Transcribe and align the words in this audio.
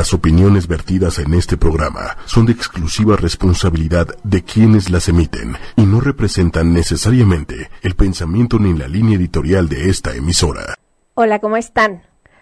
Las 0.00 0.14
opiniones 0.14 0.66
vertidas 0.66 1.18
en 1.18 1.34
este 1.34 1.58
programa 1.58 2.16
son 2.24 2.46
de 2.46 2.52
exclusiva 2.52 3.16
responsabilidad 3.16 4.06
de 4.24 4.42
quienes 4.42 4.88
las 4.88 5.10
emiten 5.10 5.56
y 5.76 5.82
no 5.82 6.00
representan 6.00 6.72
necesariamente 6.72 7.68
el 7.82 7.94
pensamiento 7.96 8.58
ni 8.58 8.72
la 8.72 8.88
línea 8.88 9.18
editorial 9.18 9.68
de 9.68 9.90
esta 9.90 10.14
emisora. 10.14 10.74
Hola, 11.12 11.38
¿cómo 11.38 11.58
están? 11.58 12.00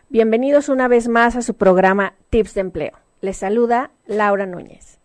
Bienvenidos 0.09 0.69
una 0.69 0.87
vez 0.87 1.09
más 1.09 1.35
a 1.35 1.43
su 1.43 1.55
programa 1.55 2.15
Tips 2.31 2.55
de 2.55 2.61
Empleo. 2.61 2.93
Les 3.23 3.39
saluda 3.39 3.91
Laura 4.07 4.47
Núñez. 4.47 5.01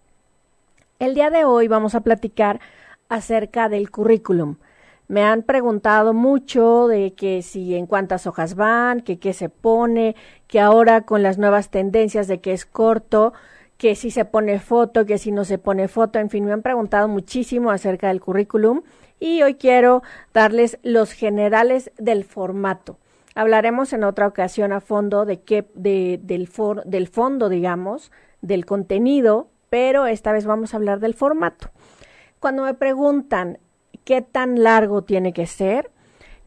El 1.00 1.16
día 1.16 1.32
de 1.32 1.46
hoy 1.46 1.68
vamos 1.68 1.96
a 1.96 2.02
platicar 2.02 2.60
acerca 3.10 3.68
del 3.68 3.90
currículum. 3.90 4.58
Me 5.14 5.22
han 5.24 5.44
preguntado 5.44 6.16
mucho 6.16 6.88
de 6.88 7.14
que 7.14 7.44
si 7.44 7.76
en 7.76 7.86
cuántas 7.86 8.26
hojas 8.26 8.56
van, 8.56 9.02
que 9.02 9.20
qué 9.20 9.34
se 9.34 9.48
pone, 9.48 10.16
que 10.48 10.60
ahora 10.60 11.02
con 11.02 11.22
las 11.22 11.38
nuevas 11.38 11.70
tendencias 11.70 12.28
de 12.28 12.42
que 12.42 12.52
es 12.52 12.66
corto, 12.66 13.32
que 13.78 13.94
si 13.94 14.10
se 14.10 14.26
pone 14.26 14.58
foto, 14.58 15.06
que 15.06 15.20
si 15.20 15.32
no 15.32 15.46
se 15.46 15.60
pone 15.60 15.88
foto, 15.88 16.18
en 16.18 16.32
fin, 16.32 16.46
me 16.46 16.52
han 16.52 16.64
preguntado 16.64 17.08
muchísimo 17.08 17.70
acerca 17.70 18.08
del 18.08 18.22
currículum 18.22 18.82
y 19.20 19.44
hoy 19.44 19.54
quiero 19.54 20.02
darles 20.34 20.80
los 20.82 21.12
generales 21.12 21.92
del 22.00 22.24
formato. 22.24 22.98
Hablaremos 23.36 23.94
en 23.94 24.06
otra 24.06 24.26
ocasión 24.26 24.74
a 24.74 24.82
fondo 24.82 25.26
de 25.26 25.42
qué, 25.42 25.70
de, 25.76 26.20
del, 26.24 26.48
for, 26.48 26.84
del 26.86 27.08
fondo, 27.08 27.50
digamos, 27.50 28.12
del 28.42 28.66
contenido, 28.66 29.52
pero 29.70 30.08
esta 30.08 30.32
vez 30.32 30.48
vamos 30.48 30.74
a 30.74 30.78
hablar 30.78 31.00
del 31.00 31.14
formato. 31.14 31.70
Cuando 32.40 32.64
me 32.64 32.74
preguntan 32.74 33.60
qué 34.04 34.22
tan 34.22 34.64
largo 34.64 35.04
tiene 35.04 35.34
que 35.34 35.48
ser. 35.48 35.92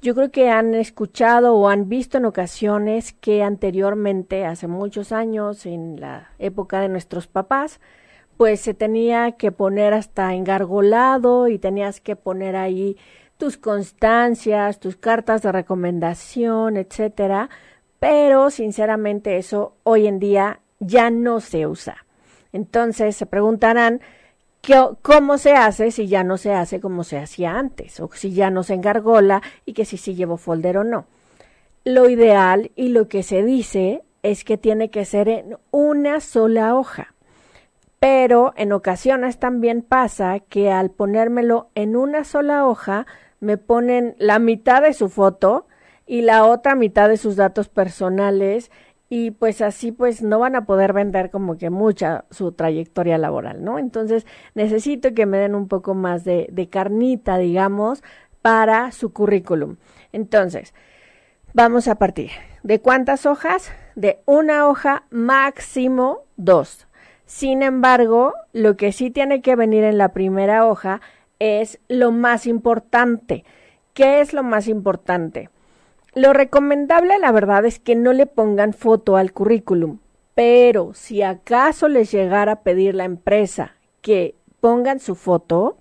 Yo 0.03 0.15
creo 0.15 0.31
que 0.31 0.51
han 0.51 0.75
escuchado 0.75 1.55
o 1.55 1.69
han 1.69 1.89
visto 1.89 2.19
en 2.19 2.27
ocasiones 2.27 3.13
que 3.13 3.43
anteriormente, 3.43 4.45
hace 4.45 4.69
muchos 4.69 5.11
años, 5.13 5.67
en 5.67 6.01
la 6.01 6.31
época 6.39 6.81
de 6.81 6.89
nuestros 6.89 7.27
papás, 7.27 7.81
pues 8.37 8.61
se 8.61 8.75
tenía 8.75 9.33
que 9.33 9.53
poner 9.53 9.95
hasta 9.95 10.35
engargolado 10.35 11.49
y 11.49 11.59
tenías 11.59 12.01
que 12.01 12.17
poner 12.17 12.57
ahí 12.57 12.97
tus 13.39 13.57
constancias, 13.57 14.81
tus 14.81 14.97
cartas 14.97 15.43
de 15.43 15.53
recomendación, 15.53 16.77
etcétera, 16.77 17.51
pero 17.99 18.51
sinceramente 18.51 19.39
eso 19.39 19.77
hoy 19.83 20.07
en 20.07 20.19
día 20.19 20.61
ya 20.79 21.11
no 21.11 21.41
se 21.41 21.67
usa. 21.67 22.07
Entonces 22.53 23.17
se 23.17 23.27
preguntarán 23.27 24.01
cómo 25.03 25.39
se 25.39 25.53
hace 25.53 25.91
si 25.91 26.09
ya 26.09 26.25
no 26.25 26.37
se 26.37 26.53
hace 26.53 26.81
como 26.81 27.05
se 27.05 27.19
hacía 27.19 27.59
antes, 27.59 28.01
o 28.01 28.11
si 28.13 28.33
ya 28.33 28.51
no 28.51 28.63
se 28.63 28.75
engargola 28.75 29.43
y 29.65 29.73
que 29.73 29.85
si 29.85 29.97
sí 29.97 30.15
llevo 30.15 30.37
folder 30.37 30.79
o 30.79 30.85
no. 30.85 31.07
Lo 31.85 32.09
ideal 32.09 32.73
y 32.75 32.89
lo 32.89 33.09
que 33.09 33.23
se 33.23 33.43
dice 33.43 34.03
es 34.23 34.45
que 34.45 34.59
tiene 34.59 34.91
que 34.91 35.05
ser 35.05 35.29
en 35.29 35.57
una 35.71 36.21
sola 36.21 36.75
hoja. 36.75 37.15
Pero 38.01 38.53
en 38.57 38.73
ocasiones 38.73 39.39
también 39.39 39.83
pasa 39.83 40.41
que 40.41 40.71
al 40.71 40.91
ponérmelo 40.91 41.71
en 41.75 41.97
una 41.97 42.25
sola 42.25 42.67
hoja 42.67 43.07
me 43.41 43.57
ponen 43.57 44.17
la 44.19 44.39
mitad 44.39 44.83
de 44.83 44.93
su 44.93 45.09
foto 45.09 45.67
y 46.07 46.23
la 46.23 46.45
otra 46.45 46.75
mitad 46.75 47.09
de 47.09 47.17
sus 47.17 47.37
datos 47.37 47.69
personales 47.69 48.71
y 49.09 49.31
pues 49.31 49.63
así 49.63 49.93
pues 49.93 50.23
no 50.23 50.39
van 50.39 50.57
a 50.57 50.67
poder 50.67 50.93
vender 50.93 51.31
como 51.31 51.57
que 51.59 51.71
mucha 51.71 52.25
su 52.31 52.53
trayectoria 52.53 53.19
laboral, 53.19 53.63
¿no? 53.63 53.79
Entonces 53.79 54.27
necesito 54.55 55.15
que 55.15 55.27
me 55.27 55.39
den 55.39 55.55
un 55.55 55.69
poco 55.69 55.95
más 55.95 56.25
de, 56.25 56.49
de 56.51 56.69
carnita, 56.69 57.39
digamos, 57.39 58.03
para 58.43 58.93
su 58.93 59.13
currículum. 59.13 59.77
Entonces, 60.13 60.75
vamos 61.53 61.89
a 61.89 61.97
partir. 61.97 62.31
¿De 62.63 62.81
cuántas 62.81 63.27
hojas? 63.27 63.71
De 63.95 64.21
una 64.27 64.69
hoja 64.69 65.05
máximo 65.11 66.25
dos. 66.37 66.87
Sin 67.27 67.63
embargo, 67.63 68.35
lo 68.53 68.77
que 68.77 68.93
sí 68.93 69.11
tiene 69.11 69.41
que 69.41 69.57
venir 69.57 69.85
en 69.85 69.99
la 69.99 70.13
primera 70.13 70.67
hoja 70.67 71.01
es 71.39 71.81
lo 71.89 72.13
más 72.13 72.47
importante. 72.47 73.45
¿Qué 73.95 74.21
es 74.21 74.33
lo 74.33 74.43
más 74.43 74.69
importante? 74.69 75.51
Lo 76.17 76.33
recomendable, 76.33 77.19
la 77.19 77.31
verdad, 77.31 77.67
es 77.67 77.79
que 77.79 77.95
no 77.95 78.15
le 78.15 78.25
pongan 78.25 78.73
foto 78.73 79.19
al 79.19 79.35
currículum, 79.35 79.99
pero 80.35 80.95
si 80.95 81.21
acaso 81.21 81.89
les 81.89 82.11
llegara 82.11 82.53
a 82.53 82.63
pedir 82.63 82.95
la 82.95 83.05
empresa 83.05 83.77
que 84.01 84.35
pongan 84.61 84.99
su 84.99 85.15
foto, 85.15 85.77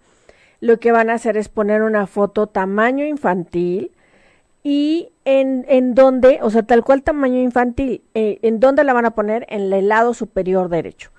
lo 0.59 0.77
que 0.77 0.91
van 0.91 1.09
a 1.09 1.13
hacer 1.13 1.37
es 1.37 1.47
poner 1.47 1.83
una 1.83 2.05
foto 2.05 2.47
tamaño 2.47 3.05
infantil 3.05 3.93
y 4.61 5.13
en, 5.23 5.63
en 5.69 5.95
donde, 5.95 6.39
o 6.41 6.49
sea, 6.49 6.63
tal 6.63 6.83
cual 6.83 7.01
tamaño 7.01 7.39
infantil, 7.39 8.03
eh, 8.13 8.39
en 8.41 8.59
dónde 8.59 8.83
la 8.83 8.91
van 8.91 9.05
a 9.05 9.15
poner 9.15 9.45
en 9.47 9.71
el 9.71 9.87
lado 9.87 10.13
superior 10.13 10.67
derecho. 10.67 11.11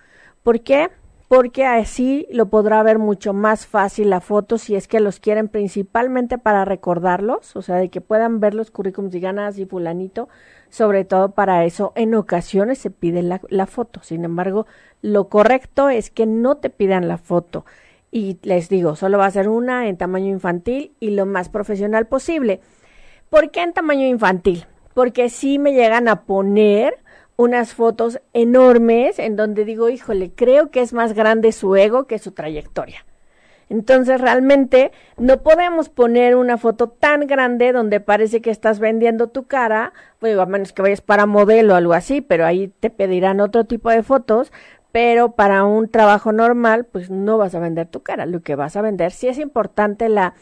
¿Por 0.43 0.61
qué? 0.61 0.91
Porque 1.29 1.67
así 1.67 2.27
lo 2.31 2.47
podrá 2.47 2.83
ver 2.83 2.99
mucho 2.99 3.33
más 3.33 3.67
fácil 3.67 4.11
la 4.11 4.21
foto 4.21 4.59
si 4.59 4.77
es 4.77 4.87
que 4.87 5.01
los 5.01 5.19
quieren 5.19 5.49
principalmente 5.49 6.39
para 6.39 6.65
recordarlos, 6.65 7.57
o 7.57 7.63
sea, 7.63 7.77
de 7.77 7.89
que 7.89 8.01
puedan 8.01 8.39
ver 8.39 8.55
los 8.55 8.71
currículums 8.71 9.15
y 9.15 9.21
ganas 9.21 9.59
y 9.59 9.67
fulanito, 9.67 10.29
sobre 10.69 11.05
todo 11.05 11.33
para 11.33 11.65
eso 11.65 11.93
en 11.97 12.15
ocasiones 12.15 12.79
se 12.79 12.91
pide 12.91 13.23
la, 13.23 13.41
la 13.49 13.67
foto. 13.67 14.01
Sin 14.03 14.25
embargo, 14.25 14.67
lo 15.03 15.29
correcto 15.29 15.89
es 15.89 16.11
que 16.11 16.27
no 16.27 16.59
te 16.59 16.71
pidan 16.71 17.09
la 17.09 17.19
foto. 17.19 17.65
Y 18.13 18.39
les 18.43 18.69
digo, 18.69 18.95
solo 18.95 19.19
va 19.19 19.27
a 19.27 19.31
ser 19.31 19.49
una 19.49 19.89
en 19.89 19.97
tamaño 19.97 20.29
infantil 20.29 20.93
y 21.01 21.11
lo 21.11 21.27
más 21.27 21.49
profesional 21.49 22.07
posible. 22.07 22.61
¿Por 23.29 23.51
qué 23.51 23.63
en 23.63 23.73
tamaño 23.73 24.07
infantil? 24.07 24.67
Porque 24.95 25.29
si 25.29 25.59
me 25.59 25.73
llegan 25.73 26.07
a 26.07 26.23
poner 26.23 26.95
unas 27.37 27.75
fotos 27.75 28.21
enormes 28.33 29.19
en 29.19 29.37
donde 29.37 29.65
digo, 29.65 29.89
híjole, 29.89 30.33
creo 30.35 30.71
que 30.71 30.81
es 30.81 30.93
más 30.93 31.13
grande 31.13 31.53
su 31.53 31.77
ego 31.77 32.07
que 32.07 32.19
su 32.19 32.33
trayectoria. 32.33 33.05
Entonces 33.69 34.21
realmente 34.21 34.93
no 35.17 35.43
podemos 35.43 35.89
poner 35.89 36.37
una 36.37 36.57
foto 36.57 36.89
tan 36.89 37.27
grande 37.27 37.73
donde 37.73 37.99
parece 38.01 38.41
que 38.41 38.51
estás 38.51 38.79
vendiendo 38.79 39.29
tu 39.29 39.47
cara, 39.47 39.93
bueno, 40.21 40.41
a 40.41 40.47
menos 40.47 40.73
que 40.73 40.83
vayas 40.83 41.01
para 41.01 41.27
modelo 41.27 41.75
o 41.75 41.77
algo 41.77 41.93
así, 41.93 42.21
pero 42.21 42.47
ahí 42.47 42.69
te 42.69 42.91
pedirán 42.91 43.41
otro 43.41 43.65
tipo 43.65 43.91
de 43.91 44.05
fotos, 44.05 44.53
pero 44.93 45.33
para 45.33 45.65
un 45.65 45.91
trabajo 45.91 46.31
normal, 46.31 46.85
pues 46.85 47.11
no 47.11 47.39
vas 47.39 47.55
a 47.57 47.61
vender 47.61 47.89
tu 47.89 48.03
cara, 48.03 48.25
lo 48.25 48.41
que 48.41 48.55
vas 48.55 48.77
a 48.77 48.83
vender 48.83 49.11
sí 49.11 49.27
es 49.27 49.39
importante 49.39 50.09
la, 50.09 50.35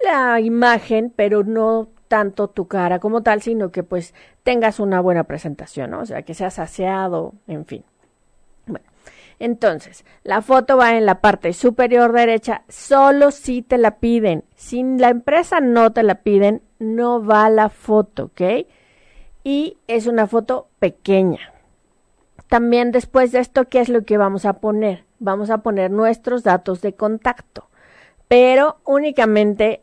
la 0.00 0.40
imagen, 0.40 1.12
pero 1.14 1.42
no 1.42 1.88
tanto 2.08 2.48
tu 2.48 2.66
cara 2.66 2.98
como 2.98 3.22
tal, 3.22 3.42
sino 3.42 3.70
que 3.70 3.82
pues 3.82 4.14
tengas 4.42 4.80
una 4.80 5.00
buena 5.00 5.24
presentación, 5.24 5.90
¿no? 5.90 6.00
O 6.00 6.06
sea, 6.06 6.22
que 6.22 6.34
seas 6.34 6.58
aseado, 6.58 7.34
en 7.46 7.66
fin. 7.66 7.84
Bueno, 8.66 8.86
entonces, 9.38 10.04
la 10.24 10.42
foto 10.42 10.76
va 10.76 10.96
en 10.96 11.06
la 11.06 11.20
parte 11.20 11.52
superior 11.52 12.12
derecha, 12.12 12.62
solo 12.68 13.30
si 13.30 13.62
te 13.62 13.78
la 13.78 13.98
piden. 13.98 14.44
Si 14.56 14.82
la 14.82 15.10
empresa 15.10 15.60
no 15.60 15.92
te 15.92 16.02
la 16.02 16.16
piden, 16.16 16.62
no 16.78 17.24
va 17.24 17.48
la 17.50 17.68
foto, 17.68 18.24
¿ok? 18.24 18.66
Y 19.44 19.78
es 19.86 20.06
una 20.06 20.26
foto 20.26 20.68
pequeña. 20.78 21.52
También 22.48 22.90
después 22.90 23.30
de 23.30 23.40
esto, 23.40 23.68
¿qué 23.68 23.80
es 23.80 23.88
lo 23.88 24.04
que 24.04 24.16
vamos 24.16 24.44
a 24.44 24.54
poner? 24.54 25.04
Vamos 25.18 25.50
a 25.50 25.58
poner 25.58 25.90
nuestros 25.90 26.42
datos 26.42 26.80
de 26.80 26.94
contacto, 26.94 27.68
pero 28.26 28.78
únicamente 28.84 29.82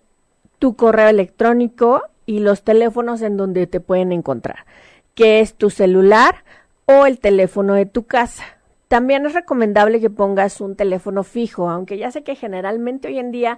tu 0.59 0.75
correo 0.75 1.09
electrónico 1.09 2.03
y 2.25 2.39
los 2.39 2.63
teléfonos 2.63 3.21
en 3.21 3.37
donde 3.37 3.67
te 3.67 3.79
pueden 3.79 4.11
encontrar, 4.11 4.65
que 5.13 5.39
es 5.39 5.53
tu 5.53 5.69
celular 5.69 6.43
o 6.85 7.05
el 7.05 7.19
teléfono 7.19 7.73
de 7.73 7.85
tu 7.85 8.03
casa. 8.03 8.43
También 8.87 9.25
es 9.25 9.33
recomendable 9.33 9.99
que 9.99 10.09
pongas 10.09 10.61
un 10.61 10.75
teléfono 10.75 11.23
fijo, 11.23 11.69
aunque 11.69 11.97
ya 11.97 12.11
sé 12.11 12.23
que 12.23 12.35
generalmente 12.35 13.07
hoy 13.07 13.19
en 13.19 13.31
día 13.31 13.57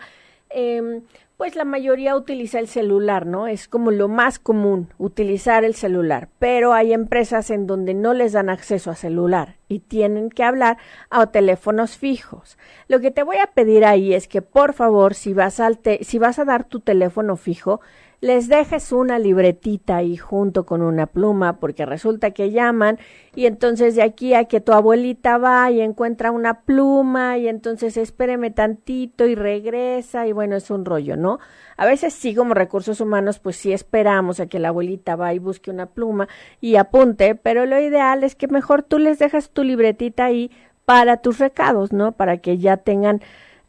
eh, 0.49 1.01
pues 1.37 1.55
la 1.55 1.65
mayoría 1.65 2.15
utiliza 2.15 2.57
el 2.57 2.67
celular, 2.67 3.27
¿no? 3.27 3.45
Es 3.45 3.67
como 3.67 3.91
lo 3.91 4.07
más 4.07 4.39
común, 4.39 4.89
utilizar 4.97 5.63
el 5.63 5.75
celular. 5.75 6.29
Pero 6.39 6.73
hay 6.73 6.93
empresas 6.93 7.51
en 7.51 7.67
donde 7.67 7.93
no 7.93 8.15
les 8.15 8.31
dan 8.31 8.49
acceso 8.49 8.89
a 8.89 8.95
celular 8.95 9.55
y 9.67 9.79
tienen 9.79 10.31
que 10.31 10.43
hablar 10.43 10.77
a 11.11 11.27
teléfonos 11.27 11.95
fijos. 11.95 12.57
Lo 12.87 12.99
que 12.99 13.11
te 13.11 13.21
voy 13.21 13.37
a 13.37 13.51
pedir 13.53 13.85
ahí 13.85 14.15
es 14.15 14.27
que 14.27 14.41
por 14.41 14.73
favor, 14.73 15.13
si 15.13 15.33
vas, 15.33 15.59
al 15.59 15.79
si 16.01 16.17
vas 16.17 16.39
a 16.39 16.45
dar 16.45 16.63
tu 16.63 16.79
teléfono 16.79 17.37
fijo, 17.37 17.81
les 18.19 18.47
dejes 18.47 18.91
una 18.91 19.19
libretita 19.19 19.97
ahí 19.97 20.17
junto 20.17 20.65
con 20.65 20.81
una 20.81 21.05
pluma, 21.05 21.59
porque 21.59 21.85
resulta 21.85 22.31
que 22.31 22.51
llaman 22.51 22.97
y 23.35 23.45
entonces 23.45 23.95
de 23.95 24.01
aquí 24.01 24.33
a 24.33 24.45
que 24.45 24.59
tu 24.59 24.73
abuelita 24.73 25.37
va 25.37 25.69
y 25.69 25.81
encuentra 25.81 26.31
una 26.31 26.61
pluma 26.61 27.37
y 27.37 27.47
entonces 27.47 27.95
espéreme 27.95 28.49
tantito 28.49 29.27
y 29.27 29.35
regresa 29.35 30.25
y 30.25 30.31
bueno, 30.31 30.55
es 30.55 30.71
un 30.71 30.83
rollo, 30.83 31.15
¿no? 31.15 31.39
A 31.77 31.85
veces 31.85 32.13
sí 32.13 32.33
como 32.33 32.55
recursos 32.55 33.01
humanos 33.01 33.37
pues 33.39 33.55
sí 33.55 33.71
esperamos 33.71 34.39
a 34.39 34.47
que 34.47 34.59
la 34.59 34.69
abuelita 34.69 35.15
va 35.15 35.33
y 35.35 35.39
busque 35.39 35.69
una 35.69 35.85
pluma 35.85 36.27
y 36.59 36.77
apunte, 36.77 37.35
pero 37.35 37.67
lo 37.67 37.79
ideal 37.79 38.23
es 38.23 38.35
que 38.35 38.47
mejor 38.47 38.81
tú 38.81 38.97
les 38.97 39.19
dejas 39.19 39.51
tu 39.51 39.63
libretita 39.63 40.25
ahí 40.25 40.49
para 40.85 41.17
tus 41.17 41.37
recados, 41.37 41.93
¿no? 41.93 42.13
Para 42.13 42.37
que 42.37 42.57
ya 42.57 42.77
tengan 42.77 43.21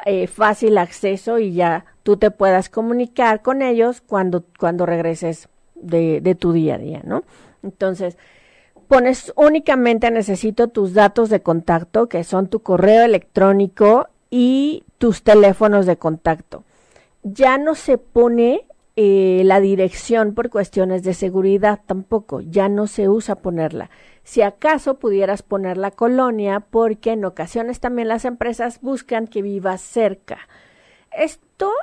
eh, 0.07 0.27
fácil 0.27 0.79
acceso 0.79 1.39
y 1.39 1.53
ya 1.53 1.85
tú 2.09 2.17
te 2.17 2.31
puedas 2.31 2.71
comunicar 2.71 3.43
con 3.43 3.61
ellos 3.61 4.01
cuando, 4.01 4.43
cuando 4.59 4.87
regreses 4.87 5.51
de, 5.75 6.23
de 6.23 6.35
tu 6.35 6.55
día 6.55 6.77
a 6.77 6.79
día, 6.79 7.03
¿no? 7.05 7.23
Entonces, 7.63 8.17
pones 8.89 9.31
únicamente 9.37 10.11
necesito 10.11 10.69
tus 10.69 10.95
datos 10.95 11.29
de 11.29 11.43
contacto, 11.43 12.09
que 12.09 12.25
son 12.25 12.47
tu 12.49 12.61
correo 12.61 13.05
electrónico 13.05 14.09
y 14.31 14.85
tus 14.97 15.23
teléfonos 15.23 15.85
de 15.85 15.99
contacto. 15.99 16.65
Ya 17.25 17.59
no 17.59 17.75
se 17.75 17.99
pone 17.99 18.65
eh, 18.97 19.43
la 19.45 19.61
dirección 19.61 20.33
por 20.33 20.49
cuestiones 20.49 21.03
de 21.03 21.13
seguridad 21.13 21.81
tampoco, 21.85 22.41
ya 22.41 22.71
no 22.71 22.87
se 22.87 23.11
usa 23.11 23.35
ponerla. 23.35 23.91
Si 24.25 24.41
acaso 24.41 24.99
pudieras 24.99 25.43
poner 25.43 25.77
la 25.77 25.91
colonia, 25.91 26.61
porque 26.61 27.13
en 27.13 27.27
ocasiones 27.27 27.81
también 27.81 28.09
las 28.09 28.25
empresas 28.25 28.81
buscan 28.81 29.27
que 29.27 29.43
vivas 29.43 29.83
cerca. 29.83 30.39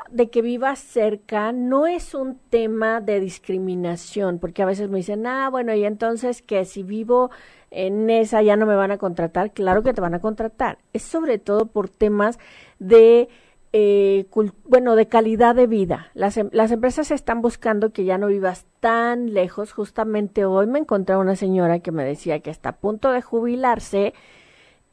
De 0.09 0.29
que 0.29 0.41
vivas 0.41 0.79
cerca 0.79 1.51
no 1.51 1.87
es 1.87 2.13
un 2.13 2.39
tema 2.49 3.01
de 3.01 3.19
discriminación, 3.19 4.39
porque 4.39 4.61
a 4.61 4.65
veces 4.65 4.89
me 4.89 4.97
dicen, 4.97 5.27
ah, 5.27 5.49
bueno, 5.49 5.73
y 5.73 5.83
entonces 5.83 6.41
que 6.41 6.63
si 6.63 6.83
vivo 6.83 7.31
en 7.71 8.09
esa 8.09 8.41
ya 8.41 8.55
no 8.55 8.65
me 8.65 8.75
van 8.75 8.91
a 8.91 8.97
contratar. 8.97 9.51
Claro 9.51 9.83
que 9.83 9.93
te 9.93 9.99
van 9.99 10.13
a 10.13 10.21
contratar. 10.21 10.77
Es 10.93 11.03
sobre 11.03 11.37
todo 11.39 11.65
por 11.65 11.89
temas 11.89 12.39
de 12.79 13.27
eh, 13.73 14.25
bueno, 14.63 14.95
de 14.95 15.07
calidad 15.07 15.53
de 15.53 15.67
vida. 15.67 16.09
Las, 16.13 16.37
em, 16.37 16.49
las, 16.53 16.71
empresas 16.71 17.11
están 17.11 17.41
buscando 17.41 17.91
que 17.91 18.05
ya 18.05 18.17
no 18.17 18.27
vivas 18.27 18.65
tan 18.79 19.33
lejos. 19.33 19.73
Justamente 19.73 20.45
hoy 20.45 20.67
me 20.67 20.79
encontré 20.79 21.17
una 21.17 21.35
señora 21.35 21.79
que 21.79 21.91
me 21.91 22.05
decía 22.05 22.39
que 22.39 22.51
está 22.51 22.69
a 22.69 22.77
punto 22.77 23.11
de 23.11 23.21
jubilarse 23.21 24.13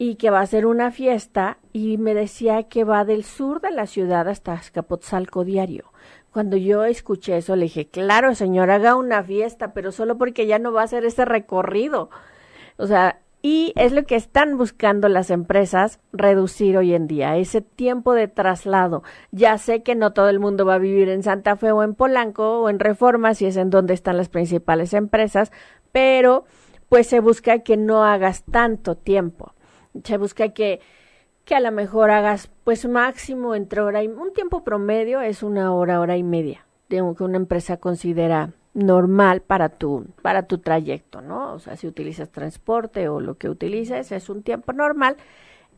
y 0.02 0.16
que 0.16 0.31
va 0.31 0.40
a 0.40 0.43
hacer 0.43 0.66
una 0.66 0.90
fiesta 0.90 1.58
y 1.72 1.96
me 1.96 2.12
decía 2.12 2.64
que 2.64 2.82
va 2.82 3.04
del 3.04 3.22
sur 3.22 3.60
de 3.60 3.70
la 3.70 3.87
ciudad 3.87 4.28
hasta 4.28 4.54
Escapotzalco 4.54 5.44
diario. 5.44 5.93
Cuando 6.32 6.56
yo 6.56 6.84
escuché 6.84 7.37
eso 7.37 7.54
le 7.54 7.66
dije, 7.66 7.87
claro, 7.87 8.34
señora, 8.34 8.75
haga 8.75 8.96
una 8.96 9.22
fiesta, 9.22 9.72
pero 9.72 9.93
solo 9.93 10.19
porque 10.19 10.49
ya 10.49 10.58
no 10.58 10.72
va 10.72 10.81
a 10.81 10.87
hacer 10.87 11.04
ese 11.04 11.25
recorrido. 11.25 12.10
O 12.78 12.88
sea, 12.88 13.20
y 13.43 13.72
es 13.76 13.93
lo 13.93 14.02
que 14.02 14.16
están 14.16 14.58
buscando 14.58 15.08
las 15.08 15.31
empresas 15.31 16.00
reducir 16.12 16.76
hoy 16.76 16.94
en 16.94 17.06
día, 17.06 17.37
ese 17.37 17.60
tiempo 17.60 18.12
de 18.12 18.26
traslado. 18.26 19.04
Ya 19.31 19.56
sé 19.56 19.84
que 19.84 19.94
no 19.94 20.12
todo 20.12 20.31
el 20.31 20.40
mundo 20.40 20.66
va 20.66 20.75
a 20.75 20.78
vivir 20.78 21.10
en 21.10 21.22
Santa 21.22 21.54
Fe 21.54 21.70
o 21.70 21.84
en 21.84 21.94
Polanco 21.94 22.58
o 22.58 22.69
en 22.69 22.81
Reforma, 22.81 23.34
si 23.34 23.46
es 23.46 23.56
en 23.56 23.70
donde 23.70 23.94
están 23.94 24.16
las 24.16 24.28
principales 24.28 24.94
empresas, 24.94 25.52
pero 25.93 26.44
pues 26.88 27.06
se 27.06 27.20
busca 27.20 27.60
que 27.60 27.76
no 27.76 28.02
hagas 28.02 28.43
tanto 28.43 28.96
tiempo. 28.96 29.54
Se 30.05 30.17
busca 30.17 30.50
que, 30.50 30.81
que 31.44 31.55
a 31.55 31.61
lo 31.61 31.73
mejor 31.73 32.11
hagas 32.11 32.50
pues 32.65 32.87
máximo 32.89 33.55
entre 33.55 33.81
hora 33.81 34.03
y 34.03 34.09
un 34.09 34.33
tiempo 34.33 34.65
promedio 34.65 35.21
es 35.21 35.43
una 35.43 35.73
hora, 35.75 36.00
hora 36.00 36.17
y 36.17 36.23
media, 36.23 36.67
de 36.89 37.03
que 37.17 37.25
una 37.25 37.37
empresa 37.37 37.77
considera 37.77 38.50
normal 38.75 39.43
para 39.43 39.69
tu, 39.69 40.06
para 40.23 40.44
tu 40.44 40.59
trayecto, 40.59 41.21
¿no? 41.21 41.53
O 41.53 41.59
sea, 41.59 41.77
si 41.77 41.87
utilizas 41.87 42.31
transporte 42.31 43.09
o 43.09 43.21
lo 43.21 43.37
que 43.37 43.50
utilices, 43.50 44.12
es 44.12 44.29
un 44.29 44.43
tiempo 44.43 44.73
normal 44.73 45.17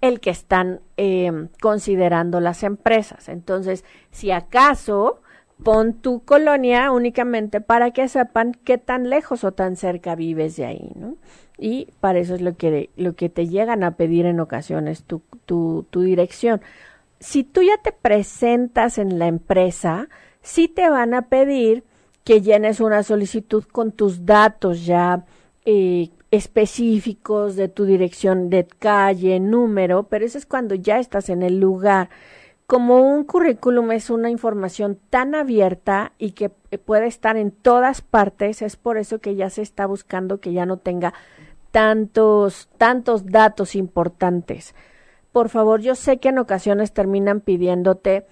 el 0.00 0.20
que 0.20 0.31
están 0.31 0.81
eh, 0.96 1.49
considerando 1.60 2.40
las 2.40 2.62
empresas. 2.62 3.28
Entonces, 3.28 3.84
si 4.10 4.31
acaso 4.31 5.22
pon 5.62 5.94
tu 5.94 6.25
colonia 6.25 6.90
únicamente 6.90 7.60
para 7.60 7.93
que 7.93 8.08
sepan 8.08 8.52
qué 8.64 8.76
tan 8.76 9.08
lejos 9.08 9.44
o 9.44 9.52
tan 9.52 9.76
cerca 9.76 10.14
vives 10.14 10.56
de 10.56 10.67
ahí, 10.67 10.93
¿no? 10.94 11.17
Y 11.58 11.88
para 12.00 12.18
eso 12.18 12.34
es 12.34 12.40
lo 12.40 12.56
que, 12.56 12.90
lo 12.96 13.14
que 13.14 13.28
te 13.28 13.46
llegan 13.46 13.84
a 13.84 13.92
pedir 13.92 14.26
en 14.26 14.40
ocasiones, 14.40 15.04
tu, 15.04 15.22
tu, 15.46 15.86
dirección. 15.92 16.60
Si 17.20 17.44
tú 17.44 17.62
ya 17.62 17.78
te 17.78 17.92
presentas 17.92 18.98
en 18.98 19.18
la 19.18 19.28
empresa, 19.28 20.08
sí 20.42 20.68
te 20.68 20.90
van 20.90 21.14
a 21.14 21.28
pedir 21.28 21.84
que 22.24 22.40
llenes 22.40 22.80
una 22.80 23.02
solicitud 23.02 23.64
con 23.64 23.92
tus 23.92 24.26
datos 24.26 24.84
ya 24.84 25.24
eh, 25.64 26.10
específicos 26.30 27.54
de 27.54 27.68
tu 27.68 27.84
dirección 27.84 28.50
de 28.50 28.66
calle, 28.66 29.38
número, 29.38 30.04
pero 30.04 30.24
eso 30.24 30.38
es 30.38 30.46
cuando 30.46 30.74
ya 30.74 30.98
estás 30.98 31.28
en 31.28 31.42
el 31.42 31.60
lugar. 31.60 32.08
Como 32.66 33.02
un 33.02 33.24
currículum 33.24 33.92
es 33.92 34.10
una 34.10 34.30
información 34.30 34.98
tan 35.10 35.34
abierta 35.34 36.12
y 36.18 36.32
que 36.32 36.48
puede 36.48 37.06
estar 37.06 37.36
en 37.36 37.50
todas 37.50 38.00
partes, 38.00 38.62
es 38.62 38.76
por 38.76 38.96
eso 38.96 39.20
que 39.20 39.36
ya 39.36 39.50
se 39.50 39.62
está 39.62 39.86
buscando 39.86 40.40
que 40.40 40.52
ya 40.52 40.66
no 40.66 40.78
tenga 40.78 41.12
tantos, 41.74 42.68
tantos 42.78 43.26
datos 43.26 43.74
importantes. 43.74 44.76
Por 45.32 45.48
favor, 45.48 45.80
yo 45.80 45.96
sé 45.96 46.18
que 46.18 46.28
en 46.28 46.38
ocasiones 46.38 46.92
terminan 46.92 47.40
pidiéndote 47.40 48.26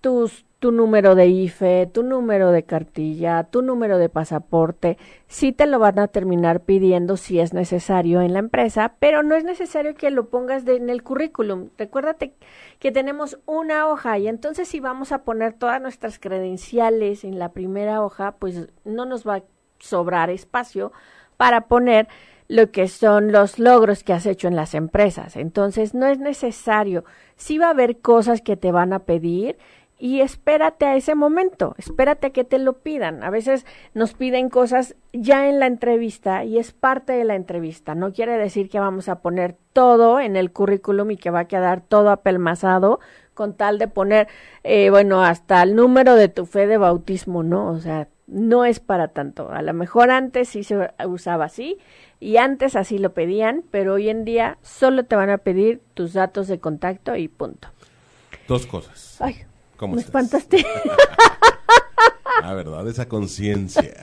tus 0.00 0.46
tu 0.60 0.70
número 0.70 1.16
de 1.16 1.26
IFE, 1.26 1.90
tu 1.92 2.04
número 2.04 2.52
de 2.52 2.62
cartilla, 2.62 3.42
tu 3.42 3.62
número 3.62 3.98
de 3.98 4.08
pasaporte, 4.08 4.96
sí 5.26 5.52
te 5.52 5.66
lo 5.66 5.78
van 5.78 5.98
a 5.98 6.06
terminar 6.06 6.60
pidiendo 6.60 7.16
si 7.18 7.40
es 7.40 7.52
necesario 7.52 8.22
en 8.22 8.32
la 8.32 8.38
empresa, 8.38 8.94
pero 9.00 9.22
no 9.22 9.34
es 9.34 9.44
necesario 9.44 9.94
que 9.94 10.10
lo 10.10 10.30
pongas 10.30 10.66
en 10.66 10.88
el 10.88 11.02
currículum. 11.02 11.70
Recuérdate 11.76 12.32
que 12.78 12.92
tenemos 12.92 13.38
una 13.44 13.88
hoja 13.88 14.16
y 14.18 14.28
entonces 14.28 14.68
si 14.68 14.80
vamos 14.80 15.10
a 15.12 15.24
poner 15.24 15.52
todas 15.52 15.82
nuestras 15.82 16.18
credenciales 16.18 17.24
en 17.24 17.38
la 17.38 17.50
primera 17.50 18.02
hoja, 18.02 18.36
pues 18.38 18.68
no 18.84 19.04
nos 19.04 19.28
va 19.28 19.34
a 19.34 19.42
sobrar 19.80 20.30
espacio 20.30 20.92
para 21.36 21.62
poner 21.62 22.08
lo 22.48 22.70
que 22.70 22.88
son 22.88 23.32
los 23.32 23.58
logros 23.58 24.04
que 24.04 24.12
has 24.12 24.26
hecho 24.26 24.48
en 24.48 24.56
las 24.56 24.74
empresas. 24.74 25.36
Entonces 25.36 25.94
no 25.94 26.06
es 26.06 26.18
necesario. 26.18 27.04
Sí 27.36 27.58
va 27.58 27.68
a 27.68 27.70
haber 27.70 27.98
cosas 27.98 28.42
que 28.42 28.56
te 28.56 28.72
van 28.72 28.92
a 28.92 29.00
pedir 29.00 29.56
y 29.98 30.20
espérate 30.20 30.86
a 30.86 30.96
ese 30.96 31.14
momento, 31.14 31.74
espérate 31.78 32.26
a 32.26 32.30
que 32.30 32.44
te 32.44 32.58
lo 32.58 32.74
pidan. 32.74 33.22
A 33.22 33.30
veces 33.30 33.64
nos 33.94 34.12
piden 34.14 34.50
cosas 34.50 34.96
ya 35.12 35.48
en 35.48 35.60
la 35.60 35.66
entrevista 35.66 36.44
y 36.44 36.58
es 36.58 36.72
parte 36.72 37.12
de 37.12 37.24
la 37.24 37.36
entrevista. 37.36 37.94
No 37.94 38.12
quiere 38.12 38.36
decir 38.36 38.68
que 38.68 38.80
vamos 38.80 39.08
a 39.08 39.20
poner 39.20 39.56
todo 39.72 40.20
en 40.20 40.36
el 40.36 40.52
currículum 40.52 41.12
y 41.12 41.16
que 41.16 41.30
va 41.30 41.40
a 41.40 41.48
quedar 41.48 41.80
todo 41.80 42.10
apelmazado 42.10 43.00
con 43.34 43.54
tal 43.54 43.78
de 43.78 43.88
poner, 43.88 44.28
eh, 44.62 44.90
bueno, 44.90 45.22
hasta 45.24 45.62
el 45.62 45.74
número 45.74 46.14
de 46.16 46.28
tu 46.28 46.46
fe 46.46 46.66
de 46.66 46.76
bautismo, 46.76 47.42
¿no? 47.42 47.68
O 47.70 47.78
sea, 47.78 48.08
no 48.26 48.64
es 48.64 48.80
para 48.80 49.08
tanto. 49.08 49.50
A 49.50 49.62
lo 49.62 49.74
mejor 49.74 50.10
antes 50.10 50.48
sí 50.48 50.64
se 50.64 50.90
usaba 51.06 51.44
así 51.46 51.78
y 52.20 52.36
antes 52.36 52.76
así 52.76 52.98
lo 52.98 53.12
pedían, 53.12 53.64
pero 53.70 53.94
hoy 53.94 54.08
en 54.08 54.24
día 54.24 54.58
solo 54.62 55.04
te 55.04 55.16
van 55.16 55.30
a 55.30 55.38
pedir 55.38 55.80
tus 55.94 56.12
datos 56.12 56.48
de 56.48 56.58
contacto 56.58 57.16
y 57.16 57.28
punto. 57.28 57.68
Dos 58.48 58.66
cosas. 58.66 59.16
Ay, 59.20 59.36
¿Cómo 59.76 59.96
Me 59.96 60.02
espantaste. 60.02 60.64
La 62.42 62.54
verdad, 62.54 62.86
esa 62.88 63.08
conciencia. 63.08 63.94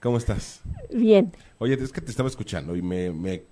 ¿Cómo 0.00 0.16
estás? 0.16 0.62
Bien. 0.90 1.32
Oye, 1.58 1.74
es 1.74 1.92
que 1.92 2.00
te 2.00 2.10
estaba 2.10 2.28
escuchando 2.28 2.74
y 2.74 2.82
me, 2.82 3.10
me 3.10 3.44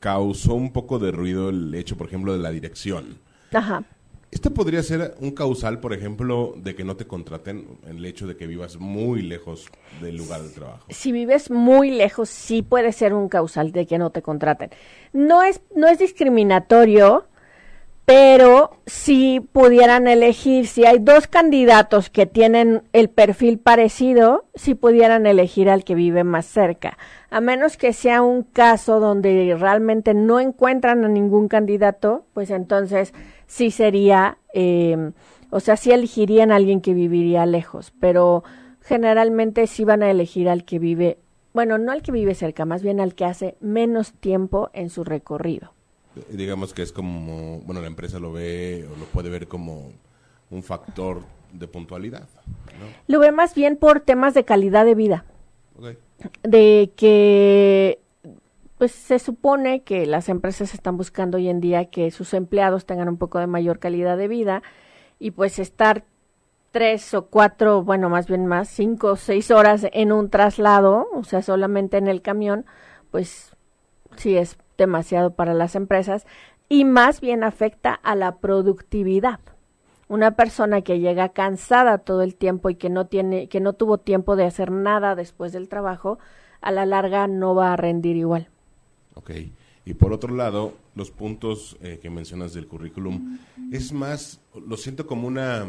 causó 0.00 0.54
un 0.54 0.72
poco 0.72 0.98
de 0.98 1.12
ruido 1.12 1.50
el 1.50 1.74
hecho, 1.74 1.96
por 1.96 2.06
ejemplo, 2.08 2.32
de 2.32 2.38
la 2.38 2.50
dirección. 2.50 3.18
Ajá. 3.52 3.84
¿Esto 4.32 4.54
podría 4.54 4.82
ser 4.82 5.14
un 5.20 5.32
causal, 5.32 5.78
por 5.78 5.92
ejemplo, 5.92 6.54
de 6.56 6.74
que 6.74 6.84
no 6.84 6.96
te 6.96 7.06
contraten 7.06 7.66
en 7.86 7.98
el 7.98 8.06
hecho 8.06 8.26
de 8.26 8.34
que 8.34 8.46
vivas 8.46 8.78
muy 8.78 9.20
lejos 9.20 9.66
del 10.00 10.16
lugar 10.16 10.40
de 10.40 10.48
trabajo? 10.48 10.86
Si 10.88 11.12
vives 11.12 11.50
muy 11.50 11.90
lejos, 11.90 12.30
sí 12.30 12.62
puede 12.62 12.92
ser 12.92 13.12
un 13.12 13.28
causal 13.28 13.72
de 13.72 13.86
que 13.86 13.98
no 13.98 14.08
te 14.08 14.22
contraten. 14.22 14.70
No 15.12 15.42
es, 15.42 15.60
no 15.76 15.86
es 15.86 15.98
discriminatorio, 15.98 17.26
pero 18.06 18.78
si 18.86 19.40
pudieran 19.40 20.08
elegir, 20.08 20.66
si 20.66 20.86
hay 20.86 20.98
dos 20.98 21.26
candidatos 21.26 22.08
que 22.08 22.24
tienen 22.24 22.84
el 22.94 23.10
perfil 23.10 23.58
parecido, 23.58 24.46
si 24.54 24.74
pudieran 24.74 25.26
elegir 25.26 25.68
al 25.68 25.84
que 25.84 25.94
vive 25.94 26.24
más 26.24 26.46
cerca, 26.46 26.96
a 27.28 27.42
menos 27.42 27.76
que 27.76 27.92
sea 27.92 28.22
un 28.22 28.44
caso 28.44 28.98
donde 28.98 29.54
realmente 29.58 30.14
no 30.14 30.40
encuentran 30.40 31.04
a 31.04 31.08
ningún 31.08 31.48
candidato, 31.48 32.24
pues 32.32 32.50
entonces 32.50 33.12
sí 33.52 33.70
sería, 33.70 34.38
eh, 34.54 35.12
o 35.50 35.60
sea, 35.60 35.76
sí 35.76 35.92
elegirían 35.92 36.50
a 36.50 36.56
alguien 36.56 36.80
que 36.80 36.94
viviría 36.94 37.44
lejos, 37.44 37.92
pero 38.00 38.42
generalmente 38.80 39.66
sí 39.66 39.84
van 39.84 40.02
a 40.02 40.10
elegir 40.10 40.48
al 40.48 40.64
que 40.64 40.78
vive, 40.78 41.18
bueno, 41.52 41.76
no 41.76 41.92
al 41.92 42.02
que 42.02 42.12
vive 42.12 42.34
cerca, 42.34 42.64
más 42.64 42.82
bien 42.82 42.98
al 42.98 43.14
que 43.14 43.26
hace 43.26 43.56
menos 43.60 44.12
tiempo 44.14 44.70
en 44.72 44.88
su 44.88 45.04
recorrido 45.04 45.72
digamos 46.30 46.74
que 46.74 46.82
es 46.82 46.92
como, 46.92 47.60
bueno, 47.60 47.80
la 47.80 47.86
empresa 47.86 48.18
lo 48.18 48.32
ve 48.32 48.86
o 48.92 48.98
lo 48.98 49.06
puede 49.06 49.30
ver 49.30 49.48
como 49.48 49.92
un 50.50 50.62
factor 50.62 51.22
de 51.52 51.66
puntualidad. 51.68 52.28
Lo 53.06 53.18
ve 53.18 53.32
más 53.32 53.54
bien 53.54 53.76
por 53.76 54.00
temas 54.00 54.34
de 54.34 54.44
calidad 54.44 54.84
de 54.84 54.94
vida. 54.94 55.24
De 56.42 56.92
que, 56.96 58.01
pues 58.82 58.90
se 58.90 59.20
supone 59.20 59.84
que 59.84 60.06
las 60.06 60.28
empresas 60.28 60.74
están 60.74 60.96
buscando 60.96 61.36
hoy 61.36 61.48
en 61.48 61.60
día 61.60 61.84
que 61.84 62.10
sus 62.10 62.34
empleados 62.34 62.84
tengan 62.84 63.08
un 63.08 63.16
poco 63.16 63.38
de 63.38 63.46
mayor 63.46 63.78
calidad 63.78 64.16
de 64.16 64.26
vida 64.26 64.64
y 65.20 65.30
pues 65.30 65.60
estar 65.60 66.02
tres 66.72 67.14
o 67.14 67.26
cuatro, 67.26 67.84
bueno, 67.84 68.08
más 68.08 68.26
bien 68.26 68.44
más, 68.46 68.68
cinco 68.68 69.12
o 69.12 69.16
seis 69.16 69.52
horas 69.52 69.86
en 69.92 70.10
un 70.10 70.30
traslado, 70.30 71.06
o 71.12 71.22
sea, 71.22 71.42
solamente 71.42 71.96
en 71.96 72.08
el 72.08 72.22
camión, 72.22 72.66
pues 73.12 73.54
sí 74.16 74.36
es 74.36 74.58
demasiado 74.76 75.30
para 75.30 75.54
las 75.54 75.76
empresas 75.76 76.26
y 76.68 76.84
más 76.84 77.20
bien 77.20 77.44
afecta 77.44 77.94
a 77.94 78.16
la 78.16 78.38
productividad. 78.38 79.38
Una 80.08 80.32
persona 80.32 80.82
que 80.82 80.98
llega 80.98 81.28
cansada 81.28 81.98
todo 81.98 82.22
el 82.22 82.34
tiempo 82.34 82.68
y 82.68 82.74
que 82.74 82.90
no 82.90 83.06
tiene, 83.06 83.48
que 83.48 83.60
no 83.60 83.74
tuvo 83.74 83.98
tiempo 83.98 84.34
de 84.34 84.46
hacer 84.46 84.72
nada 84.72 85.14
después 85.14 85.52
del 85.52 85.68
trabajo, 85.68 86.18
a 86.60 86.72
la 86.72 86.84
larga 86.84 87.28
no 87.28 87.54
va 87.54 87.72
a 87.72 87.76
rendir 87.76 88.16
igual. 88.16 88.51
Ok. 89.14 89.30
Y 89.84 89.94
por 89.94 90.12
otro 90.12 90.34
lado, 90.34 90.74
los 90.94 91.10
puntos 91.10 91.76
eh, 91.82 91.98
que 92.00 92.08
mencionas 92.08 92.52
del 92.54 92.68
currículum, 92.68 93.38
es 93.72 93.92
más, 93.92 94.40
lo 94.54 94.76
siento 94.76 95.06
como 95.06 95.26
una 95.26 95.66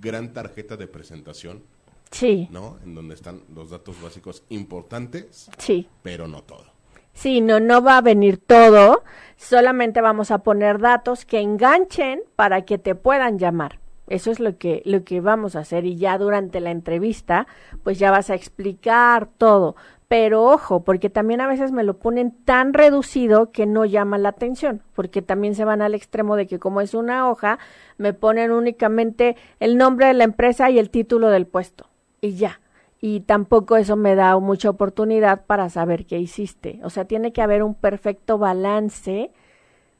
gran 0.00 0.32
tarjeta 0.32 0.76
de 0.76 0.86
presentación. 0.86 1.62
Sí. 2.10 2.48
¿No? 2.50 2.78
En 2.84 2.94
donde 2.94 3.14
están 3.14 3.42
los 3.54 3.70
datos 3.70 4.00
básicos 4.02 4.42
importantes. 4.48 5.50
Sí. 5.58 5.88
Pero 6.02 6.26
no 6.26 6.42
todo. 6.42 6.64
Sí, 7.12 7.40
no, 7.40 7.60
no 7.60 7.82
va 7.82 7.98
a 7.98 8.02
venir 8.02 8.38
todo. 8.38 9.04
Solamente 9.36 10.00
vamos 10.00 10.30
a 10.30 10.38
poner 10.38 10.78
datos 10.78 11.24
que 11.24 11.40
enganchen 11.40 12.22
para 12.36 12.62
que 12.64 12.78
te 12.78 12.94
puedan 12.94 13.38
llamar. 13.38 13.78
Eso 14.06 14.32
es 14.32 14.40
lo 14.40 14.58
que, 14.58 14.82
lo 14.84 15.04
que 15.04 15.20
vamos 15.20 15.54
a 15.54 15.60
hacer 15.60 15.84
y 15.86 15.96
ya 15.96 16.18
durante 16.18 16.60
la 16.60 16.72
entrevista, 16.72 17.46
pues 17.84 17.98
ya 17.98 18.10
vas 18.10 18.28
a 18.30 18.34
explicar 18.34 19.28
todo. 19.38 19.76
Pero 20.10 20.42
ojo, 20.42 20.82
porque 20.82 21.08
también 21.08 21.40
a 21.40 21.46
veces 21.46 21.70
me 21.70 21.84
lo 21.84 22.00
ponen 22.00 22.32
tan 22.44 22.74
reducido 22.74 23.52
que 23.52 23.64
no 23.64 23.84
llama 23.84 24.18
la 24.18 24.30
atención, 24.30 24.82
porque 24.96 25.22
también 25.22 25.54
se 25.54 25.64
van 25.64 25.82
al 25.82 25.94
extremo 25.94 26.34
de 26.34 26.48
que 26.48 26.58
como 26.58 26.80
es 26.80 26.94
una 26.94 27.30
hoja, 27.30 27.60
me 27.96 28.12
ponen 28.12 28.50
únicamente 28.50 29.36
el 29.60 29.76
nombre 29.76 30.06
de 30.06 30.14
la 30.14 30.24
empresa 30.24 30.68
y 30.68 30.80
el 30.80 30.90
título 30.90 31.28
del 31.28 31.46
puesto. 31.46 31.86
Y 32.20 32.32
ya. 32.32 32.60
Y 33.00 33.20
tampoco 33.20 33.76
eso 33.76 33.94
me 33.94 34.16
da 34.16 34.36
mucha 34.40 34.70
oportunidad 34.70 35.46
para 35.46 35.70
saber 35.70 36.06
qué 36.06 36.18
hiciste. 36.18 36.80
O 36.82 36.90
sea, 36.90 37.04
tiene 37.04 37.32
que 37.32 37.42
haber 37.42 37.62
un 37.62 37.76
perfecto 37.76 38.36
balance 38.36 39.30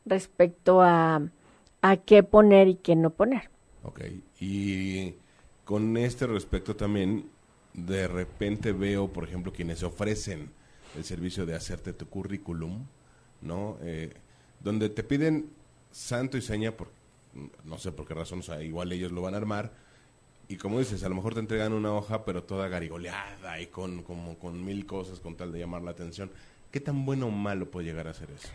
respecto 0.05 0.83
a, 0.83 1.23
a 1.83 1.97
qué 1.99 2.25
poner 2.25 2.67
y 2.67 2.75
qué 2.75 2.97
no 2.97 3.11
poner. 3.11 3.49
Ok. 3.85 4.01
Y 4.41 5.15
con 5.65 5.97
este 5.97 6.27
respecto 6.27 6.75
también, 6.75 7.31
de 7.75 8.09
repente 8.09 8.73
veo, 8.73 9.09
por 9.09 9.25
ejemplo, 9.25 9.53
quienes 9.53 9.83
ofrecen 9.83 10.51
el 10.97 11.05
servicio 11.05 11.47
de 11.47 11.55
hacerte 11.55 11.93
tu 11.93 12.09
currículum, 12.09 12.87
¿no? 13.43 13.77
Eh, 13.83 14.13
donde 14.61 14.89
te 14.89 15.03
piden 15.03 15.51
santo 15.91 16.37
y 16.37 16.43
seña, 16.43 16.73
por, 16.73 16.89
no 17.65 17.79
sé 17.79 17.93
por 17.93 18.07
qué 18.07 18.15
razón, 18.15 18.41
o 18.41 18.43
sea, 18.43 18.63
igual 18.63 18.93
ellos 18.93 19.13
lo 19.13 19.23
van 19.23 19.35
a 19.35 19.39
armar, 19.39 19.73
y 20.51 20.57
como 20.57 20.81
dices, 20.81 21.05
a 21.05 21.09
lo 21.09 21.15
mejor 21.15 21.35
te 21.35 21.41
entregan 21.41 21.73
una 21.73 21.95
hoja, 21.95 22.25
pero 22.25 22.43
toda 22.43 22.67
garigoleada 22.67 23.61
y 23.61 23.69
con, 23.69 24.03
como, 24.03 24.37
con 24.37 24.65
mil 24.65 24.85
cosas 24.85 25.21
con 25.21 25.37
tal 25.37 25.53
de 25.53 25.61
llamar 25.61 25.83
la 25.83 25.93
atención. 25.93 26.29
¿Qué 26.73 26.81
tan 26.81 27.07
bueno 27.07 27.27
o 27.27 27.31
malo 27.31 27.71
puede 27.71 27.87
llegar 27.87 28.09
a 28.09 28.15
ser 28.15 28.31
eso? 28.33 28.49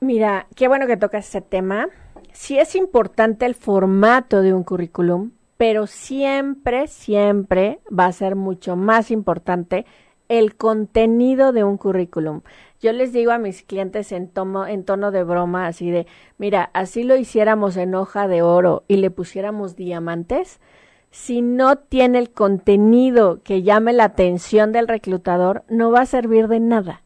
Mira, 0.00 0.46
qué 0.54 0.66
bueno 0.66 0.86
que 0.86 0.96
tocas 0.96 1.28
ese 1.28 1.42
tema. 1.42 1.88
Sí 2.32 2.58
es 2.58 2.74
importante 2.74 3.44
el 3.44 3.54
formato 3.54 4.40
de 4.40 4.54
un 4.54 4.64
currículum, 4.64 5.32
pero 5.56 5.86
siempre, 5.86 6.86
siempre 6.86 7.80
va 7.96 8.06
a 8.06 8.12
ser 8.12 8.36
mucho 8.36 8.76
más 8.76 9.10
importante 9.10 9.86
el 10.28 10.56
contenido 10.56 11.52
de 11.52 11.64
un 11.64 11.76
currículum. 11.76 12.42
Yo 12.80 12.92
les 12.92 13.12
digo 13.12 13.32
a 13.32 13.38
mis 13.38 13.62
clientes 13.62 14.12
en, 14.12 14.28
tomo, 14.28 14.66
en 14.66 14.84
tono 14.84 15.10
de 15.10 15.24
broma, 15.24 15.66
así 15.66 15.90
de, 15.90 16.06
mira, 16.36 16.70
así 16.74 17.04
lo 17.04 17.16
hiciéramos 17.16 17.76
en 17.76 17.94
hoja 17.94 18.28
de 18.28 18.42
oro 18.42 18.84
y 18.88 18.96
le 18.96 19.10
pusiéramos 19.10 19.76
diamantes, 19.76 20.60
si 21.10 21.40
no 21.40 21.76
tiene 21.76 22.18
el 22.18 22.30
contenido 22.30 23.40
que 23.42 23.62
llame 23.62 23.92
la 23.92 24.04
atención 24.04 24.72
del 24.72 24.88
reclutador, 24.88 25.64
no 25.68 25.90
va 25.90 26.02
a 26.02 26.06
servir 26.06 26.48
de 26.48 26.60
nada. 26.60 27.02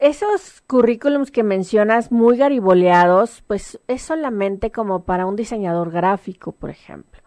Esos 0.00 0.62
currículums 0.66 1.30
que 1.30 1.42
mencionas 1.42 2.10
muy 2.10 2.36
gariboleados, 2.36 3.42
pues 3.46 3.80
es 3.86 4.02
solamente 4.02 4.72
como 4.72 5.04
para 5.04 5.26
un 5.26 5.36
diseñador 5.36 5.90
gráfico, 5.90 6.52
por 6.52 6.70
ejemplo. 6.70 7.23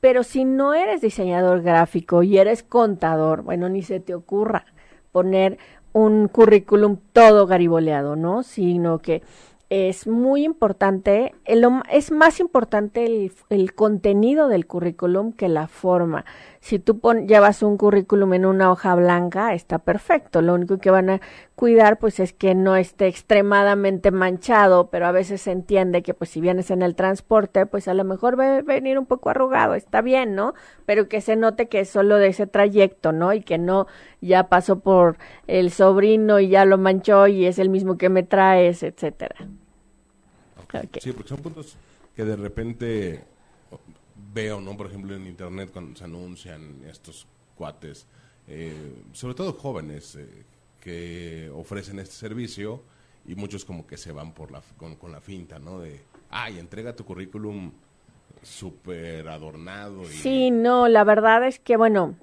Pero 0.00 0.22
si 0.22 0.44
no 0.44 0.74
eres 0.74 1.00
diseñador 1.00 1.62
gráfico 1.62 2.22
y 2.22 2.38
eres 2.38 2.62
contador, 2.62 3.42
bueno, 3.42 3.68
ni 3.68 3.82
se 3.82 4.00
te 4.00 4.14
ocurra 4.14 4.64
poner 5.12 5.58
un 5.92 6.28
currículum 6.28 6.98
todo 7.12 7.46
gariboleado, 7.46 8.16
¿no? 8.16 8.42
Sino 8.42 9.00
que 9.00 9.22
es 9.68 10.08
muy 10.08 10.44
importante, 10.44 11.34
es 11.44 12.10
más 12.10 12.40
importante 12.40 13.04
el, 13.04 13.32
el, 13.50 13.74
contenido 13.74 14.48
del 14.48 14.66
currículum 14.66 15.32
que 15.32 15.48
la 15.48 15.68
forma. 15.68 16.24
Si 16.60 16.78
tú 16.78 17.00
llevas 17.26 17.62
un 17.62 17.78
currículum 17.78 18.34
en 18.34 18.44
una 18.44 18.70
hoja 18.70 18.94
blanca, 18.94 19.54
está 19.54 19.78
perfecto. 19.78 20.42
Lo 20.42 20.52
único 20.52 20.76
que 20.76 20.90
van 20.90 21.08
a 21.08 21.20
cuidar, 21.54 21.98
pues, 21.98 22.20
es 22.20 22.34
que 22.34 22.54
no 22.54 22.76
esté 22.76 23.06
extremadamente 23.06 24.10
manchado, 24.10 24.90
pero 24.90 25.06
a 25.06 25.12
veces 25.12 25.40
se 25.40 25.52
entiende 25.52 26.02
que, 26.02 26.12
pues, 26.12 26.28
si 26.28 26.42
vienes 26.42 26.70
en 26.70 26.82
el 26.82 26.94
transporte, 26.94 27.64
pues, 27.64 27.88
a 27.88 27.94
lo 27.94 28.04
mejor 28.04 28.38
va 28.38 28.58
a 28.58 28.62
venir 28.62 28.98
un 28.98 29.06
poco 29.06 29.30
arrugado. 29.30 29.74
Está 29.74 30.02
bien, 30.02 30.34
¿no? 30.34 30.52
Pero 30.84 31.08
que 31.08 31.22
se 31.22 31.34
note 31.34 31.68
que 31.68 31.80
es 31.80 31.88
solo 31.88 32.16
de 32.16 32.28
ese 32.28 32.46
trayecto, 32.46 33.12
¿no? 33.12 33.32
Y 33.32 33.40
que 33.40 33.56
no 33.56 33.86
ya 34.20 34.48
pasó 34.48 34.80
por 34.80 35.16
el 35.46 35.70
sobrino 35.70 36.40
y 36.40 36.50
ya 36.50 36.66
lo 36.66 36.76
manchó 36.76 37.26
y 37.26 37.46
es 37.46 37.58
el 37.58 37.70
mismo 37.70 37.96
que 37.96 38.10
me 38.10 38.22
traes, 38.22 38.82
etcétera. 38.82 39.36
Sí, 41.00 41.12
porque 41.12 41.28
son 41.28 41.38
puntos 41.38 41.76
que 42.14 42.24
de 42.24 42.36
repente 42.36 43.24
veo, 44.32 44.60
¿no? 44.60 44.76
Por 44.76 44.86
ejemplo, 44.86 45.14
en 45.14 45.26
internet 45.26 45.70
cuando 45.72 45.96
se 45.96 46.04
anuncian 46.04 46.82
estos 46.88 47.26
cuates, 47.56 48.06
eh, 48.48 48.94
sobre 49.12 49.34
todo 49.34 49.52
jóvenes 49.52 50.16
eh, 50.16 50.44
que 50.80 51.50
ofrecen 51.54 51.98
este 51.98 52.14
servicio 52.14 52.82
y 53.26 53.34
muchos 53.34 53.64
como 53.64 53.86
que 53.86 53.96
se 53.96 54.12
van 54.12 54.32
por 54.32 54.50
la 54.50 54.62
con, 54.76 54.96
con 54.96 55.12
la 55.12 55.20
finta, 55.20 55.58
¿no? 55.58 55.80
De, 55.80 56.00
ay, 56.30 56.58
entrega 56.58 56.96
tu 56.96 57.04
currículum 57.04 57.70
súper 58.42 59.28
adornado. 59.28 60.04
Sí, 60.06 60.50
no, 60.50 60.88
la 60.88 61.04
verdad 61.04 61.46
es 61.46 61.58
que, 61.58 61.76
bueno, 61.76 62.14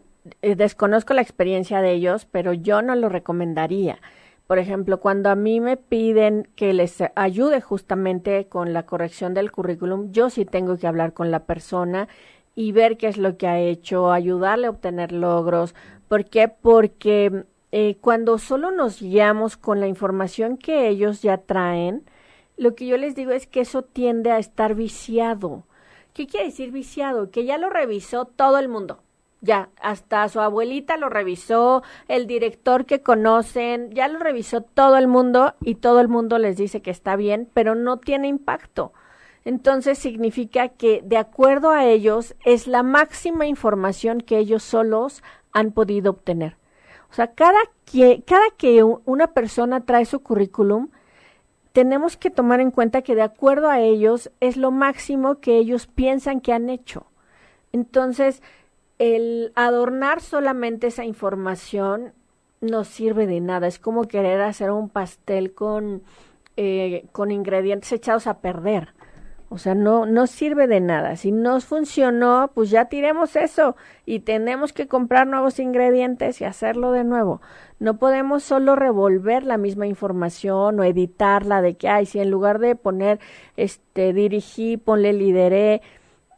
eh, 0.41 0.55
desconozco 0.55 1.13
la 1.13 1.21
experiencia 1.21 1.81
de 1.81 1.93
ellos, 1.93 2.25
pero 2.29 2.53
yo 2.53 2.81
no 2.81 2.95
lo 2.95 3.09
recomendaría. 3.09 3.99
Por 4.47 4.59
ejemplo, 4.59 5.01
cuando 5.01 5.29
a 5.29 5.35
mí 5.35 5.59
me 5.59 5.75
piden 5.75 6.47
que 6.55 6.71
les 6.73 7.03
ayude 7.15 7.59
justamente 7.59 8.47
con 8.47 8.71
la 8.71 8.85
corrección 8.85 9.33
del 9.33 9.51
currículum, 9.51 10.11
yo 10.13 10.29
sí 10.29 10.45
tengo 10.45 10.77
que 10.77 10.87
hablar 10.87 11.13
con 11.13 11.31
la 11.31 11.45
persona 11.45 12.07
y 12.55 12.71
ver 12.71 12.97
qué 12.97 13.07
es 13.07 13.17
lo 13.17 13.37
que 13.37 13.47
ha 13.47 13.59
hecho, 13.59 14.11
ayudarle 14.11 14.67
a 14.67 14.69
obtener 14.69 15.11
logros. 15.11 15.75
¿Por 16.07 16.25
qué? 16.25 16.47
Porque 16.47 17.43
eh, 17.73 17.97
cuando 17.99 18.37
solo 18.37 18.71
nos 18.71 19.01
guiamos 19.01 19.57
con 19.57 19.81
la 19.81 19.87
información 19.87 20.57
que 20.57 20.87
ellos 20.87 21.21
ya 21.21 21.37
traen, 21.39 22.03
lo 22.55 22.73
que 22.73 22.87
yo 22.87 22.97
les 22.97 23.15
digo 23.15 23.31
es 23.33 23.47
que 23.47 23.61
eso 23.61 23.81
tiende 23.83 24.31
a 24.31 24.39
estar 24.39 24.75
viciado. 24.75 25.65
¿Qué 26.13 26.25
quiere 26.25 26.47
decir 26.47 26.71
viciado? 26.71 27.31
Que 27.31 27.45
ya 27.45 27.57
lo 27.57 27.69
revisó 27.69 28.25
todo 28.25 28.57
el 28.59 28.69
mundo. 28.69 29.03
Ya, 29.39 29.69
hasta 29.81 30.27
su 30.29 30.39
abuelita 30.39 30.97
lo 30.97 31.09
revisó, 31.09 31.83
el 32.07 32.25
director 32.25 32.85
que 32.85 33.01
conocen, 33.01 33.91
ya 33.91 34.07
lo 34.07 34.17
revisó 34.17 34.61
todo 34.61 34.97
el 34.97 35.07
mundo 35.07 35.53
y 35.61 35.75
todo 35.75 35.99
el 35.99 36.07
mundo 36.07 36.39
les 36.39 36.57
dice 36.57 36.81
que 36.81 36.89
está 36.89 37.15
bien, 37.15 37.47
pero 37.53 37.75
no 37.75 37.97
tiene 37.97 38.27
impacto. 38.27 38.93
Entonces 39.45 39.97
significa 39.99 40.69
que 40.69 41.01
de 41.05 41.17
acuerdo 41.17 41.69
a 41.69 41.85
ellos 41.85 42.35
es 42.45 42.67
la 42.67 42.83
máxima 42.83 43.45
información 43.45 44.21
que 44.21 44.39
ellos 44.39 44.63
solos 44.63 45.23
han 45.53 45.71
podido 45.71 46.11
obtener. 46.11 46.57
O 47.09 47.13
sea, 47.13 47.33
cada 47.33 47.59
que, 47.85 48.23
cada 48.25 48.49
que 48.57 48.83
una 48.83 49.27
persona 49.27 49.85
trae 49.85 50.05
su 50.05 50.19
currículum, 50.19 50.89
tenemos 51.71 52.17
que 52.17 52.29
tomar 52.29 52.59
en 52.59 52.71
cuenta 52.71 53.03
que 53.03 53.15
de 53.15 53.21
acuerdo 53.21 53.69
a 53.69 53.79
ellos 53.79 54.31
es 54.39 54.57
lo 54.57 54.71
máximo 54.71 55.39
que 55.39 55.57
ellos 55.57 55.87
piensan 55.87 56.41
que 56.41 56.51
han 56.51 56.69
hecho. 56.69 57.05
Entonces, 57.71 58.41
el 58.99 59.51
adornar 59.55 60.21
solamente 60.21 60.87
esa 60.87 61.05
información 61.05 62.13
no 62.61 62.83
sirve 62.83 63.27
de 63.27 63.39
nada. 63.41 63.67
Es 63.67 63.79
como 63.79 64.07
querer 64.07 64.41
hacer 64.41 64.71
un 64.71 64.89
pastel 64.89 65.53
con, 65.53 66.03
eh, 66.55 67.05
con 67.11 67.31
ingredientes 67.31 67.91
echados 67.91 68.27
a 68.27 68.39
perder. 68.39 68.93
O 69.49 69.57
sea, 69.57 69.75
no, 69.75 70.05
no 70.05 70.27
sirve 70.27 70.67
de 70.67 70.81
nada. 70.81 71.15
Si 71.15 71.31
no 71.31 71.61
funcionó, 71.61 72.51
pues 72.53 72.69
ya 72.69 72.85
tiremos 72.85 73.37
eso 73.37 73.77
y 74.05 74.19
tenemos 74.19 74.73
que 74.73 74.87
comprar 74.87 75.25
nuevos 75.25 75.59
ingredientes 75.59 76.41
y 76.41 76.43
hacerlo 76.43 76.91
de 76.91 77.05
nuevo. 77.05 77.41
No 77.79 77.97
podemos 77.97 78.43
solo 78.43 78.75
revolver 78.75 79.43
la 79.43 79.55
misma 79.57 79.87
información 79.87 80.79
o 80.79 80.83
editarla 80.83 81.61
de 81.61 81.75
que, 81.75 81.87
ay, 81.87 82.05
si 82.05 82.19
en 82.19 82.29
lugar 82.29 82.59
de 82.59 82.75
poner, 82.75 83.19
este, 83.55 84.11
dirigí, 84.11 84.75
ponle 84.75 85.13
lideré, 85.13 85.81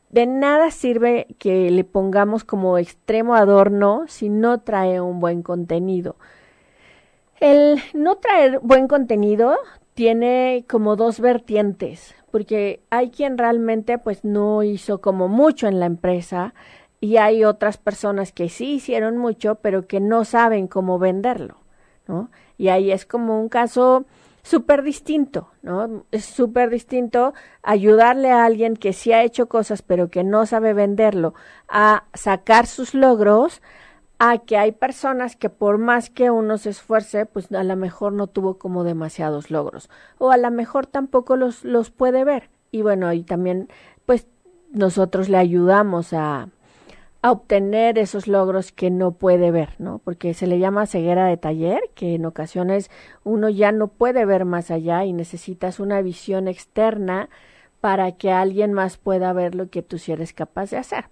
de 0.09 0.25
nada 0.25 0.71
sirve 0.71 1.27
que 1.37 1.69
le 1.69 1.83
pongamos 1.83 2.43
como 2.43 2.77
extremo 2.77 3.35
adorno 3.35 4.05
si 4.07 4.29
no 4.29 4.59
trae 4.61 5.01
un 5.01 5.19
buen 5.19 5.43
contenido. 5.43 6.15
El 7.39 7.79
no 7.93 8.17
traer 8.17 8.59
buen 8.61 8.87
contenido 8.87 9.55
tiene 9.93 10.65
como 10.67 10.95
dos 10.95 11.19
vertientes, 11.19 12.15
porque 12.31 12.81
hay 12.89 13.11
quien 13.11 13.37
realmente 13.37 13.97
pues 13.97 14.23
no 14.23 14.63
hizo 14.63 14.99
como 14.99 15.27
mucho 15.27 15.67
en 15.67 15.79
la 15.79 15.85
empresa 15.85 16.53
y 17.01 17.17
hay 17.17 17.45
otras 17.45 17.77
personas 17.77 18.31
que 18.31 18.49
sí 18.49 18.73
hicieron 18.73 19.17
mucho, 19.17 19.55
pero 19.55 19.87
que 19.87 19.99
no 19.99 20.25
saben 20.25 20.67
cómo 20.67 20.99
venderlo, 20.99 21.57
¿no? 22.07 22.29
Y 22.57 22.67
ahí 22.69 22.91
es 22.91 23.05
como 23.05 23.39
un 23.39 23.47
caso 23.47 24.05
súper 24.43 24.83
distinto, 24.83 25.49
¿no? 25.61 26.05
Es 26.11 26.25
súper 26.25 26.69
distinto 26.69 27.33
ayudarle 27.61 28.31
a 28.31 28.45
alguien 28.45 28.75
que 28.75 28.93
sí 28.93 29.11
ha 29.11 29.23
hecho 29.23 29.47
cosas 29.47 29.81
pero 29.81 30.09
que 30.09 30.23
no 30.23 30.45
sabe 30.45 30.73
venderlo 30.73 31.33
a 31.67 32.05
sacar 32.13 32.67
sus 32.67 32.93
logros 32.93 33.61
a 34.19 34.37
que 34.39 34.57
hay 34.57 34.73
personas 34.73 35.35
que 35.35 35.49
por 35.49 35.77
más 35.77 36.09
que 36.09 36.29
uno 36.29 36.57
se 36.57 36.71
esfuerce, 36.71 37.25
pues 37.25 37.51
a 37.53 37.63
lo 37.63 37.75
mejor 37.77 38.11
no 38.11 38.27
tuvo 38.27 38.57
como 38.57 38.83
demasiados 38.83 39.49
logros 39.49 39.89
o 40.17 40.31
a 40.31 40.37
lo 40.37 40.51
mejor 40.51 40.85
tampoco 40.87 41.35
los, 41.37 41.63
los 41.63 41.89
puede 41.89 42.23
ver. 42.25 42.49
Y 42.71 42.81
bueno, 42.81 43.11
y 43.13 43.23
también 43.23 43.69
pues 44.05 44.27
nosotros 44.71 45.29
le 45.29 45.37
ayudamos 45.37 46.13
a, 46.13 46.49
a 47.21 47.31
obtener 47.31 47.97
esos 47.97 48.27
logros 48.27 48.71
que 48.71 48.89
no 48.89 49.11
puede 49.11 49.51
ver, 49.51 49.75
¿no? 49.77 49.99
Porque 49.99 50.33
se 50.33 50.47
le 50.47 50.59
llama 50.59 50.85
ceguera 50.85 51.25
de 51.25 51.37
taller, 51.37 51.81
que 51.93 52.15
en 52.15 52.25
ocasiones 52.25 52.89
uno 53.23 53.49
ya 53.49 53.71
no 53.71 53.87
puede 53.87 54.25
ver 54.25 54.45
más 54.45 54.71
allá 54.71 55.03
y 55.03 55.11
necesitas 55.11 55.79
una 55.79 56.01
visión 56.01 56.47
externa 56.47 57.29
para 57.81 58.13
que 58.13 58.31
alguien 58.31 58.73
más 58.73 58.97
pueda 58.97 59.33
ver 59.33 59.55
lo 59.55 59.69
que 59.69 59.81
tú 59.81 59.97
sí 59.97 60.11
eres 60.11 60.33
capaz 60.33 60.71
de 60.71 60.77
hacer. 60.77 61.05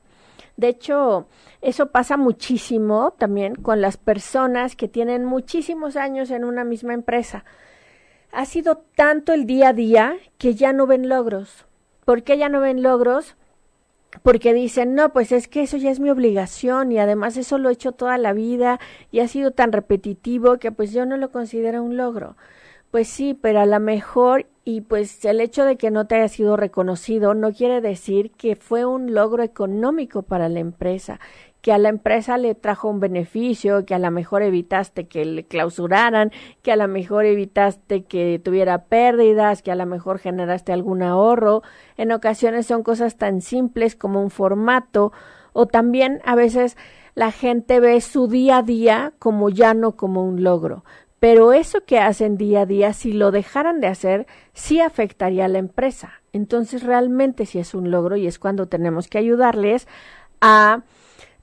De 0.56 0.70
hecho, 0.70 1.28
eso 1.62 1.92
pasa 1.92 2.18
muchísimo 2.18 3.14
también 3.18 3.56
con 3.56 3.80
las 3.80 3.98
personas 3.98 4.76
que 4.76 4.88
tienen 4.88 5.24
muchísimos 5.24 5.96
años 5.96 6.32
en 6.32 6.44
una 6.44 6.64
misma 6.64 6.94
empresa. 6.94 7.46
Ha 8.32 8.46
sido 8.46 8.84
tanto 8.96 9.34
el 9.34 9.46
día 9.46 9.70
a 9.70 9.74
día 9.74 10.16
que 10.38 10.56
ya 10.56 10.74
no 10.74 10.88
ven 10.88 11.10
logros. 11.10 11.66
¿Por 12.06 12.24
qué 12.24 12.38
ya 12.38 12.50
no 12.50 12.60
ven 12.60 12.82
logros? 12.82 13.36
Porque 14.24 14.54
dicen, 14.54 14.96
no, 14.96 15.14
pues 15.14 15.32
es 15.32 15.48
que 15.48 15.62
eso 15.62 15.78
ya 15.78 15.92
es 15.92 16.00
mi 16.00 16.10
obligación 16.10 16.92
y 16.92 17.00
además 17.00 17.38
eso 17.38 17.58
lo 17.58 17.70
he 17.70 17.74
hecho 17.74 17.92
toda 17.92 18.18
la 18.18 18.34
vida 18.34 18.80
y 19.12 19.20
ha 19.20 19.28
sido 19.28 19.52
tan 19.52 19.72
repetitivo 19.72 20.58
que 20.58 20.72
pues 20.72 20.92
yo 20.92 21.06
no 21.06 21.18
lo 21.18 21.32
considero 21.32 21.84
un 21.84 21.98
logro. 21.98 22.36
Pues 22.92 23.08
sí, 23.08 23.34
pero 23.34 23.60
a 23.60 23.66
lo 23.66 23.80
mejor 23.80 24.48
y 24.70 24.82
pues 24.82 25.24
el 25.24 25.40
hecho 25.40 25.64
de 25.64 25.78
que 25.78 25.92
no 25.92 26.08
te 26.08 26.16
haya 26.16 26.28
sido 26.28 26.58
reconocido 26.58 27.34
no 27.34 27.54
quiere 27.54 27.80
decir 27.80 28.32
que 28.32 28.58
fue 28.58 28.84
un 28.84 29.14
logro 29.14 29.42
económico 29.42 30.24
para 30.24 30.50
la 30.50 30.60
empresa, 30.60 31.22
que 31.62 31.72
a 31.72 31.78
la 31.78 31.88
empresa 31.88 32.38
le 32.38 32.54
trajo 32.54 32.90
un 32.90 33.00
beneficio, 33.00 33.86
que 33.86 33.96
a 33.96 34.00
lo 34.00 34.12
mejor 34.12 34.42
evitaste 34.42 35.08
que 35.08 35.24
le 35.24 35.46
clausuraran, 35.46 36.34
que 36.64 36.74
a 36.74 36.76
lo 36.76 36.90
mejor 36.90 37.24
evitaste 37.24 38.04
que 38.04 38.42
tuviera 38.44 38.84
pérdidas, 38.88 39.62
que 39.62 39.72
a 39.72 39.76
lo 39.76 39.86
mejor 39.86 40.20
generaste 40.20 40.74
algún 40.74 41.02
ahorro. 41.02 41.64
En 41.96 42.12
ocasiones 42.12 42.68
son 42.68 42.84
cosas 42.84 43.16
tan 43.16 43.40
simples 43.40 43.96
como 43.96 44.22
un 44.22 44.32
formato 44.32 45.14
o 45.54 45.68
también 45.68 46.20
a 46.26 46.36
veces 46.36 46.76
la 47.16 47.32
gente 47.32 47.80
ve 47.80 48.02
su 48.02 48.28
día 48.28 48.58
a 48.58 48.64
día 48.64 49.14
como 49.18 49.50
ya 49.50 49.74
no 49.74 49.96
como 49.96 50.26
un 50.26 50.44
logro. 50.44 50.84
Pero 51.20 51.54
eso 51.54 51.82
que 51.86 52.00
hacen 52.00 52.38
día 52.38 52.62
a 52.62 52.66
día, 52.66 52.94
si 52.94 53.12
lo 53.12 53.32
dejaran 53.32 53.80
de 53.82 53.88
hacer, 53.88 54.28
sí 54.54 54.82
afectaría 54.82 55.46
a 55.46 55.50
la 55.50 55.58
empresa. 55.58 56.22
Entonces 56.32 56.84
realmente 56.84 57.46
sí 57.46 57.58
es 57.58 57.74
un 57.74 57.90
logro 57.90 58.18
y 58.18 58.28
es 58.28 58.38
cuando 58.38 58.68
tenemos 58.68 59.08
que 59.08 59.18
ayudarles 59.18 59.88
a 60.42 60.84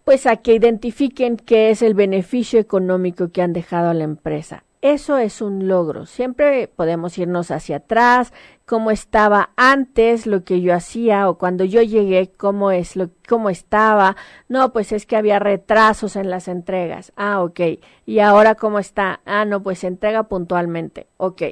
pues 0.04 0.26
a 0.26 0.36
que 0.36 0.54
identifiquen 0.54 1.38
qué 1.38 1.70
es 1.70 1.80
el 1.80 1.94
beneficio 1.94 2.60
económico 2.60 3.30
que 3.30 3.40
han 3.40 3.54
dejado 3.54 3.88
a 3.88 3.94
la 3.94 4.04
empresa. 4.04 4.64
Eso 4.84 5.16
es 5.16 5.40
un 5.40 5.66
logro. 5.66 6.04
Siempre 6.04 6.68
podemos 6.68 7.16
irnos 7.16 7.50
hacia 7.50 7.76
atrás, 7.76 8.34
cómo 8.66 8.90
estaba 8.90 9.48
antes 9.56 10.26
lo 10.26 10.44
que 10.44 10.60
yo 10.60 10.74
hacía 10.74 11.30
o 11.30 11.38
cuando 11.38 11.64
yo 11.64 11.80
llegué, 11.80 12.30
cómo 12.36 12.70
es 12.70 12.94
lo 12.94 13.08
cómo 13.26 13.48
estaba. 13.48 14.14
No, 14.46 14.74
pues 14.74 14.92
es 14.92 15.06
que 15.06 15.16
había 15.16 15.38
retrasos 15.38 16.16
en 16.16 16.28
las 16.28 16.48
entregas. 16.48 17.14
Ah, 17.16 17.42
ok. 17.42 17.60
¿Y 18.04 18.18
ahora 18.18 18.56
cómo 18.56 18.78
está? 18.78 19.20
Ah, 19.24 19.46
no, 19.46 19.62
pues 19.62 19.84
entrega 19.84 20.24
puntualmente. 20.24 21.06
Ok. 21.16 21.44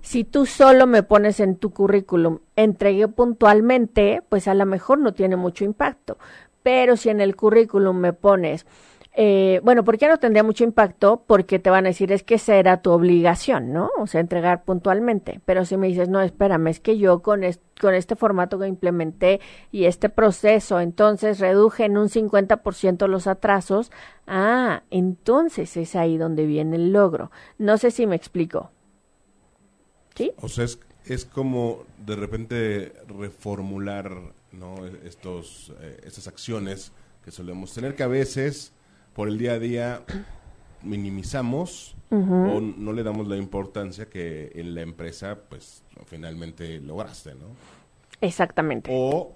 Si 0.00 0.24
tú 0.24 0.46
solo 0.46 0.86
me 0.86 1.02
pones 1.02 1.40
en 1.40 1.56
tu 1.56 1.74
currículum, 1.74 2.38
entregué 2.56 3.06
puntualmente, 3.06 4.22
pues 4.30 4.48
a 4.48 4.54
lo 4.54 4.64
mejor 4.64 4.98
no 4.98 5.12
tiene 5.12 5.36
mucho 5.36 5.62
impacto. 5.62 6.16
Pero 6.62 6.96
si 6.96 7.10
en 7.10 7.20
el 7.20 7.36
currículum 7.36 7.98
me 7.98 8.14
pones 8.14 8.64
eh, 9.20 9.60
bueno, 9.64 9.82
¿por 9.82 9.98
qué 9.98 10.06
no 10.06 10.18
tendría 10.18 10.44
mucho 10.44 10.62
impacto? 10.62 11.24
Porque 11.26 11.58
te 11.58 11.70
van 11.70 11.86
a 11.86 11.88
decir, 11.88 12.12
es 12.12 12.22
que 12.22 12.36
esa 12.36 12.54
era 12.54 12.82
tu 12.82 12.92
obligación, 12.92 13.72
¿no? 13.72 13.90
O 13.98 14.06
sea, 14.06 14.20
entregar 14.20 14.62
puntualmente. 14.62 15.40
Pero 15.44 15.64
si 15.64 15.76
me 15.76 15.88
dices, 15.88 16.08
no, 16.08 16.20
espérame, 16.22 16.68
es 16.68 16.78
que 16.78 16.98
yo 16.98 17.20
con, 17.20 17.40
con 17.80 17.94
este 17.94 18.14
formato 18.14 18.60
que 18.60 18.68
implementé 18.68 19.40
y 19.72 19.86
este 19.86 20.08
proceso, 20.08 20.78
entonces 20.78 21.40
reduje 21.40 21.86
en 21.86 21.98
un 21.98 22.08
50% 22.08 23.08
los 23.08 23.26
atrasos, 23.26 23.90
ah, 24.28 24.84
entonces 24.92 25.76
es 25.76 25.96
ahí 25.96 26.16
donde 26.16 26.46
viene 26.46 26.76
el 26.76 26.92
logro. 26.92 27.32
No 27.58 27.76
sé 27.76 27.90
si 27.90 28.06
me 28.06 28.14
explico. 28.14 28.70
¿Sí? 30.14 30.30
O 30.40 30.48
sea, 30.48 30.64
es, 30.64 30.78
es 31.06 31.24
como 31.24 31.84
de 32.06 32.14
repente 32.14 32.92
reformular 33.08 34.12
¿no? 34.52 34.86
Estos, 35.04 35.72
eh, 35.80 36.00
estas 36.04 36.28
acciones 36.28 36.92
que 37.24 37.32
solemos 37.32 37.74
tener 37.74 37.96
que 37.96 38.04
a 38.04 38.08
veces 38.08 38.72
por 39.18 39.26
el 39.26 39.36
día 39.36 39.54
a 39.54 39.58
día 39.58 40.02
minimizamos 40.80 41.96
o 42.08 42.60
no 42.60 42.92
le 42.92 43.02
damos 43.02 43.26
la 43.26 43.36
importancia 43.36 44.06
que 44.06 44.52
en 44.54 44.76
la 44.76 44.82
empresa 44.82 45.38
pues 45.48 45.82
finalmente 46.06 46.78
lograste, 46.78 47.34
¿no? 47.34 47.46
Exactamente. 48.20 48.88
O 48.94 49.32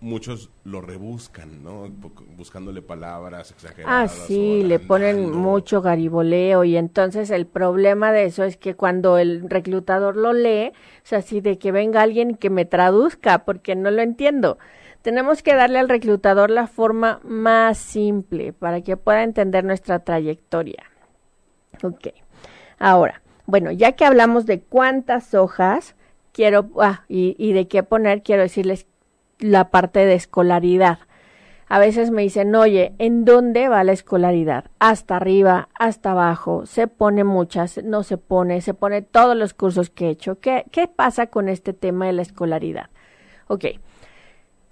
muchos 0.00 0.50
lo 0.64 0.82
rebuscan, 0.82 1.64
¿no? 1.64 1.88
Buscándole 2.36 2.82
palabras 2.82 3.52
exageradas. 3.52 4.12
Ah, 4.12 4.24
sí, 4.26 4.64
le 4.64 4.78
ponen 4.78 5.30
mucho 5.30 5.80
gariboleo 5.80 6.64
y 6.64 6.76
entonces 6.76 7.30
el 7.30 7.46
problema 7.46 8.12
de 8.12 8.26
eso 8.26 8.44
es 8.44 8.58
que 8.58 8.74
cuando 8.74 9.16
el 9.16 9.48
reclutador 9.48 10.14
lo 10.14 10.34
lee, 10.34 10.72
es 11.06 11.12
así 11.14 11.40
de 11.40 11.56
que 11.56 11.72
venga 11.72 12.02
alguien 12.02 12.34
que 12.34 12.50
me 12.50 12.66
traduzca 12.66 13.46
porque 13.46 13.76
no 13.76 13.90
lo 13.90 14.02
entiendo. 14.02 14.58
Tenemos 15.02 15.42
que 15.42 15.54
darle 15.54 15.80
al 15.80 15.88
reclutador 15.88 16.50
la 16.50 16.68
forma 16.68 17.20
más 17.24 17.76
simple 17.76 18.52
para 18.52 18.82
que 18.82 18.96
pueda 18.96 19.24
entender 19.24 19.64
nuestra 19.64 19.98
trayectoria. 19.98 20.84
Ok. 21.82 22.08
Ahora, 22.78 23.22
bueno, 23.46 23.72
ya 23.72 23.92
que 23.92 24.04
hablamos 24.04 24.46
de 24.46 24.60
cuántas 24.60 25.34
hojas 25.34 25.96
quiero 26.32 26.70
ah, 26.80 27.02
y, 27.08 27.52
de 27.52 27.66
qué 27.66 27.82
poner, 27.82 28.22
quiero 28.22 28.42
decirles 28.42 28.86
la 29.38 29.70
parte 29.70 30.06
de 30.06 30.14
escolaridad. 30.14 30.98
A 31.68 31.78
veces 31.78 32.10
me 32.10 32.22
dicen, 32.22 32.54
oye, 32.54 32.94
¿en 32.98 33.24
dónde 33.24 33.68
va 33.68 33.82
la 33.82 33.92
escolaridad? 33.92 34.66
Hasta 34.78 35.16
arriba, 35.16 35.68
hasta 35.74 36.12
abajo, 36.12 36.66
se 36.66 36.86
pone 36.86 37.24
muchas, 37.24 37.82
no 37.82 38.02
se 38.02 38.18
pone, 38.18 38.60
se 38.60 38.74
pone 38.74 39.02
todos 39.02 39.36
los 39.36 39.54
cursos 39.54 39.90
que 39.90 40.06
he 40.06 40.10
hecho. 40.10 40.38
¿Qué, 40.38 40.64
qué 40.70 40.86
pasa 40.86 41.28
con 41.28 41.48
este 41.48 41.72
tema 41.72 42.06
de 42.06 42.12
la 42.12 42.22
escolaridad? 42.22 42.90
Ok, 43.48 43.64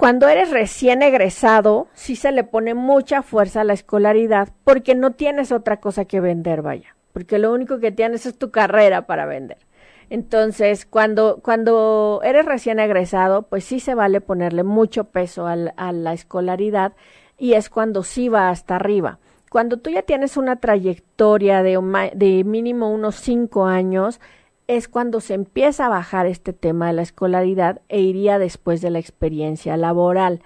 cuando 0.00 0.28
eres 0.28 0.50
recién 0.50 1.02
egresado, 1.02 1.88
sí 1.92 2.16
se 2.16 2.32
le 2.32 2.42
pone 2.42 2.72
mucha 2.72 3.20
fuerza 3.20 3.60
a 3.60 3.64
la 3.64 3.74
escolaridad 3.74 4.48
porque 4.64 4.94
no 4.94 5.10
tienes 5.10 5.52
otra 5.52 5.78
cosa 5.78 6.06
que 6.06 6.20
vender, 6.20 6.62
vaya, 6.62 6.96
porque 7.12 7.38
lo 7.38 7.52
único 7.52 7.80
que 7.80 7.92
tienes 7.92 8.24
es 8.24 8.38
tu 8.38 8.50
carrera 8.50 9.06
para 9.06 9.26
vender. 9.26 9.58
Entonces, 10.08 10.86
cuando, 10.86 11.40
cuando 11.42 12.22
eres 12.24 12.46
recién 12.46 12.80
egresado, 12.80 13.42
pues 13.42 13.64
sí 13.64 13.78
se 13.78 13.94
vale 13.94 14.22
ponerle 14.22 14.62
mucho 14.62 15.04
peso 15.04 15.46
a 15.46 15.92
la 15.92 16.12
escolaridad 16.14 16.94
y 17.36 17.52
es 17.52 17.68
cuando 17.68 18.02
sí 18.02 18.30
va 18.30 18.48
hasta 18.48 18.76
arriba. 18.76 19.18
Cuando 19.50 19.76
tú 19.76 19.90
ya 19.90 20.00
tienes 20.00 20.38
una 20.38 20.56
trayectoria 20.56 21.62
de 21.62 22.42
mínimo 22.46 22.90
unos 22.90 23.16
cinco 23.16 23.66
años, 23.66 24.18
es 24.76 24.86
cuando 24.86 25.20
se 25.20 25.34
empieza 25.34 25.86
a 25.86 25.88
bajar 25.88 26.26
este 26.26 26.52
tema 26.52 26.86
de 26.86 26.92
la 26.92 27.02
escolaridad 27.02 27.80
e 27.88 28.00
iría 28.00 28.38
después 28.38 28.80
de 28.80 28.90
la 28.90 29.00
experiencia 29.00 29.76
laboral. 29.76 30.42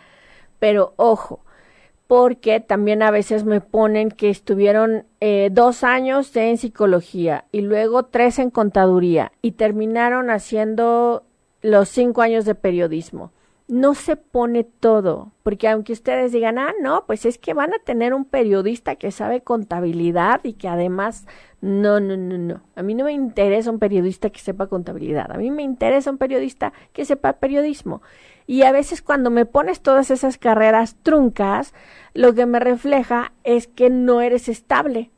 Pero 0.58 0.94
ojo, 0.96 1.40
porque 2.06 2.60
también 2.60 3.02
a 3.02 3.10
veces 3.10 3.44
me 3.44 3.60
ponen 3.60 4.10
que 4.10 4.30
estuvieron 4.30 5.04
eh, 5.20 5.50
dos 5.52 5.84
años 5.84 6.34
en 6.36 6.56
psicología 6.56 7.44
y 7.52 7.60
luego 7.60 8.04
tres 8.04 8.38
en 8.38 8.48
contaduría 8.48 9.32
y 9.42 9.52
terminaron 9.52 10.30
haciendo 10.30 11.24
los 11.60 11.90
cinco 11.90 12.22
años 12.22 12.46
de 12.46 12.54
periodismo 12.54 13.30
no 13.66 13.94
se 13.94 14.16
pone 14.16 14.64
todo, 14.64 15.32
porque 15.42 15.68
aunque 15.68 15.94
ustedes 15.94 16.32
digan, 16.32 16.58
ah, 16.58 16.74
no, 16.82 17.06
pues 17.06 17.24
es 17.24 17.38
que 17.38 17.54
van 17.54 17.72
a 17.72 17.78
tener 17.78 18.12
un 18.12 18.26
periodista 18.26 18.96
que 18.96 19.10
sabe 19.10 19.40
contabilidad 19.40 20.40
y 20.44 20.54
que 20.54 20.68
además, 20.68 21.26
no, 21.62 21.98
no, 21.98 22.16
no, 22.16 22.36
no, 22.36 22.62
a 22.76 22.82
mí 22.82 22.94
no 22.94 23.04
me 23.04 23.12
interesa 23.12 23.70
un 23.70 23.78
periodista 23.78 24.28
que 24.28 24.40
sepa 24.40 24.66
contabilidad, 24.66 25.32
a 25.32 25.38
mí 25.38 25.50
me 25.50 25.62
interesa 25.62 26.10
un 26.10 26.18
periodista 26.18 26.72
que 26.92 27.04
sepa 27.04 27.34
periodismo. 27.34 28.02
Y 28.46 28.62
a 28.62 28.72
veces 28.72 29.00
cuando 29.00 29.30
me 29.30 29.46
pones 29.46 29.80
todas 29.80 30.10
esas 30.10 30.36
carreras 30.36 30.96
truncas, 31.02 31.72
lo 32.12 32.34
que 32.34 32.44
me 32.44 32.60
refleja 32.60 33.32
es 33.42 33.66
que 33.66 33.88
no 33.88 34.20
eres 34.20 34.50
estable, 34.50 35.10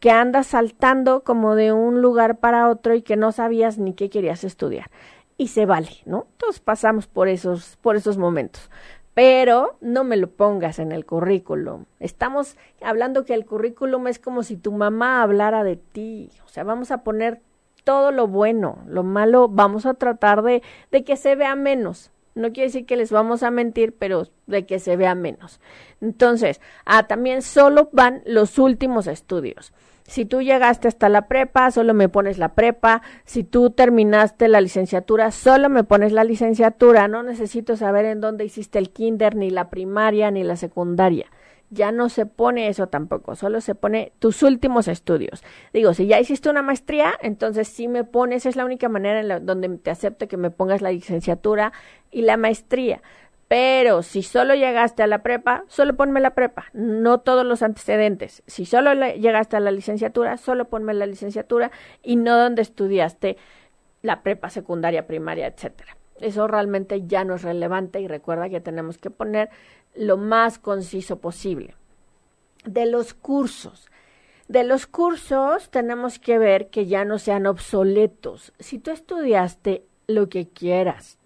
que 0.00 0.10
andas 0.10 0.48
saltando 0.48 1.24
como 1.24 1.54
de 1.54 1.72
un 1.72 2.02
lugar 2.02 2.36
para 2.36 2.68
otro 2.68 2.94
y 2.94 3.00
que 3.00 3.16
no 3.16 3.32
sabías 3.32 3.78
ni 3.78 3.94
qué 3.94 4.10
querías 4.10 4.44
estudiar 4.44 4.90
y 5.36 5.48
se 5.48 5.66
vale, 5.66 5.90
¿no? 6.04 6.26
Todos 6.36 6.60
pasamos 6.60 7.06
por 7.06 7.28
esos, 7.28 7.76
por 7.80 7.96
esos 7.96 8.18
momentos. 8.18 8.70
Pero 9.14 9.76
no 9.80 10.02
me 10.02 10.16
lo 10.16 10.28
pongas 10.28 10.78
en 10.78 10.90
el 10.90 11.06
currículum. 11.06 11.84
Estamos 12.00 12.56
hablando 12.82 13.24
que 13.24 13.34
el 13.34 13.46
currículum 13.46 14.08
es 14.08 14.18
como 14.18 14.42
si 14.42 14.56
tu 14.56 14.72
mamá 14.72 15.22
hablara 15.22 15.62
de 15.62 15.76
ti. 15.76 16.30
O 16.44 16.48
sea, 16.48 16.64
vamos 16.64 16.90
a 16.90 17.04
poner 17.04 17.40
todo 17.84 18.10
lo 18.10 18.26
bueno, 18.26 18.78
lo 18.88 19.04
malo 19.04 19.48
vamos 19.48 19.86
a 19.86 19.94
tratar 19.94 20.42
de, 20.42 20.62
de 20.90 21.04
que 21.04 21.16
se 21.16 21.36
vea 21.36 21.54
menos, 21.54 22.10
No 22.34 22.52
quiere 22.52 22.68
decir 22.68 22.86
que 22.86 22.96
les 22.96 23.12
vamos 23.12 23.42
a 23.42 23.50
mentir, 23.50 23.94
pero 23.96 24.26
de 24.46 24.66
que 24.66 24.78
se 24.78 24.96
vea 24.96 25.14
menos. 25.14 25.60
Entonces, 26.00 26.60
ah, 26.86 27.06
también 27.06 27.42
solo 27.42 27.90
van 27.92 28.22
los 28.26 28.58
últimos 28.58 29.06
estudios. 29.06 29.72
Si 30.06 30.26
tú 30.26 30.42
llegaste 30.42 30.86
hasta 30.86 31.08
la 31.08 31.28
prepa, 31.28 31.70
solo 31.70 31.94
me 31.94 32.10
pones 32.10 32.36
la 32.36 32.54
prepa. 32.54 33.02
Si 33.24 33.42
tú 33.42 33.70
terminaste 33.70 34.48
la 34.48 34.60
licenciatura, 34.60 35.30
solo 35.30 35.70
me 35.70 35.82
pones 35.82 36.12
la 36.12 36.24
licenciatura. 36.24 37.08
No 37.08 37.22
necesito 37.22 37.76
saber 37.76 38.04
en 38.04 38.20
dónde 38.20 38.44
hiciste 38.44 38.78
el 38.78 38.90
kinder, 38.90 39.34
ni 39.34 39.48
la 39.50 39.70
primaria, 39.70 40.30
ni 40.30 40.44
la 40.44 40.56
secundaria. 40.56 41.26
Ya 41.70 41.90
no 41.90 42.10
se 42.10 42.26
pone 42.26 42.68
eso 42.68 42.88
tampoco, 42.88 43.34
solo 43.34 43.60
se 43.60 43.74
pone 43.74 44.12
tus 44.18 44.42
últimos 44.42 44.86
estudios. 44.86 45.42
Digo, 45.72 45.94
si 45.94 46.06
ya 46.06 46.20
hiciste 46.20 46.50
una 46.50 46.62
maestría, 46.62 47.14
entonces 47.20 47.66
sí 47.66 47.88
me 47.88 48.04
pones, 48.04 48.46
es 48.46 48.54
la 48.54 48.64
única 48.64 48.88
manera 48.88 49.18
en 49.18 49.28
la, 49.28 49.40
donde 49.40 49.68
te 49.78 49.90
acepto 49.90 50.28
que 50.28 50.36
me 50.36 50.50
pongas 50.50 50.82
la 50.82 50.92
licenciatura 50.92 51.72
y 52.12 52.22
la 52.22 52.36
maestría. 52.36 53.02
Pero 53.48 54.02
si 54.02 54.22
solo 54.22 54.54
llegaste 54.54 55.02
a 55.02 55.06
la 55.06 55.22
prepa, 55.22 55.64
solo 55.68 55.96
ponme 55.96 56.20
la 56.20 56.34
prepa, 56.34 56.66
no 56.72 57.20
todos 57.20 57.44
los 57.44 57.62
antecedentes. 57.62 58.42
Si 58.46 58.64
solo 58.64 58.94
llegaste 58.94 59.56
a 59.56 59.60
la 59.60 59.70
licenciatura, 59.70 60.36
solo 60.38 60.66
ponme 60.66 60.94
la 60.94 61.06
licenciatura 61.06 61.70
y 62.02 62.16
no 62.16 62.38
donde 62.38 62.62
estudiaste 62.62 63.36
la 64.02 64.22
prepa 64.22 64.50
secundaria, 64.50 65.06
primaria, 65.06 65.46
etcétera. 65.46 65.96
Eso 66.20 66.46
realmente 66.46 67.06
ya 67.06 67.24
no 67.24 67.34
es 67.34 67.42
relevante 67.42 68.00
y 68.00 68.08
recuerda 68.08 68.48
que 68.48 68.60
tenemos 68.60 68.98
que 68.98 69.10
poner 69.10 69.50
lo 69.94 70.16
más 70.16 70.58
conciso 70.58 71.20
posible. 71.20 71.74
De 72.64 72.86
los 72.86 73.14
cursos. 73.14 73.90
De 74.48 74.64
los 74.64 74.86
cursos 74.86 75.70
tenemos 75.70 76.18
que 76.18 76.38
ver 76.38 76.68
que 76.68 76.86
ya 76.86 77.04
no 77.04 77.18
sean 77.18 77.46
obsoletos. 77.46 78.52
Si 78.58 78.78
tú 78.78 78.90
estudiaste 78.90 79.86
lo 80.06 80.28
que 80.28 80.48
quieras, 80.48 81.18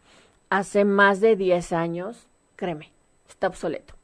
hace 0.51 0.85
más 0.85 1.21
de 1.21 1.37
10 1.37 1.73
años, 1.73 2.27
créeme, 2.57 2.93
está 3.29 3.49
obsoleto. 3.49 3.95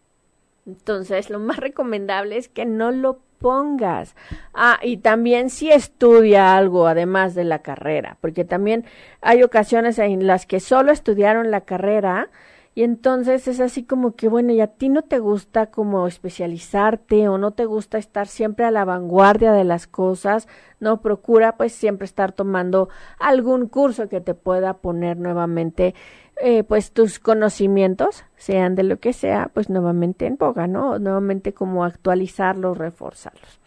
Entonces, 0.66 1.28
lo 1.30 1.38
más 1.38 1.59
recomendable 1.59 2.37
es 2.38 2.48
que 2.48 2.64
no 2.64 2.90
lo 2.90 3.20
pongas. 3.38 4.16
Ah, 4.54 4.78
y 4.83 4.96
también 4.96 5.50
si 5.50 5.70
estudia 5.70 6.57
algo 6.57 6.87
además 6.87 7.35
de 7.35 7.44
la 7.44 7.61
carrera, 7.61 8.16
porque 8.20 8.44
también 8.44 8.87
hay 9.20 9.42
ocasiones 9.42 9.98
en 9.98 10.26
las 10.26 10.46
que 10.46 10.61
solo 10.61 10.92
estudiaron 10.92 11.50
la 11.50 11.61
carrera 11.62 12.30
y 12.76 12.83
entonces 12.83 13.46
es 13.46 13.61
así 13.61 13.85
como 13.85 14.16
que, 14.16 14.28
bueno, 14.28 14.52
y 14.52 14.61
a 14.61 14.66
ti 14.66 14.88
no 14.88 15.02
te 15.02 15.20
gusta 15.20 15.66
como 15.66 16.09
especializarte 16.09 17.28
o 17.28 17.38
no 17.38 17.52
te 17.52 17.66
gusta 17.66 17.98
estar 17.98 18.26
siempre 18.26 18.64
a 18.64 18.72
la 18.72 18.85
vanguardia 18.85 19.52
de 19.52 19.62
las 19.62 19.87
cosas, 19.87 20.48
no 20.80 21.00
procura 21.00 21.57
pues 21.57 21.72
siempre 21.72 22.04
estar 22.04 22.33
tomando 22.33 22.88
algún 23.20 23.68
curso 23.68 24.09
que 24.09 24.20
te 24.20 24.35
pueda 24.35 24.78
poner 24.78 25.18
nuevamente 25.18 25.94
eh, 26.40 26.64
pues 26.64 26.92
tus 26.92 27.18
conocimientos, 27.18 28.25
sean 28.37 28.75
de 28.75 28.83
lo 28.83 28.99
que 28.99 29.12
sea, 29.12 29.51
pues 29.55 29.70
nuevamente 29.70 30.27
en 30.27 30.37
boga, 30.37 30.66
¿no? 30.66 30.99
Nuevamente 30.99 31.55
como 31.55 31.85
actualizarlos, 31.85 32.77
reforzarlos. 32.77 33.61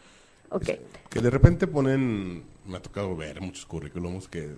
Ok. 0.50 0.70
Que 1.10 1.22
de 1.22 1.30
repente 1.30 1.68
ponen, 1.68 2.44
me 2.66 2.78
ha 2.78 2.82
tocado 2.82 3.16
ver 3.16 3.42
muchos 3.42 3.66
currículums 3.66 4.28
que 4.28 4.56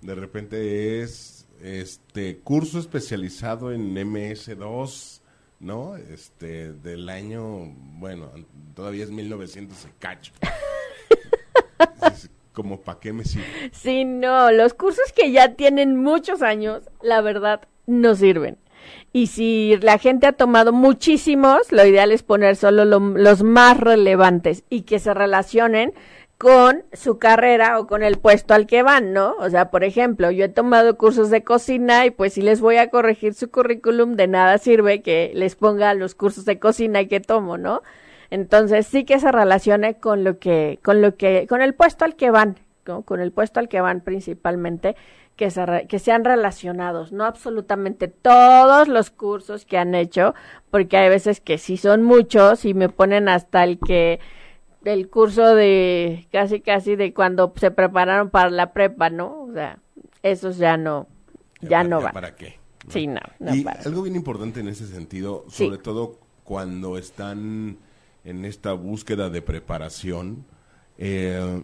de 0.00 0.14
repente 0.14 1.02
es 1.02 1.46
este 1.62 2.38
curso 2.38 2.78
especializado 2.78 3.72
en 3.72 3.94
MS2, 3.94 5.20
¿no? 5.60 5.96
Este 5.96 6.72
del 6.72 7.08
año, 7.08 7.74
bueno, 7.98 8.30
todavía 8.74 9.04
es 9.04 9.10
1900 9.10 9.84
y 9.84 9.88
cacho. 9.98 10.32
como 12.58 12.80
para 12.80 12.98
qué 12.98 13.12
me 13.12 13.24
sirve. 13.24 13.46
Sí, 13.72 14.04
no, 14.04 14.50
los 14.50 14.74
cursos 14.74 15.12
que 15.14 15.30
ya 15.30 15.54
tienen 15.54 15.96
muchos 15.96 16.42
años, 16.42 16.90
la 17.00 17.20
verdad, 17.20 17.60
no 17.86 18.16
sirven. 18.16 18.58
Y 19.12 19.28
si 19.28 19.76
la 19.80 19.98
gente 19.98 20.26
ha 20.26 20.32
tomado 20.32 20.72
muchísimos, 20.72 21.70
lo 21.70 21.86
ideal 21.86 22.10
es 22.10 22.24
poner 22.24 22.56
solo 22.56 22.84
los 22.84 23.42
más 23.44 23.78
relevantes 23.78 24.64
y 24.68 24.82
que 24.82 24.98
se 24.98 25.14
relacionen 25.14 25.94
con 26.36 26.84
su 26.92 27.18
carrera 27.18 27.78
o 27.78 27.86
con 27.86 28.02
el 28.02 28.18
puesto 28.18 28.54
al 28.54 28.66
que 28.66 28.82
van, 28.82 29.12
¿no? 29.12 29.34
O 29.38 29.50
sea, 29.50 29.70
por 29.70 29.84
ejemplo, 29.84 30.32
yo 30.32 30.46
he 30.46 30.48
tomado 30.48 30.96
cursos 30.96 31.30
de 31.30 31.44
cocina 31.44 32.06
y 32.06 32.10
pues 32.10 32.32
si 32.32 32.42
les 32.42 32.60
voy 32.60 32.76
a 32.76 32.90
corregir 32.90 33.34
su 33.34 33.50
currículum, 33.50 34.14
de 34.16 34.26
nada 34.26 34.58
sirve 34.58 35.02
que 35.02 35.30
les 35.34 35.54
ponga 35.54 35.94
los 35.94 36.16
cursos 36.16 36.44
de 36.44 36.58
cocina 36.58 37.04
que 37.06 37.20
tomo, 37.20 37.56
¿no? 37.56 37.82
Entonces 38.30 38.86
sí 38.86 39.04
que 39.04 39.20
se 39.20 39.32
relacione 39.32 39.94
con 39.98 40.24
lo 40.24 40.38
que, 40.38 40.78
con 40.82 41.00
lo 41.00 41.16
que, 41.16 41.46
con 41.48 41.62
el 41.62 41.74
puesto 41.74 42.04
al 42.04 42.14
que 42.16 42.30
van, 42.30 42.58
¿no? 42.86 43.02
con 43.02 43.20
el 43.20 43.32
puesto 43.32 43.60
al 43.60 43.68
que 43.68 43.80
van 43.80 44.00
principalmente, 44.00 44.96
que, 45.36 45.50
se, 45.50 45.86
que 45.88 45.98
sean 45.98 46.24
relacionados, 46.24 47.12
no 47.12 47.24
absolutamente 47.24 48.08
todos 48.08 48.88
los 48.88 49.10
cursos 49.10 49.64
que 49.64 49.78
han 49.78 49.94
hecho, 49.94 50.34
porque 50.70 50.96
hay 50.96 51.08
veces 51.08 51.40
que 51.40 51.58
sí 51.58 51.76
son 51.76 52.02
muchos 52.02 52.64
y 52.64 52.74
me 52.74 52.88
ponen 52.88 53.28
hasta 53.28 53.64
el 53.64 53.78
que 53.78 54.20
el 54.84 55.08
curso 55.08 55.54
de 55.54 56.26
casi 56.32 56.60
casi 56.60 56.96
de 56.96 57.14
cuando 57.14 57.52
se 57.56 57.70
prepararon 57.70 58.30
para 58.30 58.50
la 58.50 58.72
prepa, 58.72 59.10
¿no? 59.10 59.42
O 59.42 59.52
sea, 59.52 59.78
esos 60.22 60.56
ya 60.56 60.76
no, 60.76 61.06
ya, 61.60 61.84
no 61.84 62.00
van. 62.00 62.12
¿Para 62.12 62.34
qué? 62.34 62.58
Sí, 62.88 63.06
no, 63.06 63.20
no 63.38 63.54
y 63.54 63.66
algo 63.84 64.02
bien 64.02 64.16
importante 64.16 64.60
en 64.60 64.68
ese 64.68 64.86
sentido, 64.86 65.44
sobre 65.48 65.78
todo 65.78 66.18
cuando 66.42 66.96
están 66.96 67.78
en 68.28 68.44
esta 68.44 68.74
búsqueda 68.74 69.30
de 69.30 69.40
preparación, 69.40 70.44
eh, 70.98 71.62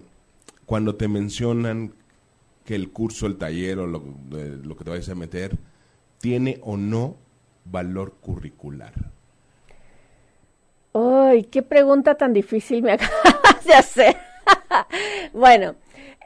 cuando 0.64 0.94
te 0.94 1.08
mencionan 1.08 1.92
que 2.64 2.74
el 2.74 2.90
curso, 2.90 3.26
el 3.26 3.36
taller 3.36 3.78
o 3.78 3.86
lo, 3.86 4.02
lo 4.30 4.76
que 4.76 4.84
te 4.84 4.90
vayas 4.90 5.10
a 5.10 5.14
meter, 5.14 5.58
tiene 6.18 6.58
o 6.62 6.78
no 6.78 7.16
valor 7.66 8.14
curricular. 8.20 8.92
¡Ay, 10.94 11.44
qué 11.44 11.62
pregunta 11.62 12.14
tan 12.14 12.32
difícil 12.32 12.82
me 12.82 12.92
acabas 12.94 13.64
de 13.66 13.74
hacer! 13.74 14.16
bueno, 15.34 15.74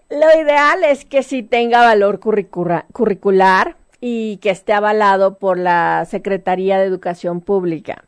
lo 0.09 0.41
ideal 0.41 0.85
es 0.85 1.05
que 1.05 1.25
sí 1.25 1.43
tenga 1.43 1.81
valor 1.81 2.21
curricular 2.21 3.77
y 4.01 4.37
que 4.37 4.51
esté 4.51 4.73
avalado 4.73 5.39
por 5.39 5.59
la 5.59 6.05
Secretaría 6.05 6.79
de 6.79 6.87
Educación 6.87 7.41
Pública. 7.41 8.05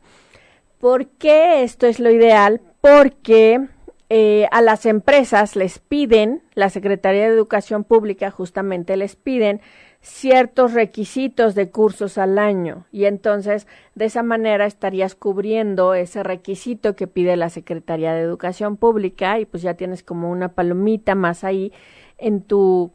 ¿Por 0.81 1.09
qué 1.09 1.63
esto 1.63 1.87
es 1.87 2.01
lo 2.01 2.11
ideal? 2.11 2.63
Porque 2.81 3.69
eh, 4.09 4.49
a 4.51 4.63
las 4.63 4.87
empresas 4.87 5.55
les 5.55 5.79
piden, 5.79 6.43
la 6.55 6.71
Secretaría 6.71 7.29
de 7.29 7.35
Educación 7.35 7.85
Pública 7.85 8.31
justamente 8.31 8.97
les 8.97 9.15
piden 9.15 9.61
ciertos 10.01 10.73
requisitos 10.73 11.55
de 11.55 11.71
cursos 11.71 12.17
al 12.17 12.39
año 12.39 12.87
y 12.91 13.05
entonces 13.05 13.67
de 13.95 14.07
esa 14.07 14.23
manera 14.23 14.65
estarías 14.65 15.15
cubriendo 15.15 15.93
ese 15.93 16.23
requisito 16.23 16.97
que 16.97 17.07
pide 17.07 17.37
la 17.37 17.51
Secretaría 17.51 18.15
de 18.15 18.23
Educación 18.23 18.79
Pública 18.79 19.39
y 19.39 19.45
pues 19.45 19.63
ya 19.63 19.75
tienes 19.75 20.03
como 20.03 20.31
una 20.31 20.55
palomita 20.55 21.15
más 21.15 21.45
ahí 21.45 21.75
en 22.17 22.41
tu 22.41 22.93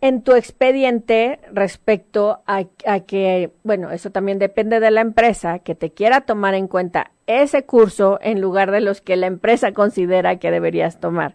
en 0.00 0.22
tu 0.22 0.34
expediente 0.34 1.40
respecto 1.52 2.42
a, 2.46 2.64
a, 2.86 3.00
que, 3.00 3.50
bueno, 3.64 3.90
eso 3.90 4.10
también 4.10 4.38
depende 4.38 4.80
de 4.80 4.90
la 4.90 5.00
empresa, 5.00 5.58
que 5.58 5.74
te 5.74 5.90
quiera 5.90 6.20
tomar 6.20 6.54
en 6.54 6.68
cuenta 6.68 7.10
ese 7.26 7.64
curso 7.64 8.18
en 8.22 8.40
lugar 8.40 8.70
de 8.70 8.80
los 8.80 9.00
que 9.00 9.16
la 9.16 9.26
empresa 9.26 9.72
considera 9.72 10.38
que 10.38 10.50
deberías 10.50 11.00
tomar, 11.00 11.34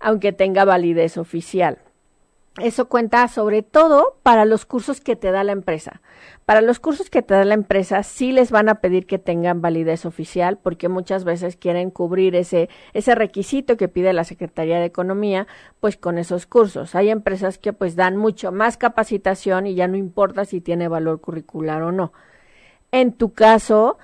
aunque 0.00 0.32
tenga 0.32 0.64
validez 0.64 1.18
oficial. 1.18 1.78
Eso 2.58 2.88
cuenta 2.88 3.26
sobre 3.28 3.62
todo 3.62 4.18
para 4.24 4.44
los 4.44 4.66
cursos 4.66 5.00
que 5.00 5.14
te 5.14 5.30
da 5.30 5.44
la 5.44 5.52
empresa. 5.52 6.02
Para 6.44 6.62
los 6.62 6.80
cursos 6.80 7.08
que 7.08 7.22
te 7.22 7.32
da 7.32 7.44
la 7.44 7.54
empresa 7.54 8.02
sí 8.02 8.32
les 8.32 8.50
van 8.50 8.68
a 8.68 8.80
pedir 8.80 9.06
que 9.06 9.18
tengan 9.18 9.62
validez 9.62 10.04
oficial 10.04 10.58
porque 10.58 10.88
muchas 10.88 11.22
veces 11.22 11.56
quieren 11.56 11.90
cubrir 11.90 12.34
ese, 12.34 12.68
ese 12.92 13.14
requisito 13.14 13.76
que 13.76 13.86
pide 13.86 14.12
la 14.12 14.24
Secretaría 14.24 14.80
de 14.80 14.86
Economía 14.86 15.46
pues 15.78 15.96
con 15.96 16.18
esos 16.18 16.46
cursos. 16.46 16.96
Hay 16.96 17.10
empresas 17.10 17.56
que 17.56 17.72
pues 17.72 17.94
dan 17.94 18.16
mucho 18.16 18.50
más 18.50 18.76
capacitación 18.76 19.68
y 19.68 19.76
ya 19.76 19.86
no 19.86 19.96
importa 19.96 20.44
si 20.44 20.60
tiene 20.60 20.88
valor 20.88 21.20
curricular 21.20 21.82
o 21.82 21.92
no. 21.92 22.12
En 22.90 23.12
tu 23.12 23.32
caso 23.32 23.96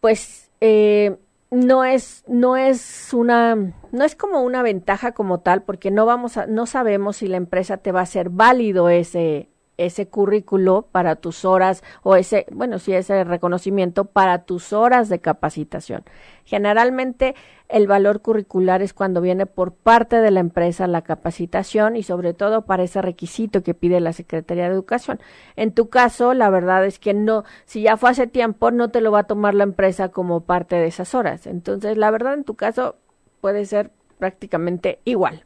pues 0.00 0.50
eh, 0.62 1.18
no 1.50 1.84
es, 1.84 2.24
no 2.28 2.56
es 2.56 3.12
una, 3.12 3.56
no 3.92 4.04
es 4.04 4.14
como 4.14 4.42
una 4.42 4.62
ventaja 4.62 5.12
como 5.12 5.40
tal, 5.40 5.62
porque 5.62 5.90
no 5.90 6.06
vamos 6.06 6.36
a, 6.36 6.46
no 6.46 6.66
sabemos 6.66 7.16
si 7.18 7.26
la 7.26 7.36
empresa 7.36 7.78
te 7.78 7.92
va 7.92 8.00
a 8.00 8.04
hacer 8.04 8.30
válido 8.30 8.88
ese, 8.88 9.49
ese 9.86 10.08
currículo 10.08 10.86
para 10.92 11.16
tus 11.16 11.44
horas 11.44 11.82
o 12.02 12.16
ese, 12.16 12.46
bueno, 12.52 12.78
sí, 12.78 12.92
ese 12.92 13.24
reconocimiento 13.24 14.04
para 14.04 14.44
tus 14.44 14.72
horas 14.72 15.08
de 15.08 15.20
capacitación. 15.20 16.04
Generalmente 16.44 17.34
el 17.68 17.86
valor 17.86 18.20
curricular 18.20 18.82
es 18.82 18.92
cuando 18.92 19.20
viene 19.20 19.46
por 19.46 19.72
parte 19.72 20.16
de 20.16 20.30
la 20.30 20.40
empresa 20.40 20.86
la 20.86 21.02
capacitación 21.02 21.96
y 21.96 22.02
sobre 22.02 22.34
todo 22.34 22.66
para 22.66 22.82
ese 22.82 23.00
requisito 23.00 23.62
que 23.62 23.74
pide 23.74 24.00
la 24.00 24.12
Secretaría 24.12 24.64
de 24.64 24.74
Educación. 24.74 25.20
En 25.56 25.72
tu 25.72 25.88
caso, 25.88 26.34
la 26.34 26.50
verdad 26.50 26.84
es 26.84 26.98
que 26.98 27.14
no, 27.14 27.44
si 27.64 27.82
ya 27.82 27.96
fue 27.96 28.10
hace 28.10 28.26
tiempo, 28.26 28.70
no 28.70 28.90
te 28.90 29.00
lo 29.00 29.12
va 29.12 29.20
a 29.20 29.26
tomar 29.26 29.54
la 29.54 29.64
empresa 29.64 30.10
como 30.10 30.40
parte 30.40 30.76
de 30.76 30.86
esas 30.86 31.14
horas. 31.14 31.46
Entonces, 31.46 31.96
la 31.96 32.10
verdad, 32.10 32.34
en 32.34 32.44
tu 32.44 32.54
caso 32.54 32.96
puede 33.40 33.64
ser 33.64 33.92
prácticamente 34.18 35.00
igual. 35.04 35.44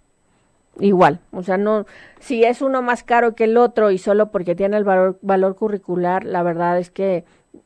Igual, 0.80 1.20
o 1.32 1.42
sea, 1.42 1.56
no, 1.56 1.86
si 2.18 2.44
es 2.44 2.62
uno 2.62 2.82
más 2.82 3.02
caro 3.02 3.34
que 3.34 3.44
el 3.44 3.56
otro 3.56 3.90
y 3.90 3.98
solo 3.98 4.30
porque 4.30 4.54
tiene 4.54 4.76
el 4.76 4.84
valor, 4.84 5.18
valor 5.22 5.56
curricular, 5.56 6.24
la 6.24 6.42
verdad 6.42 6.78
es 6.78 6.90
que 6.90 7.24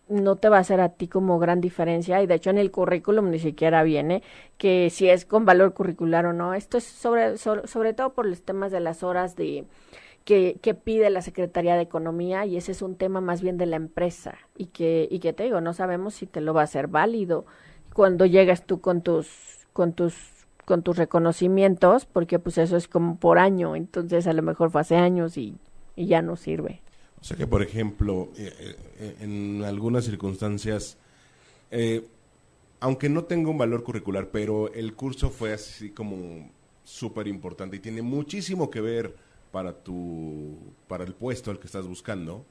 no 0.08 0.36
te 0.36 0.48
va 0.48 0.58
a 0.58 0.60
hacer 0.60 0.80
a 0.80 0.90
ti 0.90 1.08
como 1.08 1.38
gran 1.38 1.60
diferencia. 1.60 2.22
Y 2.22 2.26
de 2.26 2.34
hecho 2.34 2.50
en 2.50 2.58
el 2.58 2.70
currículum 2.70 3.30
ni 3.30 3.38
siquiera 3.38 3.82
viene 3.82 4.22
que 4.56 4.90
si 4.90 5.08
es 5.08 5.24
con 5.24 5.44
valor 5.44 5.74
curricular 5.74 6.26
o 6.26 6.32
no. 6.32 6.54
Esto 6.54 6.78
es 6.78 6.84
sobre, 6.84 7.36
sobre, 7.38 7.92
todo 7.94 8.12
por 8.12 8.26
los 8.26 8.42
temas 8.42 8.72
de 8.72 8.80
las 8.80 9.02
horas 9.02 9.36
de 9.36 9.64
que, 10.24 10.58
que, 10.60 10.74
pide 10.74 11.10
la 11.10 11.22
Secretaría 11.22 11.76
de 11.76 11.82
Economía 11.82 12.44
y 12.46 12.56
ese 12.56 12.72
es 12.72 12.82
un 12.82 12.96
tema 12.96 13.20
más 13.20 13.42
bien 13.42 13.56
de 13.56 13.66
la 13.66 13.76
empresa. 13.76 14.38
Y 14.56 14.66
que, 14.66 15.08
y 15.10 15.20
que 15.20 15.32
te 15.32 15.44
digo, 15.44 15.60
no 15.60 15.72
sabemos 15.72 16.14
si 16.14 16.26
te 16.26 16.40
lo 16.40 16.54
va 16.54 16.62
a 16.62 16.64
hacer 16.64 16.88
válido 16.88 17.46
cuando 17.94 18.26
llegas 18.26 18.64
tú 18.66 18.80
con 18.80 19.02
tus, 19.02 19.66
con 19.72 19.92
tus 19.92 20.37
con 20.68 20.82
tus 20.82 20.98
reconocimientos, 20.98 22.04
porque 22.04 22.38
pues 22.38 22.58
eso 22.58 22.76
es 22.76 22.88
como 22.88 23.16
por 23.16 23.38
año, 23.38 23.74
entonces 23.74 24.26
a 24.26 24.34
lo 24.34 24.42
mejor 24.42 24.70
fue 24.70 24.82
hace 24.82 24.96
años 24.96 25.38
y, 25.38 25.56
y 25.96 26.08
ya 26.08 26.20
no 26.20 26.36
sirve. 26.36 26.82
O 27.18 27.24
sea 27.24 27.38
que, 27.38 27.46
por 27.46 27.62
ejemplo, 27.62 28.28
eh, 28.36 28.76
eh, 28.98 29.16
en 29.20 29.64
algunas 29.64 30.04
circunstancias, 30.04 30.98
eh, 31.70 32.06
aunque 32.80 33.08
no 33.08 33.24
tenga 33.24 33.48
un 33.48 33.56
valor 33.56 33.82
curricular, 33.82 34.28
pero 34.28 34.70
el 34.74 34.92
curso 34.92 35.30
fue 35.30 35.54
así 35.54 35.88
como 35.88 36.50
súper 36.84 37.28
importante 37.28 37.76
y 37.76 37.78
tiene 37.78 38.02
muchísimo 38.02 38.70
que 38.70 38.82
ver 38.82 39.16
para 39.50 39.72
tu 39.72 40.54
para 40.86 41.04
el 41.04 41.14
puesto 41.14 41.50
al 41.50 41.58
que 41.58 41.66
estás 41.66 41.86
buscando, 41.86 42.44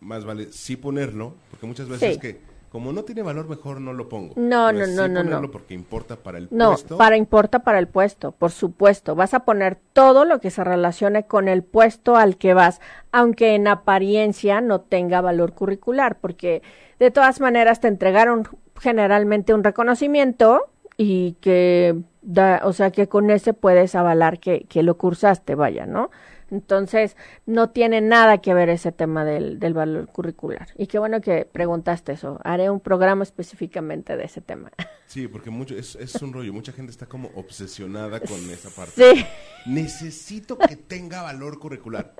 más 0.00 0.24
vale 0.24 0.52
sí 0.52 0.76
ponerlo, 0.76 1.34
porque 1.50 1.66
muchas 1.66 1.88
veces 1.88 2.18
que 2.18 2.38
como 2.74 2.92
no 2.92 3.04
tiene 3.04 3.22
valor, 3.22 3.48
mejor 3.48 3.80
no 3.80 3.92
lo 3.92 4.08
pongo. 4.08 4.34
No, 4.34 4.72
no, 4.72 4.84
no, 4.88 5.06
no, 5.06 5.22
no. 5.22 5.48
porque 5.52 5.74
importa 5.74 6.16
para 6.16 6.38
el 6.38 6.48
puesto. 6.48 6.94
No, 6.94 6.98
para 6.98 7.16
importa 7.16 7.60
para 7.60 7.78
el 7.78 7.86
puesto, 7.86 8.32
por 8.32 8.50
supuesto. 8.50 9.14
Vas 9.14 9.32
a 9.32 9.44
poner 9.44 9.78
todo 9.92 10.24
lo 10.24 10.40
que 10.40 10.50
se 10.50 10.64
relacione 10.64 11.24
con 11.24 11.46
el 11.46 11.62
puesto 11.62 12.16
al 12.16 12.36
que 12.36 12.52
vas, 12.52 12.80
aunque 13.12 13.54
en 13.54 13.68
apariencia 13.68 14.60
no 14.60 14.80
tenga 14.80 15.20
valor 15.20 15.52
curricular, 15.52 16.18
porque 16.18 16.64
de 16.98 17.12
todas 17.12 17.40
maneras 17.40 17.78
te 17.78 17.86
entregaron 17.86 18.48
generalmente 18.80 19.54
un 19.54 19.62
reconocimiento 19.62 20.64
y 20.96 21.34
que 21.34 21.94
da, 22.22 22.62
o 22.64 22.72
sea, 22.72 22.90
que 22.90 23.06
con 23.06 23.30
ese 23.30 23.54
puedes 23.54 23.94
avalar 23.94 24.40
que, 24.40 24.66
que 24.68 24.82
lo 24.82 24.98
cursaste, 24.98 25.54
vaya, 25.54 25.86
¿no? 25.86 26.10
Entonces, 26.54 27.16
no 27.46 27.70
tiene 27.70 28.00
nada 28.00 28.38
que 28.38 28.54
ver 28.54 28.68
ese 28.68 28.92
tema 28.92 29.24
del, 29.24 29.58
del 29.58 29.74
valor 29.74 30.06
curricular. 30.06 30.68
Y 30.76 30.86
qué 30.86 31.00
bueno 31.00 31.20
que 31.20 31.44
preguntaste 31.44 32.12
eso. 32.12 32.40
Haré 32.44 32.70
un 32.70 32.78
programa 32.78 33.24
específicamente 33.24 34.16
de 34.16 34.24
ese 34.24 34.40
tema. 34.40 34.70
Sí, 35.06 35.28
porque 35.28 35.50
mucho, 35.50 35.76
es, 35.76 35.96
es 35.96 36.14
un 36.22 36.32
rollo. 36.32 36.52
Mucha 36.52 36.72
gente 36.72 36.90
está 36.90 37.06
como 37.06 37.28
obsesionada 37.36 38.18
con 38.20 38.50
esa 38.50 38.70
parte. 38.70 38.92
Sí. 38.96 39.26
Necesito 39.66 40.58
que 40.58 40.74
tenga 40.74 41.22
valor 41.22 41.60
curricular. 41.60 42.14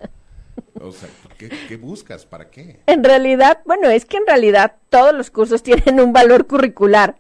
O 0.81 0.92
sea, 0.92 1.09
¿qué, 1.37 1.49
¿qué, 1.66 1.77
buscas? 1.77 2.25
¿Para 2.27 2.51
qué? 2.51 2.81
En 2.87 3.03
realidad, 3.03 3.62
bueno, 3.64 3.88
es 3.88 4.05
que 4.05 4.18
en 4.18 4.27
realidad 4.27 4.77
todos 4.90 5.12
los 5.12 5.31
cursos 5.31 5.62
tienen 5.64 5.99
un 5.99 6.12
valor 6.12 6.47
curricular. 6.47 7.16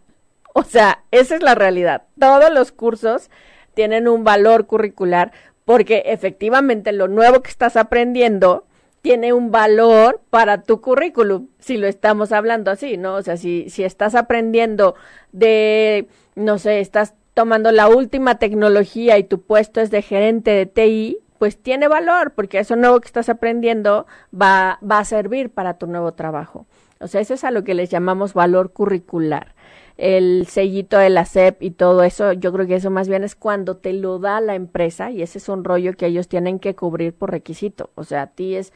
O 0.52 0.62
sea, 0.62 1.02
esa 1.10 1.34
es 1.34 1.42
la 1.42 1.56
realidad. 1.56 2.04
Todos 2.20 2.52
los 2.52 2.70
cursos 2.70 3.30
tienen 3.74 4.06
un 4.06 4.22
valor 4.22 4.66
curricular 4.66 5.32
porque 5.64 6.02
efectivamente 6.06 6.92
lo 6.92 7.08
nuevo 7.08 7.42
que 7.42 7.50
estás 7.50 7.76
aprendiendo 7.76 8.64
tiene 9.02 9.32
un 9.32 9.50
valor 9.50 10.22
para 10.30 10.62
tu 10.62 10.80
currículum, 10.80 11.48
si 11.58 11.76
lo 11.76 11.86
estamos 11.86 12.32
hablando 12.32 12.70
así, 12.70 12.96
¿no? 12.96 13.16
O 13.16 13.22
sea, 13.22 13.36
si, 13.36 13.68
si 13.68 13.84
estás 13.84 14.14
aprendiendo 14.14 14.94
de, 15.32 16.08
no 16.34 16.58
sé, 16.58 16.80
estás 16.80 17.14
tomando 17.34 17.70
la 17.70 17.88
última 17.88 18.38
tecnología 18.38 19.18
y 19.18 19.24
tu 19.24 19.42
puesto 19.42 19.80
es 19.80 19.90
de 19.90 20.00
gerente 20.00 20.52
de 20.52 20.66
TI, 20.66 21.18
pues 21.38 21.58
tiene 21.58 21.88
valor, 21.88 22.32
porque 22.32 22.58
eso 22.60 22.76
nuevo 22.76 23.00
que 23.00 23.06
estás 23.06 23.28
aprendiendo 23.28 24.06
va, 24.32 24.78
va 24.88 25.00
a 25.00 25.04
servir 25.04 25.50
para 25.50 25.76
tu 25.76 25.86
nuevo 25.86 26.12
trabajo. 26.12 26.66
O 27.00 27.06
sea, 27.06 27.20
eso 27.20 27.34
es 27.34 27.44
a 27.44 27.50
lo 27.50 27.64
que 27.64 27.74
les 27.74 27.90
llamamos 27.90 28.32
valor 28.32 28.72
curricular 28.72 29.53
el 29.96 30.46
sellito 30.46 30.98
de 30.98 31.10
la 31.10 31.24
SEP 31.24 31.62
y 31.62 31.70
todo 31.70 32.02
eso, 32.02 32.32
yo 32.32 32.52
creo 32.52 32.66
que 32.66 32.76
eso 32.76 32.90
más 32.90 33.08
bien 33.08 33.22
es 33.22 33.36
cuando 33.36 33.76
te 33.76 33.92
lo 33.92 34.18
da 34.18 34.40
la 34.40 34.54
empresa 34.54 35.10
y 35.10 35.22
ese 35.22 35.38
es 35.38 35.48
un 35.48 35.64
rollo 35.64 35.96
que 35.96 36.06
ellos 36.06 36.28
tienen 36.28 36.58
que 36.58 36.74
cubrir 36.74 37.14
por 37.14 37.30
requisito. 37.30 37.90
O 37.94 38.04
sea, 38.04 38.22
a 38.22 38.26
ti 38.28 38.56
es, 38.56 38.72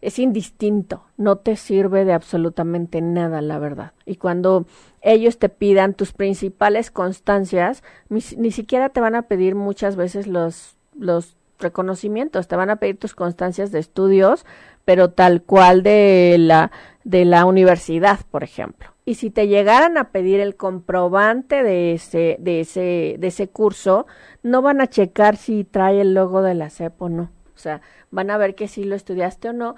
es 0.00 0.18
indistinto, 0.18 1.04
no 1.16 1.36
te 1.36 1.56
sirve 1.56 2.04
de 2.04 2.12
absolutamente 2.12 3.00
nada, 3.00 3.40
la 3.42 3.58
verdad. 3.58 3.92
Y 4.04 4.16
cuando 4.16 4.66
ellos 5.02 5.38
te 5.38 5.48
pidan 5.48 5.94
tus 5.94 6.12
principales 6.12 6.90
constancias, 6.90 7.84
ni, 8.08 8.20
ni 8.36 8.50
siquiera 8.50 8.88
te 8.88 9.00
van 9.00 9.14
a 9.14 9.22
pedir 9.22 9.54
muchas 9.54 9.94
veces 9.94 10.26
los, 10.26 10.76
los 10.98 11.36
reconocimientos, 11.60 12.48
te 12.48 12.56
van 12.56 12.70
a 12.70 12.76
pedir 12.76 12.98
tus 12.98 13.14
constancias 13.14 13.70
de 13.70 13.78
estudios, 13.78 14.44
pero 14.84 15.10
tal 15.10 15.42
cual 15.42 15.82
de 15.84 16.36
la, 16.38 16.72
de 17.04 17.24
la 17.24 17.44
universidad, 17.44 18.20
por 18.30 18.42
ejemplo. 18.42 18.95
Y 19.08 19.14
si 19.14 19.30
te 19.30 19.46
llegaran 19.46 19.96
a 19.96 20.10
pedir 20.10 20.40
el 20.40 20.56
comprobante 20.56 21.62
de 21.62 21.92
ese, 21.92 22.36
de 22.40 22.60
ese, 22.60 23.14
de 23.18 23.28
ese 23.28 23.48
curso, 23.48 24.06
no 24.42 24.62
van 24.62 24.80
a 24.80 24.88
checar 24.88 25.36
si 25.36 25.62
trae 25.62 26.00
el 26.00 26.12
logo 26.12 26.42
de 26.42 26.54
la 26.54 26.70
CEP 26.70 27.00
o 27.00 27.08
no. 27.08 27.30
O 27.54 27.58
sea, 27.58 27.80
van 28.10 28.30
a 28.32 28.36
ver 28.36 28.56
que 28.56 28.66
si 28.66 28.82
lo 28.82 28.96
estudiaste 28.96 29.50
o 29.50 29.52
no. 29.52 29.76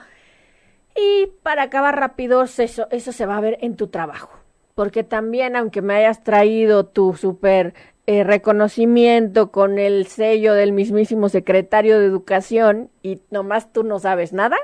Y 0.97 1.27
para 1.43 1.65
acabar 1.65 2.01
rápido, 2.01 2.43
eso, 2.43 2.89
eso 2.91 3.13
se 3.13 3.27
va 3.27 3.37
a 3.37 3.43
ver 3.43 3.59
en 3.61 3.77
tu 3.77 3.89
trabajo. 3.89 4.31
Porque 4.75 5.05
también, 5.05 5.57
aunque 5.57 5.83
me 5.83 5.95
hayas 5.95 6.25
traído 6.25 6.87
tu 6.87 7.15
super 7.15 7.75
eh, 8.07 8.25
reconocimiento 8.25 9.53
con 9.53 9.79
el 9.79 10.07
sello 10.07 10.55
del 10.55 10.73
mismísimo 10.73 11.29
secretario 11.29 12.01
de 12.01 12.07
Educación 12.07 12.91
y 13.03 13.21
nomás 13.31 13.71
tú 13.75 13.85
no 13.85 13.99
sabes 13.99 14.33
nada, 14.33 14.57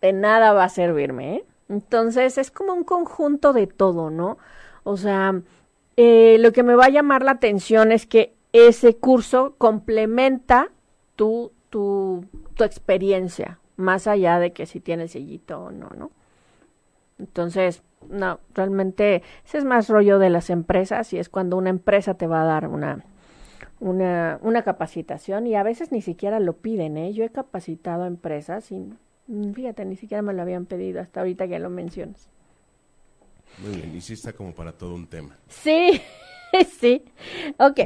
de 0.00 0.12
nada 0.12 0.52
va 0.52 0.62
a 0.62 0.68
servirme, 0.68 1.34
¿eh? 1.34 1.44
Entonces 1.70 2.36
es 2.36 2.50
como 2.50 2.74
un 2.74 2.82
conjunto 2.82 3.52
de 3.52 3.68
todo, 3.68 4.10
¿no? 4.10 4.38
O 4.82 4.96
sea, 4.96 5.40
eh, 5.96 6.36
lo 6.40 6.52
que 6.52 6.64
me 6.64 6.74
va 6.74 6.86
a 6.86 6.90
llamar 6.90 7.22
la 7.22 7.30
atención 7.32 7.92
es 7.92 8.06
que 8.06 8.34
ese 8.52 8.96
curso 8.96 9.54
complementa 9.56 10.70
tu, 11.14 11.52
tu, 11.70 12.24
tu 12.54 12.64
experiencia, 12.64 13.60
más 13.76 14.08
allá 14.08 14.40
de 14.40 14.52
que 14.52 14.66
si 14.66 14.80
tiene 14.80 15.06
sellito 15.06 15.60
o 15.64 15.70
no, 15.70 15.90
¿no? 15.96 16.10
Entonces, 17.20 17.84
no, 18.08 18.40
realmente 18.52 19.22
ese 19.44 19.58
es 19.58 19.64
más 19.64 19.88
rollo 19.88 20.18
de 20.18 20.30
las 20.30 20.50
empresas 20.50 21.12
y 21.12 21.18
es 21.18 21.28
cuando 21.28 21.56
una 21.56 21.70
empresa 21.70 22.14
te 22.14 22.26
va 22.26 22.42
a 22.42 22.46
dar 22.46 22.66
una, 22.66 23.04
una, 23.78 24.40
una 24.42 24.62
capacitación 24.62 25.46
y 25.46 25.54
a 25.54 25.62
veces 25.62 25.92
ni 25.92 26.02
siquiera 26.02 26.40
lo 26.40 26.54
piden, 26.54 26.96
¿eh? 26.96 27.12
Yo 27.12 27.22
he 27.22 27.30
capacitado 27.30 28.02
a 28.02 28.08
empresas 28.08 28.72
y 28.72 28.92
fíjate, 29.54 29.84
ni 29.84 29.96
siquiera 29.96 30.22
me 30.22 30.32
lo 30.32 30.42
habían 30.42 30.66
pedido 30.66 31.00
hasta 31.00 31.20
ahorita 31.20 31.48
que 31.48 31.58
lo 31.58 31.70
mencionas. 31.70 32.28
Muy 33.58 33.76
bien, 33.76 33.96
y 33.96 34.00
sí 34.00 34.14
está 34.14 34.32
como 34.32 34.52
para 34.52 34.72
todo 34.72 34.94
un 34.94 35.06
tema. 35.06 35.36
Sí, 35.48 36.00
sí. 36.80 37.02
Ok, 37.58 37.80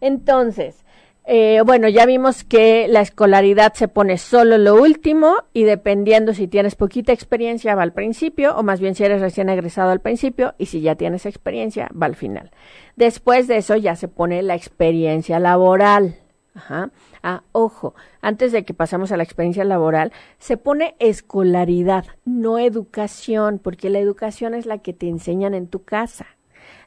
entonces, 0.00 0.84
eh, 1.30 1.60
bueno, 1.64 1.88
ya 1.88 2.06
vimos 2.06 2.42
que 2.42 2.88
la 2.88 3.02
escolaridad 3.02 3.74
se 3.74 3.86
pone 3.86 4.16
solo 4.16 4.56
lo 4.56 4.76
último 4.76 5.34
y 5.52 5.64
dependiendo 5.64 6.32
si 6.32 6.48
tienes 6.48 6.74
poquita 6.74 7.12
experiencia 7.12 7.74
va 7.74 7.82
al 7.82 7.92
principio 7.92 8.56
o 8.56 8.62
más 8.62 8.80
bien 8.80 8.94
si 8.94 9.04
eres 9.04 9.20
recién 9.20 9.50
egresado 9.50 9.90
al 9.90 10.00
principio 10.00 10.54
y 10.56 10.66
si 10.66 10.80
ya 10.80 10.94
tienes 10.94 11.26
experiencia 11.26 11.90
va 12.00 12.06
al 12.06 12.16
final. 12.16 12.50
Después 12.96 13.46
de 13.46 13.58
eso 13.58 13.76
ya 13.76 13.94
se 13.94 14.08
pone 14.08 14.42
la 14.42 14.54
experiencia 14.54 15.38
laboral. 15.38 16.16
Ajá. 16.58 16.90
Ah, 17.22 17.44
ojo, 17.52 17.94
antes 18.20 18.50
de 18.50 18.64
que 18.64 18.74
pasamos 18.74 19.12
a 19.12 19.16
la 19.16 19.22
experiencia 19.22 19.62
laboral, 19.62 20.12
se 20.38 20.56
pone 20.56 20.96
escolaridad, 20.98 22.04
no 22.24 22.58
educación, 22.58 23.60
porque 23.60 23.90
la 23.90 24.00
educación 24.00 24.54
es 24.54 24.66
la 24.66 24.78
que 24.78 24.92
te 24.92 25.08
enseñan 25.08 25.54
en 25.54 25.68
tu 25.68 25.84
casa. 25.84 26.26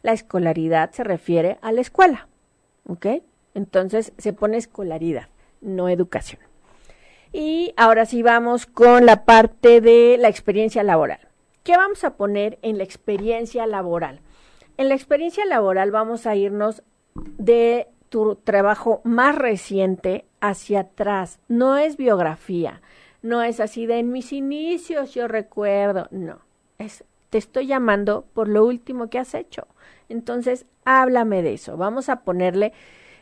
La 0.01 0.11
escolaridad 0.11 0.91
se 0.91 1.05
refiere 1.05 1.57
a 1.61 1.71
la 1.71 1.79
escuela, 1.79 2.27
¿ok? 2.85 3.23
Entonces 3.53 4.11
se 4.17 4.33
pone 4.33 4.57
escolaridad, 4.57 5.29
no 5.61 5.87
educación. 5.87 6.41
Y 7.31 7.73
ahora 7.77 8.05
sí 8.05 8.23
vamos 8.23 8.65
con 8.65 9.05
la 9.05 9.23
parte 9.23 9.79
de 9.79 10.17
la 10.19 10.27
experiencia 10.27 10.83
laboral. 10.83 11.29
¿Qué 11.63 11.77
vamos 11.77 12.03
a 12.03 12.17
poner 12.17 12.59
en 12.61 12.77
la 12.77 12.83
experiencia 12.83 13.65
laboral? 13.67 14.19
En 14.75 14.89
la 14.89 14.95
experiencia 14.95 15.45
laboral 15.45 15.91
vamos 15.91 16.27
a 16.27 16.35
irnos 16.35 16.83
de 17.15 17.87
tu 18.11 18.35
trabajo 18.35 18.99
más 19.05 19.37
reciente 19.37 20.25
hacia 20.41 20.81
atrás. 20.81 21.39
No 21.47 21.77
es 21.77 21.95
biografía, 21.95 22.81
no 23.21 23.41
es 23.41 23.61
así 23.61 23.85
de 23.85 23.99
en 23.99 24.11
mis 24.11 24.33
inicios 24.33 25.13
yo 25.13 25.29
recuerdo, 25.29 26.09
no, 26.11 26.39
es 26.77 27.05
te 27.31 27.37
estoy 27.37 27.65
llamando 27.65 28.25
por 28.33 28.49
lo 28.49 28.65
último 28.65 29.09
que 29.09 29.17
has 29.17 29.33
hecho. 29.33 29.65
Entonces, 30.09 30.65
háblame 30.83 31.41
de 31.41 31.53
eso. 31.53 31.77
Vamos 31.77 32.09
a 32.09 32.23
ponerle 32.23 32.73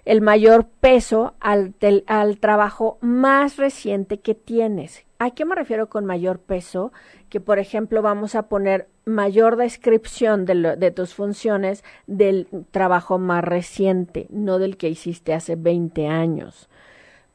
el 0.03 0.21
mayor 0.21 0.65
peso 0.65 1.35
al, 1.39 1.75
al 2.07 2.39
trabajo 2.39 2.97
más 3.01 3.57
reciente 3.57 4.19
que 4.19 4.33
tienes. 4.33 5.05
¿A 5.19 5.29
qué 5.29 5.45
me 5.45 5.53
refiero 5.53 5.89
con 5.89 6.05
mayor 6.05 6.39
peso? 6.39 6.91
Que, 7.29 7.39
por 7.39 7.59
ejemplo, 7.59 8.01
vamos 8.01 8.35
a 8.35 8.43
poner 8.49 8.87
mayor 9.05 9.55
descripción 9.55 10.45
de, 10.45 10.75
de, 10.77 10.91
tus 10.91 11.13
funciones 11.13 11.83
del 12.07 12.47
trabajo 12.71 13.19
más 13.19 13.43
reciente, 13.43 14.27
no 14.29 14.59
del 14.59 14.77
que 14.77 14.89
hiciste 14.89 15.33
hace 15.33 15.55
20 15.55 16.07
años. 16.07 16.69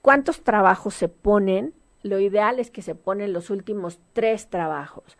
cuántos 0.02 0.42
trabajos 0.42 0.94
se 0.94 1.08
ponen, 1.08 1.72
lo 2.02 2.18
ideal 2.18 2.58
es 2.58 2.70
que 2.70 2.82
se 2.82 2.94
ponen 2.94 3.32
los 3.32 3.48
últimos 3.48 3.98
tres 4.12 4.48
trabajos. 4.48 5.16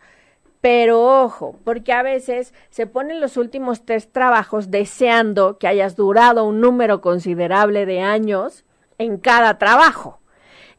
Pero 0.61 1.23
ojo, 1.23 1.59
porque 1.63 1.93
a 1.93 2.01
veces 2.01 2.53
se 2.69 2.87
ponen 2.87 3.21
los 3.21 3.37
últimos 3.37 3.85
tres 3.85 4.11
trabajos 4.11 4.71
deseando 4.71 5.59
que 5.59 5.67
hayas 5.67 5.95
durado 5.95 6.43
un 6.43 6.59
número 6.59 7.01
considerable 7.01 7.85
de 7.85 8.01
años 8.01 8.65
en 8.97 9.17
cada 9.17 9.59
trabajo. 9.59 10.19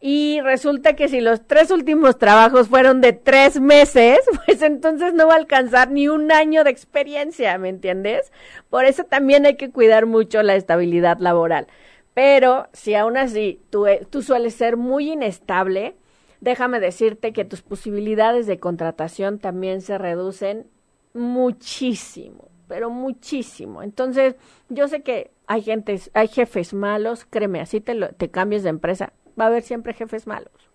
Y 0.01 0.41
resulta 0.43 0.95
que 0.95 1.09
si 1.09 1.21
los 1.21 1.47
tres 1.47 1.71
últimos 1.71 2.19
trabajos 2.19 2.69
fueron 2.69 3.01
de 3.01 3.13
tres 3.13 3.61
meses, 3.61 4.19
pues 4.47 4.63
entonces 4.63 5.15
no 5.15 5.27
va 5.27 5.35
a 5.35 5.39
alcanzar 5.39 5.91
ni 5.91 6.09
un 6.09 6.31
año 6.31 6.65
de 6.65 6.71
experiencia, 6.71 7.57
¿me 7.59 7.69
entiendes? 7.69 8.33
Por 8.69 8.85
eso 8.85 9.05
también 9.05 9.47
hay 9.47 9.57
que 9.57 9.71
cuidar 9.71 10.07
mucho 10.07 10.43
la 10.43 10.55
estabilidad 10.55 11.19
laboral. 11.19 11.67
Pero 12.15 12.69
si 12.73 12.95
aún 12.95 13.17
así 13.17 13.61
tú, 13.71 13.87
tú 14.11 14.23
sueles 14.23 14.55
ser 14.55 14.77
muy 14.77 15.13
inestable, 15.13 15.97
déjame 16.41 16.81
decirte 16.81 17.33
que 17.33 17.45
tus 17.45 17.63
posibilidades 17.63 18.47
de 18.47 18.59
contratación 18.59 19.39
también 19.39 19.81
se 19.81 19.99
reducen 19.99 20.67
muchísimo, 21.13 22.49
pero 22.69 22.91
muchísimo. 22.91 23.83
Entonces, 23.83 24.37
yo 24.69 24.89
sé 24.89 25.03
que 25.03 25.31
hay 25.47 25.63
gente, 25.63 26.01
hay 26.15 26.29
jefes 26.29 26.75
malos, 26.75 27.27
créeme, 27.29 27.61
así 27.61 27.81
te, 27.81 27.95
lo, 27.95 28.09
te 28.09 28.31
cambies 28.31 28.63
de 28.63 28.71
empresa, 28.71 29.13
va 29.39 29.45
a 29.45 29.47
haber 29.49 29.63
siempre 29.63 29.93
jefes 29.93 30.27
malos. 30.27 30.71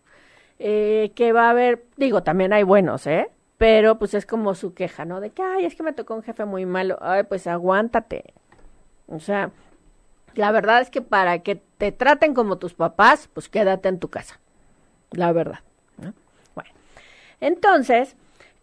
Eh, 0.60 1.12
que 1.15 1.34
va 1.34 1.47
a 1.47 1.50
haber, 1.52 1.86
digo, 1.97 2.24
también 2.24 2.54
hay 2.54 2.63
buenos, 2.63 3.08
¿eh? 3.08 3.30
Pero 3.58 3.97
pues 3.97 4.13
es 4.13 4.26
como 4.26 4.54
su 4.56 4.74
queja, 4.74 5.06
¿no? 5.06 5.19
De 5.19 5.32
que, 5.32 5.41
ay, 5.41 5.65
es 5.65 5.76
que 5.76 5.84
me 5.84 5.93
tocó 5.93 6.15
un 6.15 6.24
jefe 6.24 6.45
muy 6.45 6.65
malo. 6.65 6.97
Ay, 7.02 7.24
pues 7.24 7.47
aguántate. 7.47 8.34
O 9.08 9.19
sea, 9.19 9.52
la 10.36 10.52
verdad 10.52 10.82
es 10.82 10.89
que 10.89 11.02
para 11.02 11.39
que 11.39 11.62
te 11.78 11.91
traten 11.91 12.34
como 12.34 12.58
tus 12.58 12.74
papás, 12.74 13.30
pues 13.34 13.50
quédate 13.50 13.89
en 13.89 14.00
tu 14.00 14.10
casa. 14.10 14.39
La 15.12 15.32
verdad. 15.32 15.60
Bueno, 16.56 16.69
entonces, 17.39 18.15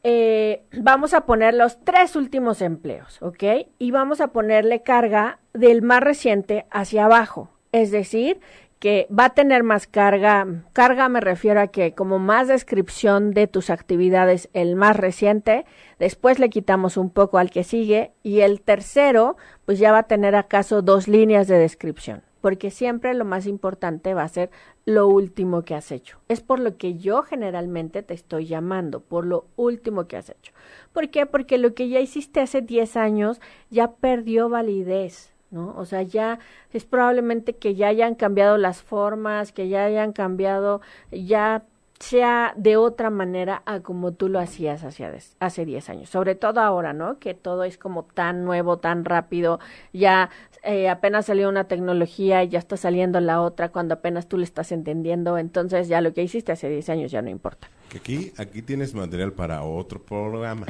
eh, 0.05 0.63
vamos 0.73 1.15
a 1.15 1.27
poner 1.27 1.55
los 1.55 1.85
tres 1.85 2.17
últimos 2.17 2.63
empleos, 2.63 3.21
¿ok? 3.23 3.69
Y 3.79 3.91
vamos 3.91 4.21
a 4.21 4.29
ponerle 4.29 4.83
carga 4.83 5.39
del 5.53 5.83
más 5.83 6.01
reciente 6.01 6.67
hacia 6.71 7.07
abajo. 7.07 7.51
Es 7.73 7.91
decir, 7.91 8.41
que 8.79 9.09
va 9.17 9.27
a 9.27 9.35
tener 9.35 9.63
más 9.63 9.87
carga. 9.87 10.47
Carga 10.73 11.09
me 11.09 11.21
refiero 11.21 11.61
a 11.61 11.69
que 11.69 11.95
como 11.95 12.19
más 12.19 12.49
descripción 12.49 13.33
de 13.33 13.47
tus 13.47 13.71
actividades, 13.71 14.49
el 14.53 14.77
más 14.77 14.97
reciente, 14.97 15.65
después 15.99 16.39
le 16.39 16.51
quitamos 16.51 16.97
un 16.97 17.11
poco 17.11 17.39
al 17.39 17.51
que 17.51 17.65
sigue 17.65 18.13
y 18.23 18.41
el 18.41 18.61
tercero, 18.61 19.37
pues 19.65 19.79
ya 19.79 19.93
va 19.93 19.99
a 19.99 20.03
tener 20.05 20.37
acaso 20.37 20.83
dos 20.83 21.09
líneas 21.09 21.49
de 21.49 21.59
descripción, 21.59 22.23
porque 22.41 22.71
siempre 22.71 23.15
lo 23.15 23.25
más 23.25 23.47
importante 23.47 24.15
va 24.15 24.23
a 24.23 24.29
ser 24.29 24.51
lo 24.85 25.09
último 25.09 25.63
que 25.63 25.75
has 25.75 25.91
hecho. 25.91 26.19
Es 26.29 26.41
por 26.41 26.61
lo 26.61 26.77
que 26.77 26.95
yo 26.95 27.23
generalmente 27.23 28.03
te 28.03 28.15
estoy 28.15 28.47
llamando, 28.47 29.01
por 29.01 29.27
lo 29.27 29.47
último 29.57 30.07
que 30.07 30.17
has 30.17 30.31
hecho. 30.31 30.53
¿Por 30.93 31.11
qué? 31.11 31.27
Porque 31.27 31.59
lo 31.59 31.75
que 31.75 31.89
ya 31.89 32.01
hiciste 32.01 32.41
hace 32.41 32.63
10 32.63 32.97
años 32.97 33.41
ya 33.71 33.91
perdió 33.93 34.49
validez 34.49 35.35
¿no? 35.51 35.75
O 35.77 35.85
sea, 35.85 36.03
ya 36.03 36.39
es 36.73 36.85
probablemente 36.85 37.57
que 37.57 37.75
ya 37.75 37.89
hayan 37.89 38.15
cambiado 38.15 38.59
las 38.59 38.83
formas, 38.83 39.53
que 39.53 39.69
ya 39.69 39.85
hayan 39.85 40.13
cambiado, 40.13 40.81
ya 41.11 41.65
sea 42.01 42.53
de 42.57 42.77
otra 42.77 43.11
manera 43.11 43.63
a 43.67 43.81
como 43.81 44.13
tú 44.13 44.29
lo 44.29 44.39
hacías 44.39 44.85
hacia 44.85 45.13
hace 45.41 45.65
10 45.65 45.91
años. 45.91 46.11
Sobre 46.11 46.35
todo 46.35 46.61
ahora, 46.61 46.93
¿no? 46.93 47.19
Que 47.19 47.35
todo 47.35 47.65
es 47.65 47.77
como 47.77 48.05
tan 48.05 48.45
nuevo, 48.45 48.79
tan 48.79 49.05
rápido, 49.05 49.59
ya 49.93 50.31
eh, 50.63 50.89
apenas 50.89 51.27
salió 51.27 51.49
una 51.49 51.65
tecnología 51.65 52.45
y 52.45 52.49
ya 52.49 52.59
está 52.59 52.77
saliendo 52.77 53.21
la 53.21 53.41
otra 53.41 53.71
cuando 53.71 53.95
apenas 53.95 54.29
tú 54.29 54.39
le 54.39 54.45
estás 54.45 54.71
entendiendo, 54.73 55.39
entonces 55.39 55.89
ya 55.89 56.01
lo 56.01 56.13
que 56.13 56.23
hiciste 56.23 56.53
hace 56.53 56.69
10 56.69 56.89
años 56.91 57.11
ya 57.11 57.23
no 57.23 57.31
importa. 57.31 57.69
Aquí, 57.97 58.33
aquí 58.37 58.63
tienes 58.63 58.95
material 58.95 59.33
para 59.33 59.63
otro 59.63 60.01
programa. 60.01 60.67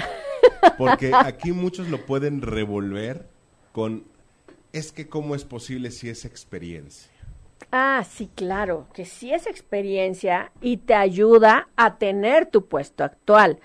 Porque 0.76 1.12
aquí 1.14 1.52
muchos 1.52 1.88
lo 1.88 2.04
pueden 2.06 2.42
revolver 2.42 3.26
con 3.72 4.04
es 4.72 4.92
que 4.92 5.08
cómo 5.08 5.34
es 5.34 5.44
posible 5.44 5.90
si 5.90 6.08
es 6.08 6.24
experiencia. 6.24 7.10
Ah, 7.70 8.04
sí, 8.08 8.30
claro, 8.34 8.86
que 8.94 9.04
sí 9.04 9.32
es 9.32 9.46
experiencia 9.46 10.52
y 10.60 10.78
te 10.78 10.94
ayuda 10.94 11.68
a 11.76 11.98
tener 11.98 12.46
tu 12.46 12.66
puesto 12.66 13.04
actual, 13.04 13.58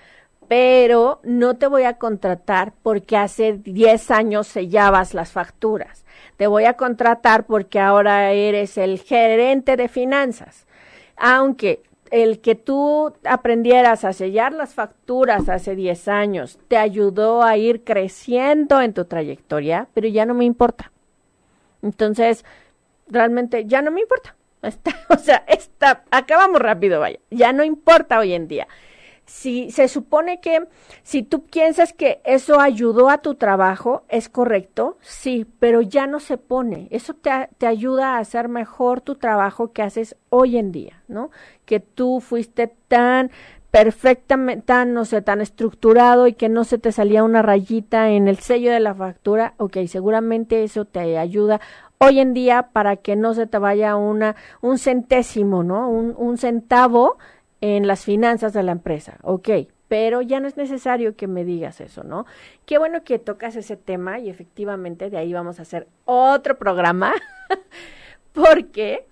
pero 0.48 1.20
no 1.22 1.56
te 1.56 1.66
voy 1.68 1.84
a 1.84 1.94
contratar 1.94 2.74
porque 2.82 3.16
hace 3.16 3.54
10 3.54 4.10
años 4.10 4.46
sellabas 4.46 5.14
las 5.14 5.32
facturas. 5.32 6.04
Te 6.36 6.46
voy 6.46 6.64
a 6.64 6.74
contratar 6.74 7.46
porque 7.46 7.80
ahora 7.80 8.32
eres 8.32 8.76
el 8.76 9.00
gerente 9.00 9.76
de 9.76 9.88
finanzas. 9.88 10.66
Aunque 11.16 11.82
el 12.10 12.40
que 12.40 12.54
tú 12.54 13.14
aprendieras 13.24 14.04
a 14.04 14.12
sellar 14.12 14.52
las 14.52 14.74
facturas 14.74 15.48
hace 15.48 15.74
10 15.74 16.08
años 16.08 16.58
te 16.68 16.76
ayudó 16.76 17.42
a 17.42 17.56
ir 17.56 17.84
creciendo 17.84 18.80
en 18.80 18.92
tu 18.92 19.06
trayectoria, 19.06 19.88
pero 19.94 20.08
ya 20.08 20.26
no 20.26 20.34
me 20.34 20.44
importa. 20.44 20.92
Entonces, 21.84 22.44
realmente 23.06 23.66
ya 23.66 23.82
no 23.82 23.90
me 23.90 24.00
importa. 24.00 24.34
o 25.10 25.16
sea, 25.18 25.44
está, 25.46 26.04
acabamos 26.10 26.60
rápido, 26.60 26.98
vaya. 26.98 27.20
Ya 27.30 27.52
no 27.52 27.62
importa 27.62 28.18
hoy 28.18 28.32
en 28.32 28.48
día. 28.48 28.66
Si 29.26 29.70
se 29.70 29.88
supone 29.88 30.40
que 30.40 30.66
si 31.02 31.22
tú 31.22 31.44
piensas 31.44 31.94
que 31.94 32.20
eso 32.24 32.60
ayudó 32.60 33.08
a 33.08 33.18
tu 33.18 33.36
trabajo, 33.36 34.04
es 34.08 34.28
correcto, 34.28 34.98
sí, 35.00 35.46
pero 35.58 35.80
ya 35.80 36.06
no 36.06 36.20
se 36.20 36.36
pone. 36.36 36.88
Eso 36.90 37.14
te, 37.14 37.30
te 37.56 37.66
ayuda 37.66 38.16
a 38.16 38.18
hacer 38.18 38.48
mejor 38.48 39.00
tu 39.00 39.14
trabajo 39.14 39.72
que 39.72 39.82
haces 39.82 40.16
hoy 40.28 40.58
en 40.58 40.72
día, 40.72 41.02
¿no? 41.08 41.30
Que 41.64 41.80
tú 41.80 42.20
fuiste 42.20 42.74
tan 42.88 43.30
perfectamente, 43.74 44.64
tan, 44.64 44.94
no 44.94 45.04
sé, 45.04 45.20
tan 45.20 45.40
estructurado 45.40 46.28
y 46.28 46.34
que 46.34 46.48
no 46.48 46.62
se 46.62 46.78
te 46.78 46.92
salía 46.92 47.24
una 47.24 47.42
rayita 47.42 48.10
en 48.10 48.28
el 48.28 48.38
sello 48.38 48.70
de 48.70 48.78
la 48.78 48.94
factura, 48.94 49.54
ok, 49.56 49.78
seguramente 49.88 50.62
eso 50.62 50.84
te 50.84 51.18
ayuda 51.18 51.60
hoy 51.98 52.20
en 52.20 52.34
día 52.34 52.68
para 52.72 52.94
que 52.94 53.16
no 53.16 53.34
se 53.34 53.48
te 53.48 53.58
vaya 53.58 53.96
una, 53.96 54.36
un 54.60 54.78
centésimo, 54.78 55.64
¿no? 55.64 55.90
Un, 55.90 56.14
un 56.16 56.38
centavo 56.38 57.18
en 57.60 57.88
las 57.88 58.04
finanzas 58.04 58.52
de 58.52 58.62
la 58.62 58.70
empresa, 58.70 59.18
ok, 59.22 59.48
pero 59.88 60.22
ya 60.22 60.38
no 60.38 60.46
es 60.46 60.56
necesario 60.56 61.16
que 61.16 61.26
me 61.26 61.44
digas 61.44 61.80
eso, 61.80 62.04
¿no? 62.04 62.26
Qué 62.66 62.78
bueno 62.78 63.02
que 63.02 63.18
tocas 63.18 63.56
ese 63.56 63.76
tema 63.76 64.20
y 64.20 64.30
efectivamente 64.30 65.10
de 65.10 65.18
ahí 65.18 65.32
vamos 65.32 65.58
a 65.58 65.62
hacer 65.62 65.88
otro 66.04 66.58
programa, 66.58 67.12
porque 68.32 69.04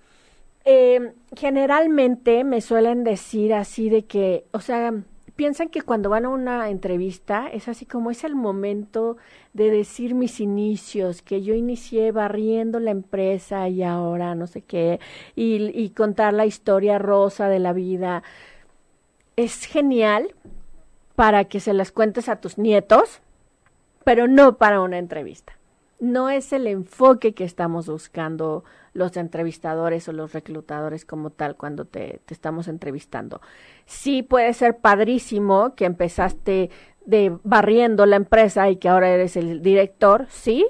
eh, 0.65 1.13
generalmente 1.35 2.43
me 2.43 2.61
suelen 2.61 3.03
decir 3.03 3.53
así 3.53 3.89
de 3.89 4.05
que, 4.05 4.45
o 4.51 4.59
sea, 4.59 4.93
piensan 5.35 5.69
que 5.69 5.81
cuando 5.81 6.09
van 6.09 6.25
a 6.25 6.29
una 6.29 6.69
entrevista 6.69 7.47
es 7.47 7.67
así 7.67 7.85
como 7.85 8.11
es 8.11 8.23
el 8.23 8.35
momento 8.35 9.17
de 9.53 9.69
decir 9.69 10.15
mis 10.15 10.39
inicios, 10.39 11.21
que 11.21 11.41
yo 11.41 11.53
inicié 11.53 12.11
barriendo 12.11 12.79
la 12.79 12.91
empresa 12.91 13.67
y 13.67 13.83
ahora 13.83 14.35
no 14.35 14.47
sé 14.47 14.61
qué, 14.61 14.99
y, 15.35 15.71
y 15.77 15.89
contar 15.89 16.33
la 16.33 16.45
historia 16.45 16.97
rosa 16.99 17.49
de 17.49 17.59
la 17.59 17.73
vida. 17.73 18.23
Es 19.35 19.65
genial 19.65 20.33
para 21.15 21.45
que 21.45 21.59
se 21.59 21.73
las 21.73 21.91
cuentes 21.91 22.29
a 22.29 22.37
tus 22.37 22.57
nietos, 22.57 23.21
pero 24.03 24.27
no 24.27 24.57
para 24.57 24.81
una 24.81 24.97
entrevista. 24.97 25.57
No 25.99 26.29
es 26.29 26.53
el 26.53 26.67
enfoque 26.67 27.33
que 27.33 27.43
estamos 27.43 27.87
buscando 27.87 28.63
los 28.93 29.15
entrevistadores 29.17 30.07
o 30.07 30.13
los 30.13 30.33
reclutadores 30.33 31.05
como 31.05 31.29
tal 31.29 31.55
cuando 31.55 31.85
te, 31.85 32.19
te 32.25 32.33
estamos 32.33 32.67
entrevistando. 32.67 33.41
Sí 33.85 34.21
puede 34.21 34.53
ser 34.53 34.77
padrísimo 34.77 35.75
que 35.75 35.85
empezaste 35.85 36.69
de 37.05 37.37
barriendo 37.43 38.05
la 38.05 38.15
empresa 38.15 38.69
y 38.69 38.77
que 38.77 38.89
ahora 38.89 39.09
eres 39.09 39.35
el 39.35 39.61
director, 39.61 40.27
sí, 40.29 40.65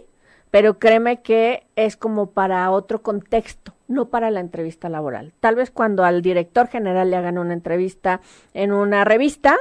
pero 0.53 0.77
créeme 0.77 1.21
que 1.21 1.65
es 1.75 1.97
como 1.97 2.31
para 2.31 2.69
otro 2.69 3.01
contexto, 3.01 3.73
no 3.87 4.09
para 4.09 4.31
la 4.31 4.39
entrevista 4.39 4.89
laboral. 4.89 5.33
Tal 5.39 5.55
vez 5.55 5.71
cuando 5.71 6.03
al 6.03 6.21
director 6.21 6.67
general 6.67 7.09
le 7.09 7.17
hagan 7.17 7.37
una 7.37 7.53
entrevista 7.53 8.21
en 8.53 8.71
una 8.71 9.03
revista, 9.03 9.57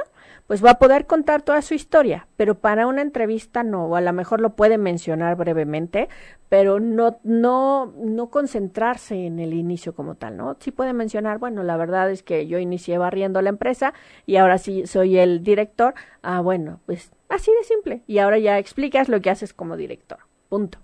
pues 0.47 0.63
va 0.63 0.71
a 0.71 0.79
poder 0.79 1.05
contar 1.05 1.41
toda 1.41 1.61
su 1.61 1.73
historia, 1.73 2.27
pero 2.35 2.55
para 2.55 2.87
una 2.87 3.01
entrevista 3.01 3.63
no, 3.63 3.85
o 3.85 3.95
a 3.95 4.01
lo 4.01 4.11
mejor 4.13 4.41
lo 4.41 4.55
puede 4.55 4.77
mencionar 4.77 5.35
brevemente, 5.35 6.09
pero 6.49 6.79
no, 6.79 7.19
no, 7.23 7.93
no 7.97 8.27
concentrarse 8.29 9.25
en 9.25 9.39
el 9.39 9.53
inicio 9.53 9.95
como 9.95 10.15
tal, 10.15 10.37
¿no? 10.37 10.57
Sí 10.59 10.71
puede 10.71 10.93
mencionar, 10.93 11.39
bueno, 11.39 11.63
la 11.63 11.77
verdad 11.77 12.11
es 12.11 12.23
que 12.23 12.45
yo 12.47 12.59
inicié 12.59 12.97
barriendo 12.97 13.41
la 13.41 13.49
empresa 13.49 13.93
y 14.25 14.35
ahora 14.35 14.57
sí 14.57 14.85
soy 14.85 15.17
el 15.17 15.43
director, 15.43 15.93
ah, 16.21 16.41
bueno, 16.41 16.79
pues 16.85 17.11
así 17.29 17.51
de 17.51 17.63
simple, 17.63 18.01
y 18.05 18.19
ahora 18.19 18.37
ya 18.37 18.59
explicas 18.59 19.09
lo 19.09 19.21
que 19.21 19.29
haces 19.29 19.53
como 19.53 19.77
director, 19.77 20.19
punto. 20.49 20.77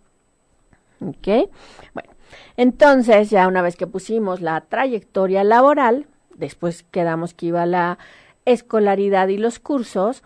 ¿Ok? 1.02 1.50
Bueno, 1.94 2.10
entonces 2.58 3.30
ya 3.30 3.48
una 3.48 3.62
vez 3.62 3.76
que 3.76 3.88
pusimos 3.88 4.42
la 4.42 4.62
trayectoria 4.62 5.44
laboral, 5.44 6.08
después 6.36 6.84
quedamos 6.84 7.34
que 7.34 7.48
iba 7.48 7.66
la 7.66 7.98
escolaridad 8.46 9.28
y 9.28 9.38
los 9.38 9.60
cursos. 9.60 10.24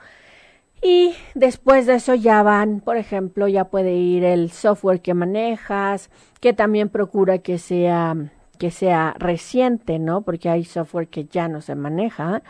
Y 0.81 1.15
después 1.33 1.85
de 1.85 1.95
eso 1.95 2.13
ya 2.13 2.43
van, 2.43 2.81
por 2.81 2.97
ejemplo, 2.97 3.47
ya 3.47 3.65
puede 3.65 3.93
ir 3.93 4.25
el 4.25 4.51
software 4.51 5.01
que 5.01 5.13
manejas, 5.13 6.09
que 6.41 6.53
también 6.53 6.89
procura 6.89 7.37
que 7.39 7.57
sea 7.57 8.15
que 8.57 8.71
sea 8.71 9.15
reciente, 9.19 9.99
¿no? 9.99 10.21
Porque 10.21 10.49
hay 10.49 10.63
software 10.63 11.07
que 11.07 11.25
ya 11.25 11.47
no 11.47 11.61
se 11.61 11.75
maneja. 11.75 12.43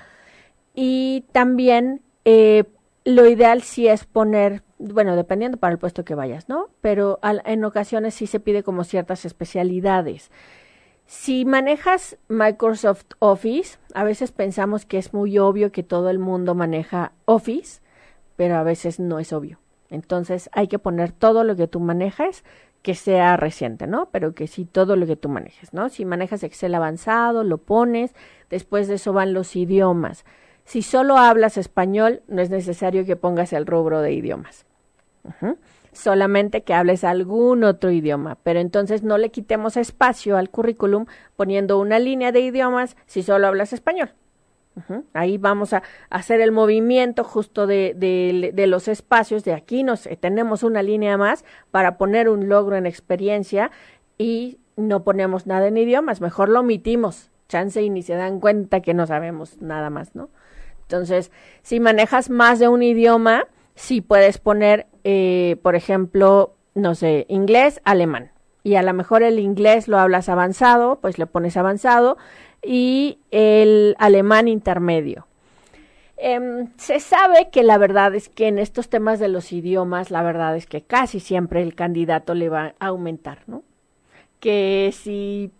Y 0.75 1.25
también 1.31 2.01
eh, 2.25 2.65
lo 3.05 3.27
ideal 3.27 3.61
sí 3.61 3.87
es 3.87 4.05
poner, 4.05 4.63
bueno, 4.77 5.15
dependiendo 5.15 5.57
para 5.57 5.73
el 5.73 5.79
puesto 5.79 6.05
que 6.05 6.15
vayas, 6.15 6.49
¿no? 6.49 6.69
Pero 6.81 7.19
en 7.23 7.63
ocasiones 7.63 8.13
sí 8.13 8.27
se 8.27 8.39
pide 8.39 8.63
como 8.63 8.83
ciertas 8.83 9.25
especialidades. 9.25 10.29
Si 11.15 11.45
manejas 11.45 12.17
Microsoft 12.27 13.05
Office, 13.19 13.77
a 13.93 14.03
veces 14.03 14.31
pensamos 14.31 14.85
que 14.85 14.97
es 14.97 15.13
muy 15.13 15.37
obvio 15.37 15.71
que 15.71 15.83
todo 15.83 16.09
el 16.09 16.17
mundo 16.17 16.55
maneja 16.55 17.11
Office, 17.25 17.81
pero 18.35 18.55
a 18.55 18.63
veces 18.63 18.99
no 18.99 19.19
es 19.19 19.31
obvio. 19.31 19.59
Entonces 19.91 20.49
hay 20.53 20.67
que 20.67 20.79
poner 20.79 21.11
todo 21.11 21.43
lo 21.43 21.55
que 21.55 21.67
tú 21.67 21.79
manejas 21.79 22.43
que 22.81 22.95
sea 22.95 23.37
reciente, 23.37 23.85
¿no? 23.85 24.09
Pero 24.11 24.33
que 24.33 24.47
sí 24.47 24.65
todo 24.65 24.95
lo 24.95 25.05
que 25.05 25.15
tú 25.15 25.29
manejes, 25.29 25.71
¿no? 25.71 25.87
Si 25.89 26.03
manejas 26.03 26.41
Excel 26.43 26.73
avanzado, 26.73 27.43
lo 27.43 27.59
pones, 27.59 28.15
después 28.49 28.87
de 28.87 28.95
eso 28.95 29.13
van 29.13 29.33
los 29.33 29.55
idiomas. 29.55 30.25
Si 30.65 30.81
solo 30.81 31.17
hablas 31.17 31.57
español, 31.57 32.23
no 32.27 32.41
es 32.41 32.49
necesario 32.49 33.05
que 33.05 33.15
pongas 33.15 33.53
el 33.53 33.67
rubro 33.67 34.01
de 34.01 34.13
idiomas. 34.13 34.65
Solamente 35.93 36.63
que 36.63 36.73
hables 36.73 37.03
algún 37.03 37.63
otro 37.63 37.91
idioma, 37.91 38.37
pero 38.43 38.59
entonces 38.59 39.03
no 39.03 39.17
le 39.17 39.31
quitemos 39.31 39.77
espacio 39.77 40.37
al 40.37 40.49
currículum 40.49 41.05
poniendo 41.35 41.79
una 41.79 41.99
línea 41.99 42.31
de 42.31 42.41
idiomas 42.41 42.97
si 43.05 43.23
solo 43.23 43.47
hablas 43.47 43.73
español. 43.73 44.11
Ahí 45.13 45.37
vamos 45.37 45.73
a 45.73 45.83
hacer 46.09 46.41
el 46.41 46.51
movimiento 46.51 47.23
justo 47.23 47.67
de, 47.67 47.93
de, 48.53 48.67
los 48.67 48.87
espacios. 48.87 49.43
De 49.43 49.53
aquí 49.53 49.83
nos 49.83 50.07
eh, 50.07 50.17
tenemos 50.19 50.63
una 50.63 50.81
línea 50.81 51.15
más 51.15 51.45
para 51.69 51.97
poner 51.97 52.27
un 52.27 52.49
logro 52.49 52.75
en 52.75 52.87
experiencia 52.87 53.69
y 54.17 54.57
no 54.75 55.03
ponemos 55.03 55.45
nada 55.45 55.67
en 55.67 55.77
idiomas. 55.77 56.21
Mejor 56.21 56.49
lo 56.49 56.61
omitimos. 56.61 57.29
Chance 57.49 57.83
y 57.83 57.89
ni 57.91 58.01
se 58.01 58.15
dan 58.15 58.39
cuenta 58.39 58.81
que 58.81 58.95
no 58.95 59.05
sabemos 59.05 59.61
nada 59.61 59.91
más, 59.91 60.15
¿no? 60.15 60.29
Entonces, 60.81 61.31
si 61.61 61.79
manejas 61.79 62.29
más 62.29 62.57
de 62.57 62.67
un 62.67 62.81
idioma, 62.81 63.45
sí 63.75 64.01
puedes 64.01 64.37
poner, 64.39 64.87
eh, 65.03 65.57
por 65.61 65.75
ejemplo, 65.75 66.53
no 66.75 66.95
sé, 66.95 67.25
inglés, 67.29 67.81
alemán. 67.83 68.31
Y 68.63 68.75
a 68.75 68.83
lo 68.83 68.93
mejor 68.93 69.23
el 69.23 69.39
inglés 69.39 69.87
lo 69.87 69.99
hablas 69.99 70.29
avanzado, 70.29 70.99
pues 71.01 71.17
le 71.17 71.25
pones 71.25 71.57
avanzado 71.57 72.17
y 72.61 73.19
el 73.31 73.95
alemán 73.99 74.47
intermedio. 74.47 75.27
Em, 76.15 76.69
se 76.77 77.01
sabe 77.01 77.49
que 77.51 77.63
la 77.63 77.77
verdad 77.77 78.15
es 78.15 78.29
que 78.29 78.47
en 78.47 78.57
estos 78.57 78.87
temas 78.87 79.19
de 79.19 79.27
los 79.27 79.51
idiomas, 79.51 80.11
la 80.11 80.23
verdad 80.23 80.55
es 80.55 80.67
que 80.67 80.81
casi 80.81 81.19
siempre 81.19 81.61
el 81.61 81.75
candidato 81.75 82.33
le 82.33 82.47
va 82.47 82.75
a 82.79 82.87
aumentar, 82.87 83.39
¿no? 83.47 83.63
Que 84.39 84.93
si 84.93 85.51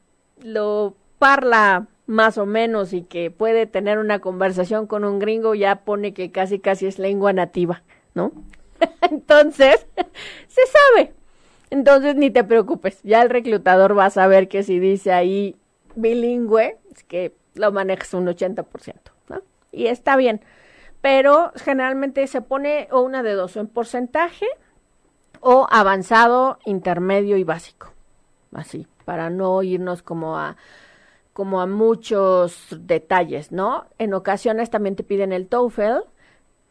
lo 0.42 0.96
parla 1.20 1.88
más 2.06 2.38
o 2.38 2.46
menos 2.46 2.94
y 2.94 3.02
que 3.02 3.32
puede 3.32 3.66
tener 3.66 3.98
una 3.98 4.20
conversación 4.20 4.88
con 4.88 5.04
un 5.04 5.20
gringo, 5.20 5.56
ya 5.56 5.84
pone 5.84 6.14
que 6.14 6.32
casi 6.32 6.60
casi 6.60 6.86
es 6.86 7.00
lengua 7.00 7.34
nativa, 7.34 7.84
¿no? 8.14 8.32
Entonces, 9.02 9.86
se 10.48 10.62
sabe. 10.68 11.14
Entonces 11.70 12.16
ni 12.16 12.30
te 12.30 12.44
preocupes, 12.44 13.02
ya 13.04 13.22
el 13.24 13.30
reclutador 13.30 13.98
va 13.98 14.06
a 14.06 14.12
saber 14.12 14.48
que 14.48 14.62
si 14.62 14.80
dice 14.80 15.12
ahí 15.12 15.56
bilingüe, 15.96 16.78
es 16.96 17.04
que 17.04 17.36
lo 17.56 17.72
manejas 17.72 18.14
un 18.14 18.28
80%, 18.28 18.94
¿no? 19.30 19.42
Y 19.72 19.88
está 19.88 20.16
bien. 20.16 20.42
Pero 21.02 21.52
generalmente 21.56 22.28
se 22.28 22.42
pone 22.42 22.88
o 22.92 23.02
una 23.02 23.24
de 23.24 23.34
dos, 23.34 23.58
o 23.58 23.60
en 23.60 23.68
porcentaje 23.68 24.46
o 25.40 25.68
avanzado, 25.70 26.60
intermedio 26.66 27.38
y 27.38 27.44
básico. 27.44 27.92
Así, 28.54 28.88
para 29.04 29.30
no 29.30 29.62
irnos 29.64 30.04
como 30.04 30.38
a 30.38 30.56
como 31.34 31.60
a 31.62 31.66
muchos 31.66 32.68
detalles, 32.70 33.52
¿no? 33.52 33.88
En 33.98 34.14
ocasiones 34.14 34.70
también 34.70 34.96
te 34.96 35.04
piden 35.04 35.34
el 35.34 35.48
TOEFL, 35.48 36.06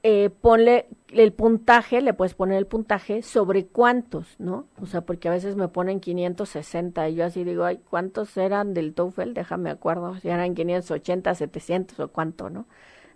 eh, 0.05 0.31
ponle 0.41 0.89
el 1.13 1.33
puntaje, 1.33 2.01
le 2.01 2.13
puedes 2.13 2.35
poner 2.35 2.59
el 2.59 2.67
puntaje 2.67 3.23
sobre 3.23 3.67
cuántos, 3.67 4.35
¿no? 4.41 4.67
O 4.81 4.87
sea, 4.87 5.03
porque 5.03 5.29
a 5.29 5.31
veces 5.31 5.55
me 5.55 5.69
ponen 5.69 6.01
560 6.01 7.09
y 7.09 7.15
yo 7.15 7.25
así 7.25 7.45
digo, 7.45 7.65
ay, 7.65 7.79
¿cuántos 7.89 8.37
eran 8.37 8.75
del 8.75 8.95
TOEFL? 8.95 9.33
Déjame 9.33 9.71
acuerdo, 9.71 10.17
si 10.19 10.29
eran 10.29 10.55
580, 10.55 11.35
700 11.35 12.01
o 12.01 12.09
cuánto, 12.09 12.51
¿no? 12.51 12.67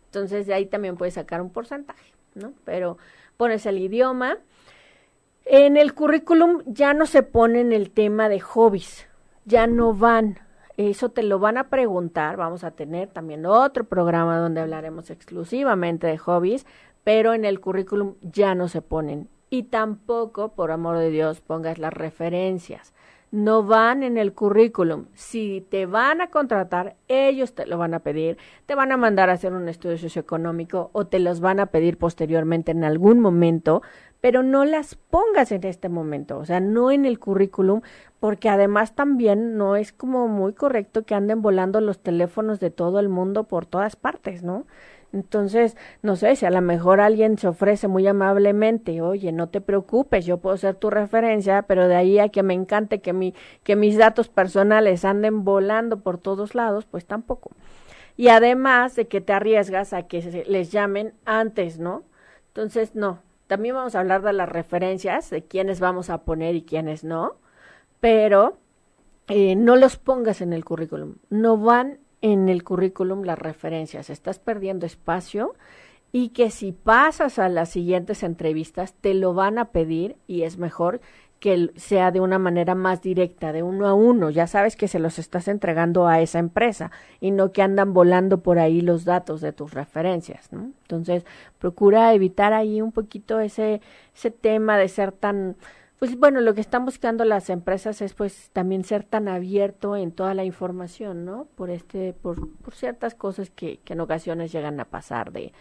Entonces 0.04 0.46
de 0.46 0.54
ahí 0.54 0.66
también 0.66 0.96
puedes 0.96 1.14
sacar 1.14 1.42
un 1.42 1.50
porcentaje, 1.50 2.12
¿no? 2.34 2.52
Pero 2.64 2.98
pones 3.36 3.66
el 3.66 3.78
idioma. 3.78 4.38
En 5.44 5.76
el 5.76 5.92
currículum 5.92 6.62
ya 6.66 6.94
no 6.94 7.06
se 7.06 7.24
pone 7.24 7.60
en 7.60 7.72
el 7.72 7.90
tema 7.90 8.28
de 8.28 8.38
hobbies, 8.38 9.08
ya 9.44 9.66
no 9.66 9.92
van. 9.92 10.38
Eso 10.76 11.08
te 11.08 11.22
lo 11.22 11.38
van 11.38 11.56
a 11.56 11.68
preguntar. 11.68 12.36
Vamos 12.36 12.64
a 12.64 12.72
tener 12.72 13.08
también 13.08 13.46
otro 13.46 13.84
programa 13.84 14.38
donde 14.38 14.60
hablaremos 14.60 15.10
exclusivamente 15.10 16.06
de 16.06 16.18
hobbies, 16.18 16.66
pero 17.02 17.32
en 17.32 17.44
el 17.44 17.60
currículum 17.60 18.16
ya 18.20 18.54
no 18.54 18.68
se 18.68 18.82
ponen. 18.82 19.28
Y 19.48 19.64
tampoco, 19.64 20.52
por 20.52 20.72
amor 20.72 20.98
de 20.98 21.10
Dios, 21.10 21.40
pongas 21.40 21.78
las 21.78 21.92
referencias. 21.92 22.92
No 23.30 23.62
van 23.62 24.02
en 24.02 24.18
el 24.18 24.34
currículum. 24.34 25.06
Si 25.14 25.66
te 25.70 25.86
van 25.86 26.20
a 26.20 26.30
contratar, 26.30 26.96
ellos 27.08 27.54
te 27.54 27.66
lo 27.66 27.78
van 27.78 27.94
a 27.94 28.00
pedir, 28.00 28.38
te 28.66 28.74
van 28.74 28.92
a 28.92 28.96
mandar 28.96 29.30
a 29.30 29.34
hacer 29.34 29.52
un 29.52 29.68
estudio 29.68 29.98
socioeconómico 29.98 30.90
o 30.92 31.06
te 31.06 31.18
los 31.18 31.40
van 31.40 31.58
a 31.58 31.66
pedir 31.66 31.98
posteriormente 31.98 32.70
en 32.70 32.84
algún 32.84 33.20
momento, 33.20 33.82
pero 34.20 34.42
no 34.42 34.64
las 34.64 34.94
pongas 34.94 35.52
en 35.52 35.64
este 35.64 35.88
momento, 35.88 36.38
o 36.38 36.44
sea, 36.44 36.60
no 36.60 36.90
en 36.90 37.06
el 37.06 37.18
currículum, 37.18 37.82
porque 38.20 38.48
además 38.48 38.94
también 38.94 39.56
no 39.56 39.76
es 39.76 39.92
como 39.92 40.28
muy 40.28 40.52
correcto 40.52 41.04
que 41.04 41.14
anden 41.14 41.42
volando 41.42 41.80
los 41.80 42.00
teléfonos 42.00 42.60
de 42.60 42.70
todo 42.70 42.98
el 43.00 43.08
mundo 43.08 43.44
por 43.44 43.66
todas 43.66 43.96
partes, 43.96 44.42
¿no? 44.42 44.66
Entonces, 45.12 45.76
no 46.02 46.16
sé, 46.16 46.36
si 46.36 46.46
a 46.46 46.50
lo 46.50 46.60
mejor 46.60 47.00
alguien 47.00 47.38
se 47.38 47.48
ofrece 47.48 47.88
muy 47.88 48.06
amablemente, 48.06 49.00
oye, 49.00 49.32
no 49.32 49.48
te 49.48 49.60
preocupes, 49.60 50.26
yo 50.26 50.38
puedo 50.38 50.56
ser 50.56 50.74
tu 50.74 50.90
referencia, 50.90 51.62
pero 51.62 51.88
de 51.88 51.94
ahí 51.94 52.18
a 52.18 52.28
que 52.28 52.42
me 52.42 52.54
encante 52.54 53.00
que, 53.00 53.12
mi, 53.12 53.34
que 53.62 53.76
mis 53.76 53.96
datos 53.96 54.28
personales 54.28 55.04
anden 55.04 55.44
volando 55.44 56.00
por 56.00 56.18
todos 56.18 56.54
lados, 56.54 56.84
pues 56.84 57.06
tampoco. 57.06 57.50
Y 58.16 58.28
además 58.28 58.96
de 58.96 59.08
que 59.08 59.20
te 59.20 59.32
arriesgas 59.32 59.92
a 59.92 60.04
que 60.04 60.44
les 60.48 60.72
llamen 60.72 61.14
antes, 61.24 61.78
¿no? 61.78 62.02
Entonces, 62.48 62.94
no, 62.94 63.20
también 63.46 63.74
vamos 63.74 63.94
a 63.94 64.00
hablar 64.00 64.22
de 64.22 64.32
las 64.32 64.48
referencias, 64.48 65.30
de 65.30 65.44
quiénes 65.44 65.80
vamos 65.80 66.10
a 66.10 66.22
poner 66.24 66.54
y 66.54 66.62
quiénes 66.62 67.04
no, 67.04 67.36
pero 68.00 68.58
eh, 69.28 69.56
no 69.56 69.76
los 69.76 69.96
pongas 69.96 70.40
en 70.40 70.52
el 70.52 70.64
currículum. 70.64 71.16
No 71.30 71.56
van 71.56 71.98
en 72.22 72.48
el 72.48 72.64
currículum 72.64 73.22
las 73.22 73.38
referencias. 73.38 74.10
Estás 74.10 74.38
perdiendo 74.38 74.86
espacio 74.86 75.54
y 76.12 76.30
que 76.30 76.50
si 76.50 76.72
pasas 76.72 77.38
a 77.38 77.48
las 77.48 77.68
siguientes 77.68 78.22
entrevistas 78.22 78.94
te 78.94 79.14
lo 79.14 79.34
van 79.34 79.58
a 79.58 79.66
pedir 79.66 80.16
y 80.26 80.42
es 80.42 80.58
mejor 80.58 81.00
que 81.40 81.70
sea 81.76 82.10
de 82.10 82.20
una 82.20 82.38
manera 82.38 82.74
más 82.74 83.02
directa, 83.02 83.52
de 83.52 83.62
uno 83.62 83.86
a 83.86 83.94
uno. 83.94 84.30
Ya 84.30 84.46
sabes 84.46 84.76
que 84.76 84.88
se 84.88 84.98
los 84.98 85.18
estás 85.18 85.48
entregando 85.48 86.06
a 86.06 86.20
esa 86.20 86.38
empresa 86.38 86.90
y 87.20 87.30
no 87.30 87.52
que 87.52 87.62
andan 87.62 87.92
volando 87.92 88.42
por 88.42 88.58
ahí 88.58 88.80
los 88.80 89.04
datos 89.04 89.40
de 89.40 89.52
tus 89.52 89.74
referencias. 89.74 90.50
¿no? 90.52 90.72
Entonces, 90.82 91.24
procura 91.58 92.14
evitar 92.14 92.52
ahí 92.52 92.80
un 92.80 92.92
poquito 92.92 93.40
ese, 93.40 93.80
ese 94.14 94.30
tema 94.30 94.78
de 94.78 94.88
ser 94.88 95.12
tan, 95.12 95.56
pues 95.98 96.18
bueno, 96.18 96.40
lo 96.40 96.54
que 96.54 96.62
están 96.62 96.84
buscando 96.84 97.24
las 97.24 97.50
empresas 97.50 98.00
es 98.00 98.14
pues 98.14 98.50
también 98.52 98.84
ser 98.84 99.04
tan 99.04 99.28
abierto 99.28 99.96
en 99.96 100.12
toda 100.12 100.34
la 100.34 100.44
información, 100.44 101.24
¿no? 101.24 101.46
Por 101.54 101.70
este, 101.70 102.14
por, 102.14 102.50
por 102.58 102.74
ciertas 102.74 103.14
cosas 103.14 103.50
que, 103.50 103.78
que 103.84 103.92
en 103.92 104.00
ocasiones 104.00 104.52
llegan 104.52 104.80
a 104.80 104.86
pasar 104.86 105.32
de, 105.32 105.52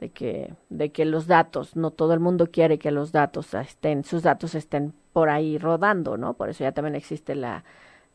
de 0.00 0.08
que, 0.08 0.54
de 0.70 0.90
que 0.90 1.04
los 1.04 1.26
datos, 1.26 1.76
no 1.76 1.90
todo 1.90 2.14
el 2.14 2.20
mundo 2.20 2.50
quiere 2.50 2.78
que 2.78 2.90
los 2.90 3.12
datos 3.12 3.52
estén, 3.54 4.02
sus 4.02 4.22
datos 4.22 4.54
estén 4.54 4.94
por 5.12 5.28
ahí 5.28 5.58
rodando, 5.58 6.16
¿no? 6.16 6.34
Por 6.34 6.48
eso 6.48 6.64
ya 6.64 6.72
también 6.72 6.96
existe 6.96 7.34
la, 7.34 7.64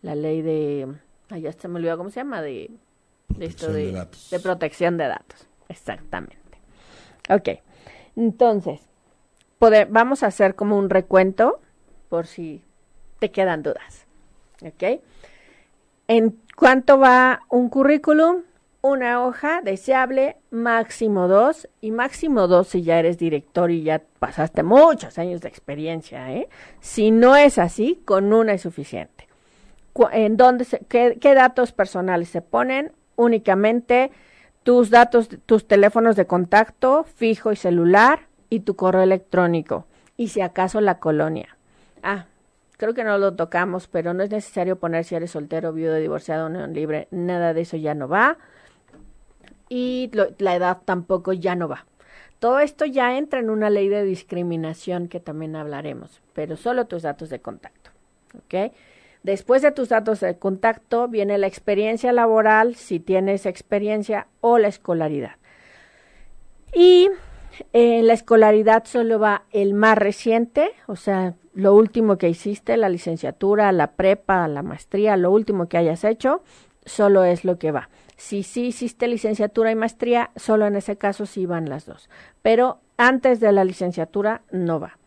la 0.01 0.15
ley 0.15 0.41
de, 0.41 0.87
ya 1.29 1.51
se 1.51 1.67
me 1.67 1.77
olvidó 1.77 1.97
cómo 1.97 2.09
se 2.09 2.21
llama, 2.21 2.41
de, 2.41 2.71
de 3.29 3.45
esto 3.45 3.71
de, 3.71 4.07
de, 4.31 4.39
protección 4.39 4.97
de 4.97 5.07
datos. 5.07 5.47
Exactamente. 5.69 6.37
Ok, 7.29 7.49
entonces, 8.15 8.81
poder, 9.59 9.87
vamos 9.89 10.23
a 10.23 10.27
hacer 10.27 10.55
como 10.55 10.77
un 10.77 10.89
recuento 10.89 11.59
por 12.09 12.25
si 12.25 12.63
te 13.19 13.29
quedan 13.29 13.61
dudas. 13.61 14.05
¿Ok? 14.61 15.01
¿En 16.07 16.39
cuánto 16.55 16.97
va 16.97 17.41
un 17.49 17.69
currículum? 17.69 18.43
Una 18.85 19.25
hoja 19.25 19.61
deseable, 19.63 20.37
máximo 20.51 21.27
dos, 21.27 21.67
y 21.81 21.91
máximo 21.91 22.47
dos 22.47 22.67
si 22.67 22.83
ya 22.83 22.99
eres 22.99 23.17
director 23.17 23.71
y 23.71 23.81
ya 23.81 24.03
pasaste 24.19 24.61
muchos 24.61 25.17
años 25.17 25.41
de 25.41 25.47
experiencia, 25.47 26.31
¿eh? 26.31 26.47
Si 26.81 27.09
no 27.09 27.35
es 27.35 27.57
así, 27.57 28.01
con 28.05 28.31
una 28.31 28.53
es 28.53 28.61
suficiente. 28.61 29.27
¿En 30.11 30.37
dónde 30.37 30.65
se, 30.65 30.79
qué, 30.87 31.17
qué 31.19 31.33
datos 31.33 31.71
personales 31.71 32.29
se 32.29 32.41
ponen? 32.41 32.91
Únicamente 33.15 34.11
tus 34.61 34.91
datos, 34.91 35.29
tus 35.45 35.67
teléfonos 35.67 36.15
de 36.15 36.27
contacto, 36.27 37.05
fijo 37.05 37.51
y 37.51 37.55
celular, 37.55 38.27
y 38.51 38.59
tu 38.59 38.75
correo 38.75 39.01
electrónico, 39.01 39.87
y 40.15 40.27
si 40.27 40.41
acaso 40.41 40.79
la 40.79 40.99
colonia. 40.99 41.57
Ah, 42.03 42.25
creo 42.77 42.93
que 42.93 43.03
no 43.03 43.17
lo 43.17 43.33
tocamos, 43.33 43.87
pero 43.87 44.13
no 44.13 44.21
es 44.21 44.29
necesario 44.29 44.75
poner 44.75 45.05
si 45.05 45.15
eres 45.15 45.31
soltero, 45.31 45.73
viudo, 45.73 45.95
divorciado, 45.95 46.47
unión 46.47 46.73
libre, 46.73 47.07
nada 47.09 47.53
de 47.53 47.61
eso 47.61 47.77
ya 47.77 47.95
no 47.95 48.07
va. 48.07 48.37
Y 49.69 50.11
la 50.37 50.55
edad 50.55 50.79
tampoco 50.85 51.33
ya 51.33 51.55
no 51.55 51.67
va. 51.67 51.85
Todo 52.39 52.59
esto 52.59 52.85
ya 52.85 53.17
entra 53.17 53.39
en 53.39 53.49
una 53.49 53.69
ley 53.69 53.87
de 53.89 54.03
discriminación 54.03 55.07
que 55.07 55.19
también 55.19 55.55
hablaremos, 55.55 56.21
pero 56.33 56.57
solo 56.57 56.85
tus 56.85 57.03
datos 57.03 57.29
de 57.29 57.39
contacto. 57.39 57.89
Después 59.23 59.63
de 59.63 59.71
tus 59.71 59.89
datos 59.89 60.19
de 60.19 60.37
contacto 60.37 61.07
viene 61.07 61.39
la 61.39 61.47
experiencia 61.47 62.11
laboral, 62.11 62.75
si 62.75 62.99
tienes 62.99 63.47
experiencia, 63.47 64.27
o 64.41 64.59
la 64.59 64.67
escolaridad. 64.67 65.37
Y 66.73 67.09
en 67.73 68.05
la 68.05 68.13
escolaridad 68.13 68.83
solo 68.85 69.17
va 69.17 69.43
el 69.51 69.73
más 69.73 69.97
reciente, 69.97 70.71
o 70.85 70.95
sea, 70.95 71.33
lo 71.55 71.73
último 71.73 72.17
que 72.17 72.29
hiciste, 72.29 72.77
la 72.77 72.89
licenciatura, 72.89 73.71
la 73.71 73.93
prepa, 73.93 74.47
la 74.47 74.61
maestría, 74.61 75.17
lo 75.17 75.31
último 75.31 75.69
que 75.69 75.77
hayas 75.77 76.03
hecho, 76.03 76.43
solo 76.85 77.23
es 77.23 77.45
lo 77.45 77.57
que 77.57 77.71
va. 77.71 77.89
Si 78.17 78.43
sí 78.43 78.67
hiciste 78.67 79.07
licenciatura 79.07 79.71
y 79.71 79.75
maestría, 79.75 80.31
solo 80.35 80.67
en 80.67 80.75
ese 80.75 80.97
caso 80.97 81.25
sí 81.25 81.45
van 81.45 81.69
las 81.69 81.85
dos. 81.85 82.09
Pero 82.41 82.79
antes 82.97 83.39
de 83.39 83.51
la 83.51 83.63
licenciatura 83.63 84.41
no 84.51 84.79
va. 84.79 84.97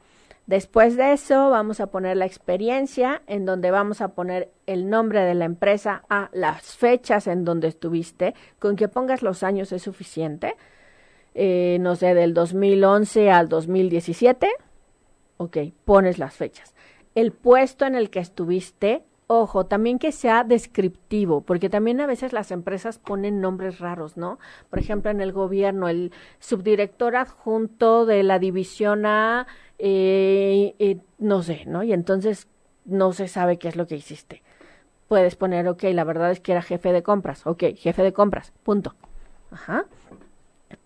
Después 0.46 0.96
de 0.96 1.12
eso 1.12 1.50
vamos 1.50 1.78
a 1.78 1.88
poner 1.88 2.16
la 2.16 2.24
experiencia 2.24 3.20
en 3.26 3.44
donde 3.44 3.70
vamos 3.70 4.00
a 4.00 4.09
poner 4.09 4.50
el 4.66 4.88
nombre 4.88 5.20
de 5.20 5.34
la 5.34 5.44
empresa 5.44 6.04
a 6.09 6.30
las 6.32 6.74
fechas 6.74 7.26
en 7.26 7.44
donde 7.44 7.68
estuviste. 7.68 8.34
Con 8.59 8.76
que 8.76 8.88
pongas 8.88 9.22
los 9.22 9.42
años 9.42 9.72
es 9.72 9.82
suficiente. 9.82 10.56
Eh, 11.34 11.76
no 11.80 11.96
sé, 11.96 12.14
del 12.14 12.32
2011 12.32 13.30
al 13.30 13.50
2017. 13.50 14.48
Ok, 15.36 15.59
pones 15.84 16.18
las 16.18 16.34
fechas. 16.34 16.74
El 17.14 17.32
puesto 17.32 17.84
en 17.84 17.94
el 17.94 18.09
que 18.09 18.20
estuviste 18.20 19.04
Ojo, 19.31 19.66
también 19.66 19.99
que 19.99 20.11
sea 20.11 20.43
descriptivo, 20.43 21.43
porque 21.43 21.68
también 21.68 22.01
a 22.01 22.07
veces 22.07 22.33
las 22.33 22.51
empresas 22.51 22.99
ponen 22.99 23.43
nombres 23.43 23.79
raros, 23.79 24.16
¿no? 24.16 24.39
Por 24.70 24.79
ejemplo, 24.79 25.11
en 25.11 25.20
el 25.20 25.33
gobierno, 25.33 25.87
el 25.87 26.12
subdirector 26.39 27.14
adjunto 27.14 28.07
de 28.07 28.22
la 28.22 28.39
división 28.39 29.05
A, 29.05 29.47
eh, 29.79 30.74
eh, 30.79 30.97
no 31.18 31.43
sé, 31.43 31.64
¿no? 31.66 31.83
Y 31.83 31.93
entonces 31.93 32.49
no 32.87 33.12
se 33.12 33.29
sabe 33.29 33.59
qué 33.59 33.68
es 33.68 33.76
lo 33.76 33.87
que 33.87 33.97
hiciste. 33.97 34.43
Puedes 35.09 35.37
poner, 35.37 35.68
ok, 35.68 35.83
la 35.93 36.05
verdad 36.05 36.31
es 36.31 36.41
que 36.41 36.53
era 36.53 36.62
jefe 36.62 36.91
de 36.95 37.03
compras, 37.03 37.47
ok, 37.47 37.64
jefe 37.76 38.03
de 38.03 38.14
compras, 38.14 38.55
punto. 38.62 38.95
Ajá. 39.51 39.85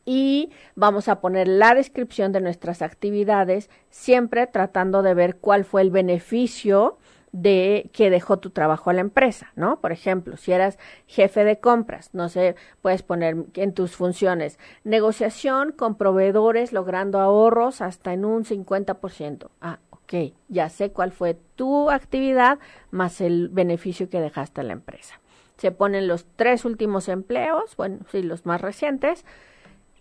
Y 0.05 0.51
vamos 0.75 1.07
a 1.07 1.21
poner 1.21 1.47
la 1.47 1.77
descripción 1.77 2.33
de 2.33 2.41
nuestras 2.41 2.83
actividades, 2.83 3.71
siempre 3.89 4.49
tratando 4.49 5.03
de 5.03 5.15
ver 5.15 5.37
cuál 5.37 5.65
fue 5.65 5.83
el 5.83 5.93
beneficio 5.93 6.99
de 7.33 7.91
que 7.95 8.11
dejó 8.11 8.39
tu 8.39 8.51
trabajo 8.51 8.91
a 8.91 8.93
la 8.93 9.01
empresa, 9.01 9.53
¿no? 9.57 9.81
Por 9.81 9.91
ejemplo, 9.91 10.37
si 10.37 10.53
eras 10.53 10.79
jefe 11.07 11.45
de 11.45 11.59
compras, 11.59 12.11
no 12.13 12.29
sé, 12.29 12.57
puedes 12.83 13.03
poner 13.03 13.37
en 13.55 13.73
tus 13.73 13.97
funciones 13.97 14.59
negociación 14.85 15.73
con 15.73 15.97
proveedores 15.97 16.73
logrando 16.73 17.19
ahorros 17.19 17.81
hasta 17.81 18.13
en 18.13 18.27
un 18.27 18.45
50%. 18.45 19.49
Ah, 19.63 19.79
ok, 19.91 20.35
ya 20.49 20.69
sé 20.69 20.93
cuál 20.93 21.11
fue 21.11 21.39
tu 21.57 21.91
actividad 21.91 22.59
más 22.91 23.23
el 23.23 23.49
beneficio 23.49 24.11
que 24.11 24.21
dejaste 24.21 24.61
a 24.61 24.65
la 24.65 24.75
empresa. 24.75 25.19
Se 25.57 25.71
ponen 25.71 26.09
los 26.09 26.27
tres 26.37 26.67
últimos 26.67 27.09
empleos, 27.09 27.77
bueno, 27.77 28.01
sí, 28.11 28.23
los 28.23 28.45
más 28.45 28.61
recientes, 28.61 29.25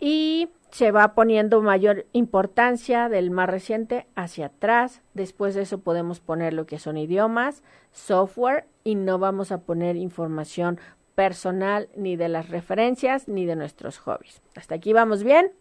y 0.02 0.50
se 0.72 0.92
va 0.92 1.14
poniendo 1.14 1.62
mayor 1.62 2.08
importancia 2.12 3.08
del 3.08 3.30
más 3.30 3.50
reciente 3.50 4.08
hacia 4.16 4.48
atrás. 4.48 5.02
Después 5.14 5.54
de 5.54 5.62
eso 5.62 5.78
podemos 5.78 6.20
poner 6.20 6.54
lo 6.54 6.66
que 6.66 6.80
son 6.80 6.98
idiomas, 6.98 7.64
software 7.92 8.66
y 8.84 8.96
no 8.96 9.20
vamos 9.20 9.52
a 9.52 9.60
poner 9.60 9.96
información 9.96 10.80
personal 11.14 11.88
ni 11.96 12.16
de 12.16 12.30
las 12.30 12.50
referencias 12.50 13.28
ni 13.28 13.46
de 13.46 13.56
nuestros 13.56 14.00
hobbies. 14.00 14.42
¿Hasta 14.56 14.76
aquí 14.76 14.92
vamos 14.92 15.24
bien? 15.24 15.52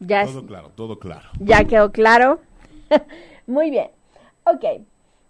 Ya 0.00 0.26
todo 0.26 0.44
claro, 0.44 0.70
todo 0.74 0.98
claro. 0.98 1.30
Ya 1.40 1.64
quedó 1.64 1.90
claro. 1.90 2.40
Muy 3.46 3.70
bien. 3.70 3.90
Ok. 4.44 4.84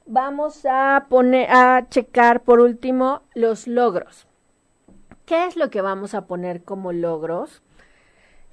Vamos 0.07 0.67
a 0.69 1.07
poner 1.09 1.49
a 1.51 1.87
checar 1.89 2.43
por 2.43 2.61
último 2.61 3.23
los 3.35 3.69
logros. 3.69 4.27
¿Qué 5.27 5.47
es 5.47 5.57
lo 5.57 5.71
que 5.71 5.81
vamos 5.81 6.15
a 6.15 6.27
poner 6.27 6.65
como 6.65 6.93
logros? 6.93 7.63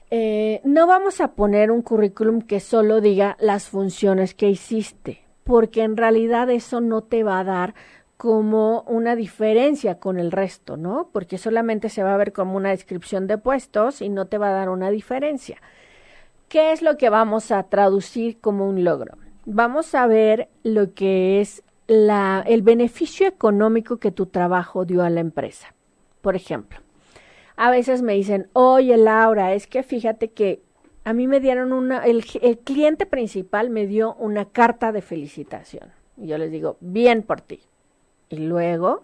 Eh, 0.10 0.62
no 0.64 0.88
vamos 0.88 1.20
a 1.20 1.34
poner 1.34 1.70
un 1.70 1.82
currículum 1.82 2.42
que 2.42 2.62
solo 2.62 3.02
diga 3.02 3.36
las 3.40 3.68
funciones 3.68 4.34
que 4.34 4.50
hiciste, 4.50 5.22
porque 5.44 5.84
en 5.84 5.98
realidad 5.98 6.50
eso 6.50 6.80
no 6.80 7.02
te 7.02 7.24
va 7.24 7.40
a 7.40 7.44
dar 7.44 7.76
como 8.16 8.84
una 8.84 9.18
diferencia 9.18 10.00
con 10.00 10.18
el 10.18 10.32
resto, 10.32 10.78
¿no? 10.78 11.10
Porque 11.12 11.38
solamente 11.38 11.90
se 11.90 12.04
va 12.04 12.14
a 12.14 12.18
ver 12.18 12.32
como 12.32 12.56
una 12.56 12.70
descripción 12.70 13.28
de 13.28 13.38
puestos 13.38 14.02
y 14.02 14.08
no 14.08 14.28
te 14.28 14.38
va 14.38 14.50
a 14.50 14.54
dar 14.54 14.70
una 14.70 14.92
diferencia. 14.92 15.58
¿Qué 16.48 16.72
es 16.72 16.82
lo 16.82 16.98
que 16.98 17.10
vamos 17.10 17.52
a 17.52 17.64
traducir 17.64 18.40
como 18.40 18.68
un 18.70 18.84
logro? 18.86 19.18
Vamos 19.46 19.94
a 19.96 20.08
ver 20.08 20.50
lo 20.64 20.94
que 20.94 21.42
es 21.42 21.64
el 21.88 22.62
beneficio 22.62 23.28
económico 23.28 23.98
que 23.98 24.12
tu 24.12 24.28
trabajo 24.28 24.86
dio 24.86 25.04
a 25.04 25.10
la 25.10 25.20
empresa. 25.20 25.74
Por 26.22 26.36
ejemplo, 26.36 26.80
a 27.56 27.72
veces 27.72 28.02
me 28.02 28.14
dicen, 28.14 28.48
oye 28.54 28.98
Laura, 28.98 29.54
es 29.54 29.68
que 29.68 29.84
fíjate 29.84 30.30
que 30.30 30.62
a 31.04 31.14
mí 31.14 31.28
me 31.28 31.40
dieron 31.40 31.74
una, 31.74 32.06
el, 32.06 32.24
el 32.42 32.60
cliente 32.60 33.06
principal 33.06 33.70
me 33.70 33.88
dio 33.88 34.16
una 34.16 34.46
carta 34.46 34.92
de 34.92 35.02
felicitación. 35.02 35.92
Y 36.18 36.28
yo 36.28 36.38
les 36.38 36.52
digo, 36.52 36.78
bien 36.80 37.24
por 37.24 37.42
ti. 37.42 37.62
Y 38.30 38.38
luego, 38.38 39.04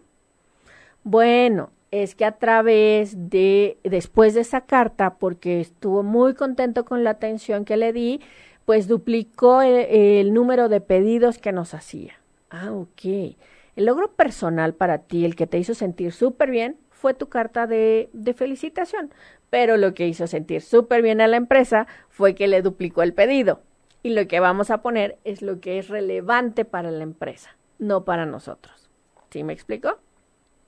bueno, 1.03 1.71
es 1.91 2.15
que 2.15 2.25
a 2.25 2.33
través 2.33 3.29
de, 3.29 3.77
después 3.83 4.33
de 4.33 4.41
esa 4.41 4.61
carta, 4.61 5.15
porque 5.15 5.59
estuvo 5.59 6.03
muy 6.03 6.35
contento 6.35 6.85
con 6.85 7.03
la 7.03 7.11
atención 7.11 7.65
que 7.65 7.77
le 7.77 7.93
di, 7.93 8.21
pues 8.65 8.87
duplicó 8.87 9.61
el, 9.61 9.73
el 9.89 10.33
número 10.33 10.69
de 10.69 10.81
pedidos 10.81 11.39
que 11.39 11.51
nos 11.51 11.73
hacía. 11.73 12.13
Ah, 12.49 12.71
ok. 12.71 13.35
El 13.75 13.85
logro 13.85 14.11
personal 14.11 14.73
para 14.73 14.99
ti, 14.99 15.25
el 15.25 15.35
que 15.35 15.47
te 15.47 15.57
hizo 15.57 15.73
sentir 15.73 16.11
súper 16.11 16.51
bien, 16.51 16.77
fue 16.97 17.13
tu 17.13 17.29
carta 17.29 17.67
de, 17.67 18.09
felicitación. 18.35 19.13
Pero 19.49 19.77
lo 19.77 19.93
que 19.93 20.07
hizo 20.07 20.27
sentir 20.27 20.61
súper 20.61 21.01
bien 21.01 21.21
a 21.21 21.27
la 21.27 21.37
empresa 21.37 21.87
fue 22.09 22.35
que 22.35 22.47
le 22.47 22.61
duplicó 22.61 23.03
el 23.03 23.13
pedido. 23.13 23.61
Y 24.03 24.09
lo 24.09 24.27
que 24.27 24.39
vamos 24.39 24.71
a 24.71 24.81
poner 24.81 25.17
es 25.23 25.41
lo 25.41 25.59
que 25.59 25.79
es 25.79 25.89
relevante 25.89 26.65
para 26.65 26.91
la 26.91 27.03
empresa, 27.03 27.55
no 27.79 28.03
para 28.03 28.25
nosotros. 28.25 28.89
¿Sí 29.29 29.43
me 29.43 29.53
explico? 29.53 29.99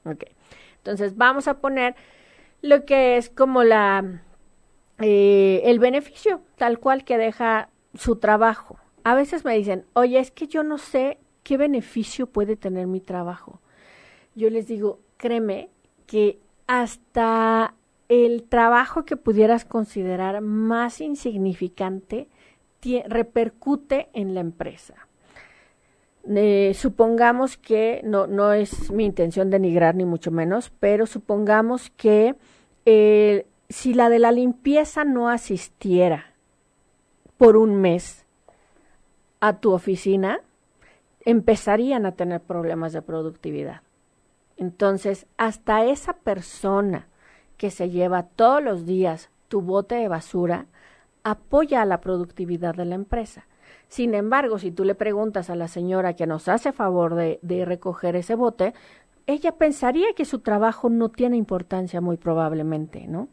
Ok. 0.06 0.26
Entonces 0.78 1.18
vamos 1.18 1.48
a 1.48 1.60
poner 1.60 1.96
lo 2.62 2.86
que 2.86 3.18
es 3.18 3.30
como 3.30 3.64
la 3.64 4.22
eh, 5.00 5.62
el 5.66 5.80
beneficio 5.80 6.42
tal 6.58 6.80
cual 6.80 7.04
que 7.04 7.18
deja 7.18 7.70
su 7.96 8.18
trabajo. 8.18 8.78
A 9.04 9.16
veces 9.16 9.46
me 9.46 9.56
dicen, 9.56 9.86
oye, 9.94 10.20
es 10.20 10.32
que 10.32 10.48
yo 10.48 10.64
no 10.64 10.78
sé 10.78 11.18
qué 11.44 11.58
beneficio 11.58 12.28
puede 12.28 12.56
tener 12.56 12.88
mi 12.88 13.00
trabajo. 13.00 13.62
Yo 14.36 14.50
les 14.50 14.68
digo, 14.68 15.00
créeme 15.18 15.70
que 16.10 16.39
hasta 16.66 17.76
el 18.10 18.43
trabajo 18.43 19.05
que 19.05 19.16
pudieras 19.16 19.64
considerar 19.64 20.41
más 20.41 21.01
insignificante 21.01 22.28
repercute 23.07 24.10
en 24.14 24.34
la 24.34 24.39
empresa. 24.39 24.95
Eh, 26.28 26.74
supongamos 26.74 27.57
que, 27.57 28.01
no, 28.03 28.26
no 28.26 28.53
es 28.53 28.91
mi 28.91 29.05
intención 29.05 29.51
denigrar 29.51 29.95
ni 29.95 30.05
mucho 30.05 30.32
menos, 30.32 30.72
pero 30.80 31.05
supongamos 31.05 31.91
que 31.91 32.36
eh, 32.86 33.45
si 33.70 33.93
la 33.93 34.10
de 34.10 34.20
la 34.20 34.32
limpieza 34.32 35.03
no 35.03 35.30
asistiera 35.30 36.34
por 37.38 37.55
un 37.55 37.76
mes 37.76 38.26
a 39.39 39.57
tu 39.57 39.72
oficina, 39.72 40.39
empezarían 41.26 42.07
a 42.07 42.14
tener 42.14 42.41
problemas 42.41 42.93
de 42.93 43.01
productividad. 43.03 43.82
Entonces, 44.60 45.26
hasta 45.38 45.86
esa 45.86 46.14
persona 46.14 47.07
que 47.55 47.72
se 47.72 47.89
lleva 47.89 48.24
todos 48.24 48.62
los 48.62 48.86
días 48.86 49.30
tu 49.47 49.62
bote 49.62 49.95
de 49.95 50.10
basura 50.10 50.66
apoya 51.24 51.82
a 51.82 51.86
la 51.86 52.01
productividad 52.01 52.76
de 52.76 52.84
la 52.84 52.95
empresa. 52.95 53.47
Sin 53.88 54.14
embargo, 54.14 54.60
si 54.60 54.72
tú 54.72 54.84
le 54.84 54.95
preguntas 54.95 55.49
a 55.49 55.55
la 55.55 55.70
señora 55.70 56.14
que 56.14 56.28
nos 56.28 56.49
hace 56.49 56.74
favor 56.74 57.16
de, 57.16 57.39
de 57.41 57.64
recoger 57.64 58.18
ese 58.18 58.36
bote, 58.36 58.74
ella 59.28 59.53
pensaría 59.53 60.14
que 60.14 60.26
su 60.26 60.39
trabajo 60.39 60.89
no 60.89 61.07
tiene 61.07 61.38
importancia 61.38 62.01
muy 62.01 62.18
probablemente, 62.18 63.07
¿no? 63.07 63.30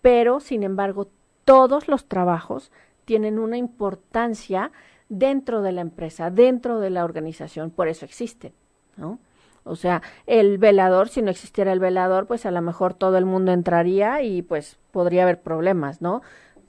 Pero, 0.00 0.40
sin 0.40 0.62
embargo, 0.62 1.08
todos 1.44 1.86
los 1.86 2.06
trabajos 2.06 2.72
tienen 3.04 3.38
una 3.38 3.58
importancia 3.58 4.72
dentro 5.10 5.60
de 5.60 5.72
la 5.72 5.82
empresa, 5.82 6.30
dentro 6.30 6.80
de 6.80 6.88
la 6.88 7.04
organización, 7.04 7.70
por 7.70 7.88
eso 7.88 8.06
existen, 8.06 8.54
¿no? 8.96 9.18
O 9.64 9.76
sea, 9.76 10.02
el 10.26 10.58
velador, 10.58 11.08
si 11.08 11.22
no 11.22 11.30
existiera 11.30 11.72
el 11.72 11.80
velador, 11.80 12.26
pues 12.26 12.46
a 12.46 12.50
lo 12.50 12.60
mejor 12.62 12.94
todo 12.94 13.16
el 13.18 13.26
mundo 13.26 13.52
entraría 13.52 14.22
y 14.22 14.42
pues 14.42 14.78
podría 14.90 15.22
haber 15.22 15.40
problemas, 15.40 16.02
¿no? 16.02 16.22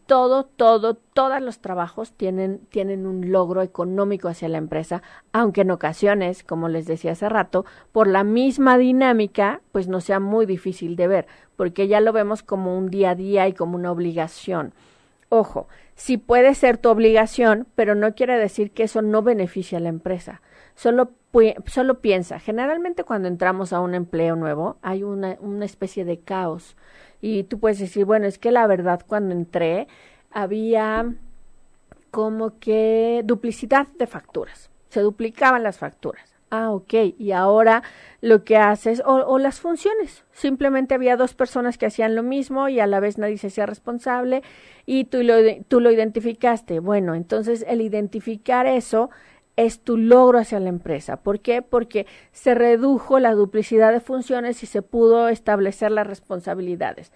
todo, 0.05 0.43
todo, 0.43 0.95
todos 0.95 1.41
los 1.41 1.59
trabajos 1.59 2.13
tienen, 2.13 2.59
tienen 2.69 3.05
un 3.05 3.31
logro 3.31 3.61
económico 3.61 4.27
hacia 4.27 4.49
la 4.49 4.57
empresa, 4.57 5.01
aunque 5.31 5.61
en 5.61 5.71
ocasiones, 5.71 6.43
como 6.43 6.67
les 6.67 6.85
decía 6.85 7.13
hace 7.13 7.29
rato, 7.29 7.65
por 7.91 8.07
la 8.07 8.23
misma 8.23 8.77
dinámica, 8.77 9.61
pues 9.71 9.87
no 9.87 10.01
sea 10.01 10.19
muy 10.19 10.45
difícil 10.45 10.95
de 10.95 11.07
ver, 11.07 11.27
porque 11.55 11.87
ya 11.87 12.01
lo 12.01 12.11
vemos 12.11 12.43
como 12.43 12.77
un 12.77 12.89
día 12.89 13.11
a 13.11 13.15
día 13.15 13.47
y 13.47 13.53
como 13.53 13.75
una 13.75 13.91
obligación. 13.91 14.73
Ojo, 15.29 15.67
sí 15.95 16.17
puede 16.17 16.53
ser 16.53 16.77
tu 16.77 16.89
obligación, 16.89 17.65
pero 17.75 17.95
no 17.95 18.13
quiere 18.13 18.37
decir 18.37 18.71
que 18.71 18.83
eso 18.83 19.01
no 19.01 19.23
beneficie 19.23 19.77
a 19.77 19.81
la 19.81 19.89
empresa. 19.89 20.41
Solo, 20.76 21.11
solo 21.67 22.01
piensa, 22.01 22.39
generalmente 22.39 23.03
cuando 23.03 23.28
entramos 23.28 23.74
a 23.74 23.80
un 23.80 23.93
empleo 23.95 24.36
nuevo 24.36 24.78
hay 24.82 25.03
una, 25.03 25.38
una 25.39 25.65
especie 25.65 26.05
de 26.05 26.19
caos. 26.19 26.76
Y 27.21 27.43
tú 27.43 27.59
puedes 27.59 27.80
decir, 27.80 28.05
bueno, 28.05 28.26
es 28.26 28.38
que 28.38 28.51
la 28.51 28.67
verdad 28.67 29.01
cuando 29.07 29.34
entré 29.34 29.88
había 30.32 31.13
como 32.11 32.59
que 32.59 33.21
duplicidad 33.26 33.88
de 33.97 34.07
facturas, 34.07 34.69
se 34.89 35.01
duplicaban 35.01 35.63
las 35.63 35.78
facturas. 35.78 36.34
Ah, 36.55 36.69
ok, 36.69 36.93
y 37.17 37.32
ahora 37.32 37.82
lo 38.21 38.43
que 38.43 38.57
haces, 38.57 39.01
o, 39.03 39.15
o, 39.15 39.39
las 39.39 39.59
funciones, 39.59 40.24
simplemente 40.34 40.93
había 40.93 41.17
dos 41.17 41.34
personas 41.34 41.80
que 41.80 41.88
hacían 41.88 42.13
lo 42.13 42.21
mismo 42.21 42.69
y 42.69 42.80
a 42.80 42.86
la 42.86 42.99
vez 42.99 43.17
nadie 43.17 43.39
se 43.39 43.47
hacía 43.47 43.65
responsable 43.65 44.43
y 44.86 45.05
tú 45.05 45.24
lo, 45.24 45.34
tú 45.67 45.80
lo 45.80 45.89
identificaste. 45.89 46.78
Bueno, 46.78 47.15
entonces 47.15 47.65
el 47.67 47.82
identificar 47.82 48.67
eso 48.67 49.09
es 49.55 49.79
tu 49.79 49.97
logro 49.97 50.39
hacia 50.39 50.59
la 50.59 50.69
empresa. 50.69 51.17
¿Por 51.17 51.39
qué? 51.39 51.61
Porque 51.61 52.07
se 52.31 52.55
redujo 52.55 53.19
la 53.19 53.33
duplicidad 53.33 53.91
de 53.91 53.99
funciones 53.99 54.63
y 54.63 54.65
se 54.65 54.81
pudo 54.81 55.29
establecer 55.29 55.91
las 55.91 56.07
responsabilidades. 56.07 57.11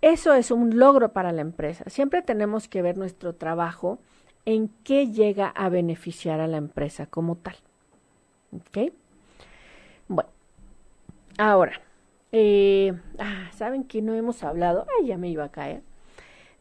Eso 0.00 0.34
es 0.34 0.50
un 0.50 0.78
logro 0.78 1.12
para 1.12 1.32
la 1.32 1.42
empresa. 1.42 1.84
Siempre 1.88 2.22
tenemos 2.22 2.68
que 2.68 2.82
ver 2.82 2.96
nuestro 2.96 3.34
trabajo 3.34 3.98
en 4.44 4.68
qué 4.84 5.08
llega 5.10 5.48
a 5.48 5.68
beneficiar 5.68 6.40
a 6.40 6.48
la 6.48 6.56
empresa 6.56 7.06
como 7.06 7.36
tal. 7.36 7.56
¿Ok? 8.52 8.92
Bueno, 10.08 10.30
ahora, 11.38 11.80
eh, 12.32 12.92
ah, 13.18 13.50
¿saben 13.52 13.84
que 13.84 14.02
no 14.02 14.14
hemos 14.14 14.42
hablado? 14.42 14.86
Ay, 14.98 15.06
ya 15.06 15.18
me 15.18 15.28
iba 15.28 15.44
a 15.44 15.52
caer. 15.52 15.82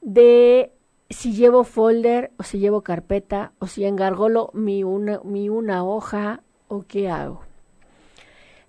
De 0.02 0.72
si 1.14 1.34
llevo 1.34 1.64
folder 1.64 2.32
o 2.38 2.44
si 2.44 2.60
llevo 2.60 2.82
carpeta 2.82 3.54
o 3.60 3.68
si 3.68 3.86
engargolo 3.86 4.52
mi 4.54 4.84
una, 4.84 5.20
mi 5.24 5.50
una 5.50 5.84
hoja 5.84 6.42
o 6.68 6.86
qué 6.88 7.10
hago. 7.10 7.42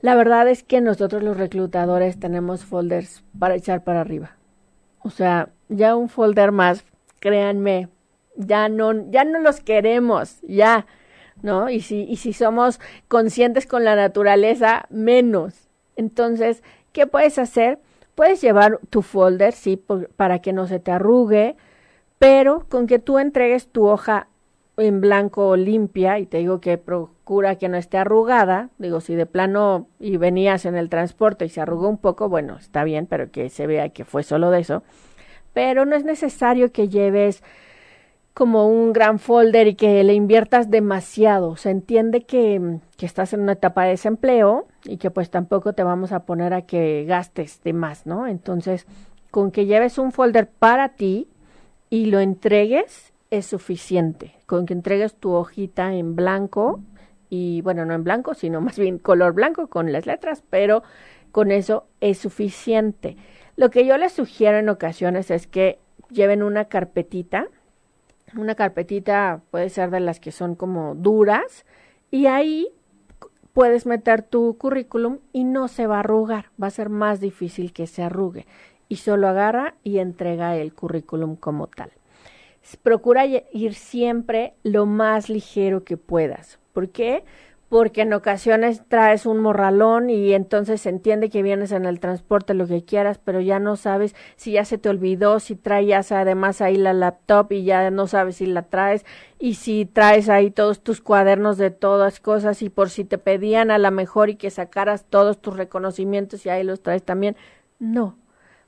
La 0.01 0.17
verdad 0.17 0.49
es 0.49 0.65
que 0.65 0.81
nosotros 0.81 1.23
los 1.23 1.37
reclutadores 1.37 2.19
tenemos 2.19 2.65
folders 2.65 3.23
para 3.39 3.55
echar 3.55 3.85
para 3.85 4.01
arriba. 4.01 4.37
O 5.05 5.11
sea, 5.11 5.51
ya 5.69 5.95
un 5.95 6.09
folder 6.09 6.51
más, 6.51 6.85
créanme, 7.21 7.89
ya 8.37 8.69
no, 8.69 9.11
ya 9.11 9.25
no 9.25 9.39
los 9.39 9.61
queremos, 9.61 10.41
ya, 10.43 10.87
¿no? 11.43 11.71
Y 11.71 11.81
si, 11.81 12.03
y 12.03 12.17
si 12.17 12.33
somos 12.33 12.81
conscientes 13.09 13.67
con 13.67 13.85
la 13.85 13.95
naturaleza, 13.95 14.87
menos. 14.91 15.69
Entonces, 15.95 16.63
¿qué 16.93 17.07
puedes 17.07 17.39
hacer? 17.39 17.79
Puedes 18.17 18.41
llevar 18.41 18.81
tu 18.91 19.03
folder, 19.03 19.53
sí, 19.53 19.77
para 20.17 20.41
que 20.41 20.53
no 20.53 20.67
se 20.67 20.81
te 20.81 20.91
arrugue, 20.91 21.57
pero 22.23 22.67
con 22.69 22.87
que 22.87 23.01
tú 23.01 23.19
entregues 23.19 23.67
tu 23.67 23.89
hoja 23.89 24.29
en 24.77 25.01
blanco 25.01 25.57
limpia, 25.57 26.21
y 26.21 26.27
te 26.27 26.39
digo 26.39 26.61
que 26.61 26.79
procura 26.79 27.57
que 27.57 27.69
no 27.69 27.77
esté 27.77 27.99
arrugada, 27.99 28.71
digo, 28.79 29.01
si 29.01 29.17
de 29.17 29.27
plano 29.27 29.89
y 29.99 30.19
venías 30.19 30.65
en 30.65 30.77
el 30.77 30.89
transporte 30.89 31.47
y 31.47 31.49
se 31.49 31.61
arrugó 31.61 31.89
un 31.89 31.99
poco, 31.99 32.29
bueno, 32.29 32.59
está 32.59 32.85
bien, 32.85 33.07
pero 33.07 33.33
que 33.33 33.51
se 33.51 33.67
vea 33.67 33.89
que 33.89 34.05
fue 34.05 34.23
solo 34.23 34.53
de 34.53 34.61
eso, 34.61 34.85
pero 35.53 35.85
no 35.85 35.97
es 35.97 36.05
necesario 36.05 36.71
que 36.71 36.89
lleves 36.89 37.43
como 38.35 38.69
un 38.69 38.93
gran 38.93 39.19
folder 39.19 39.67
y 39.67 39.75
que 39.75 40.05
le 40.05 40.15
inviertas 40.15 40.71
demasiado. 40.71 41.57
Se 41.57 41.71
entiende 41.71 42.23
que, 42.23 42.79
que, 42.97 43.05
estás 43.05 43.33
en 43.33 43.41
una 43.41 43.55
etapa 43.55 43.83
de 43.83 43.91
desempleo 43.91 44.69
y 44.85 44.99
que 44.99 45.11
pues 45.11 45.29
tampoco 45.29 45.73
te 45.73 45.83
vamos 45.83 46.13
a 46.13 46.21
poner 46.21 46.55
a 46.55 46.63
que 46.63 47.05
gastes 47.05 47.65
de 47.65 47.73
más, 47.73 48.07
¿no? 48.07 48.29
Entonces, 48.29 48.87
con 49.33 49.51
que 49.51 49.67
lleves 49.67 49.99
un 49.99 50.13
folder 50.13 50.49
para 50.49 50.91
ti, 50.91 51.27
y 51.93 52.07
lo 52.07 52.21
entregues 52.21 53.13
es 53.31 53.45
suficiente. 53.45 54.35
Con 54.47 54.65
que 54.65 54.73
entregues 54.73 55.15
tu 55.15 55.33
hojita 55.33 55.93
en 55.93 56.17
blanco 56.17 56.81
y 57.29 57.61
bueno, 57.61 57.85
no 57.85 57.93
en 57.93 58.03
blanco, 58.03 58.33
sino 58.33 58.63
más 58.63 58.79
bien 58.79 58.97
color 58.97 59.35
blanco 59.35 59.67
con 59.67 59.93
las 59.93 60.07
letras, 60.07 60.43
pero 60.49 60.83
con 61.33 61.53
eso 61.53 61.85
es 62.01 62.17
suficiente. 62.17 63.19
Lo 63.57 63.71
que 63.71 63.85
yo 63.85 63.99
les 63.99 64.13
sugiero 64.13 64.57
en 64.57 64.71
ocasiones 64.71 65.31
es 65.31 65.47
que 65.47 65.81
lleven 66.09 66.43
una 66.43 66.65
carpetita. 66.65 67.49
Una 68.39 68.55
carpetita 68.55 69.43
puede 69.51 69.69
ser 69.69 69.91
de 69.91 70.01
las 70.01 70.19
que 70.19 70.33
son 70.33 70.55
como 70.55 70.95
duras 70.95 71.67
y 72.11 72.25
ahí 72.25 72.69
puedes 73.53 73.85
meter 73.85 74.23
tu 74.23 74.57
currículum 74.57 75.19
y 75.35 75.45
no 75.45 75.69
se 75.69 75.87
va 75.87 75.97
a 75.97 76.01
arrugar, 76.01 76.47
va 76.61 76.69
a 76.69 76.71
ser 76.71 76.89
más 76.89 77.21
difícil 77.21 77.75
que 77.75 77.87
se 77.87 78.03
arrugue 78.03 78.47
y 78.93 78.97
solo 78.97 79.27
agarra 79.27 79.75
y 79.83 80.01
entrega 80.01 80.55
el 80.55 80.75
currículum 80.75 81.37
como 81.37 81.67
tal. 81.67 81.93
Procura 82.83 83.25
ir 83.25 83.73
siempre 83.73 84.53
lo 84.65 84.85
más 84.85 85.31
ligero 85.31 85.83
que 85.83 85.97
puedas. 85.97 86.59
¿Por 86.75 86.91
qué? 86.91 87.25
Porque 87.71 88.03
en 88.03 88.13
ocasiones 88.13 88.83
traes 88.89 89.25
un 89.25 89.41
morralón 89.41 90.11
y 90.11 90.35
entonces 90.35 90.83
se 90.83 90.91
entiende 90.91 91.31
que 91.31 91.43
vienes 91.43 91.73
en 91.73 91.87
el 91.87 92.01
transporte 92.01 92.53
lo 92.53 92.67
que 92.67 92.85
quieras, 92.85 93.17
pero 93.17 93.41
ya 93.41 93.59
no 93.59 93.77
sabes 93.77 94.15
si 94.37 94.53
ya 94.53 94.67
se 94.67 94.77
te 94.77 94.91
olvidó, 94.91 95.41
si 95.41 95.57
traías 95.57 96.13
además 96.13 96.61
ahí 96.61 96.77
la 96.77 96.93
laptop 96.93 97.51
y 97.51 97.65
ya 97.65 97.91
no 97.91 98.07
sabes 98.07 98.37
si 98.37 98.47
la 98.47 98.61
traes 98.61 99.07
y 99.39 99.55
si 99.55 99.87
traes 99.87 100.29
ahí 100.29 100.51
todos 100.51 100.83
tus 100.83 101.01
cuadernos 101.01 101.57
de 101.57 101.71
todas 101.71 102.21
cosas 102.21 102.61
y 102.61 102.69
por 102.69 102.91
si 102.91 103.05
te 103.07 103.17
pedían 103.17 103.71
a 103.71 103.79
la 103.79 103.91
mejor 103.91 104.29
y 104.29 104.37
que 104.37 104.51
sacaras 104.51 105.07
todos 105.07 105.41
tus 105.41 105.57
reconocimientos 105.57 106.45
y 106.45 106.51
ahí 106.51 106.63
los 106.63 106.83
traes 106.83 107.03
también. 107.03 107.37
No, 107.79 108.19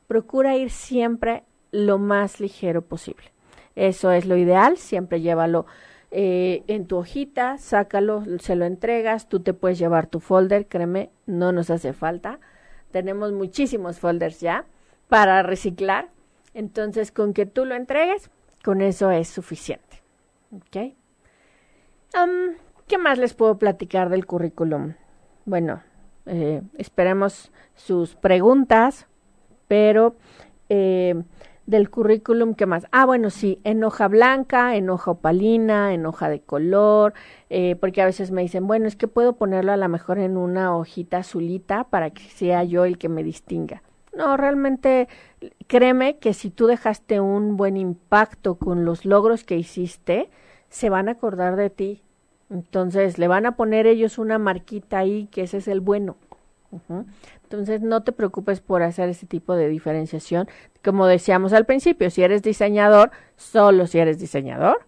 procura 0.07 0.57
ir 0.57 0.71
siempre 0.71 1.45
lo 1.71 1.99
más 1.99 2.41
ligero 2.41 2.83
posible. 2.83 3.33
Eso 3.75 4.13
es 4.13 4.27
lo 4.27 4.37
ideal, 4.37 4.77
siempre 4.77 5.21
llévalo 5.21 5.67
eh, 6.11 6.63
en 6.69 6.87
tu 6.87 6.97
hojita, 6.97 7.59
sácalo, 7.59 8.25
se 8.39 8.55
lo 8.55 8.65
entregas, 8.65 9.29
tú 9.29 9.41
te 9.41 9.53
puedes 9.53 9.79
llevar 9.79 10.07
tu 10.07 10.21
folder, 10.21 10.69
créeme, 10.69 11.11
no 11.27 11.51
nos 11.51 11.71
hace 11.71 11.93
falta. 11.93 12.39
Tenemos 12.93 13.33
muchísimos 13.33 13.99
folders 13.99 14.41
ya 14.41 14.67
para 15.09 15.43
reciclar, 15.43 16.11
entonces 16.55 17.11
con 17.11 17.35
que 17.35 17.47
tú 17.47 17.65
lo 17.65 17.75
entregues, 17.75 18.31
con 18.63 18.81
eso 18.81 19.11
es 19.11 19.29
suficiente. 19.29 20.03
¿Ok? 20.53 20.95
¿Qué 22.87 22.99
más 22.99 23.19
les 23.19 23.35
puedo 23.35 23.59
platicar 23.59 24.09
del 24.09 24.27
currículum? 24.27 24.95
Bueno, 25.47 25.83
eh, 26.27 26.63
esperemos 26.77 27.51
sus 27.75 28.15
preguntas 28.15 29.09
pero 29.69 30.17
eh, 30.69 31.23
del 31.67 31.91
currículum, 31.91 32.55
¿qué 32.55 32.67
más? 32.67 32.87
Ah, 32.93 33.07
bueno, 33.07 33.31
sí, 33.31 33.61
en 33.65 33.83
hoja 33.85 34.09
blanca, 34.09 34.77
en 34.77 34.91
hoja 34.91 35.13
opalina, 35.13 35.95
en 35.95 36.05
hoja 36.05 36.29
de 36.29 36.41
color, 36.41 37.15
eh, 37.49 37.77
porque 37.77 38.03
a 38.03 38.07
veces 38.07 38.31
me 38.31 38.43
dicen, 38.43 38.67
bueno, 38.67 38.87
es 38.87 38.97
que 38.97 39.09
puedo 39.09 39.35
ponerlo 39.35 39.73
a 39.73 39.77
lo 39.77 39.89
mejor 39.89 40.19
en 40.19 40.37
una 40.37 40.77
hojita 40.77 41.19
azulita 41.19 41.85
para 41.85 42.11
que 42.11 42.23
sea 42.23 42.65
yo 42.65 42.85
el 42.85 42.99
que 42.99 43.09
me 43.09 43.23
distinga. 43.23 43.83
No, 44.15 44.37
realmente 44.37 45.09
créeme 45.67 46.19
que 46.19 46.35
si 46.35 46.51
tú 46.51 46.67
dejaste 46.67 47.21
un 47.21 47.57
buen 47.57 47.77
impacto 47.77 48.57
con 48.57 48.85
los 48.85 49.05
logros 49.05 49.43
que 49.43 49.57
hiciste, 49.57 50.31
se 50.69 50.91
van 50.91 51.09
a 51.09 51.13
acordar 51.13 51.57
de 51.57 51.71
ti. 51.71 52.03
Entonces 52.51 53.19
le 53.19 53.27
van 53.27 53.47
a 53.47 53.57
poner 53.57 53.87
ellos 53.87 54.19
una 54.19 54.39
marquita 54.39 54.99
ahí 54.99 55.27
que 55.33 55.43
ese 55.43 55.57
es 55.59 55.69
el 55.69 55.81
bueno. 55.81 56.17
Entonces 57.43 57.81
no 57.81 58.03
te 58.03 58.13
preocupes 58.13 58.61
por 58.61 58.83
hacer 58.83 59.09
ese 59.09 59.27
tipo 59.27 59.55
de 59.55 59.69
diferenciación. 59.69 60.49
Como 60.83 61.07
decíamos 61.07 61.53
al 61.53 61.65
principio, 61.65 62.11
si 62.11 62.23
eres 62.23 62.43
diseñador, 62.43 63.11
solo 63.37 63.87
si 63.87 63.99
eres 63.99 64.19
diseñador, 64.19 64.87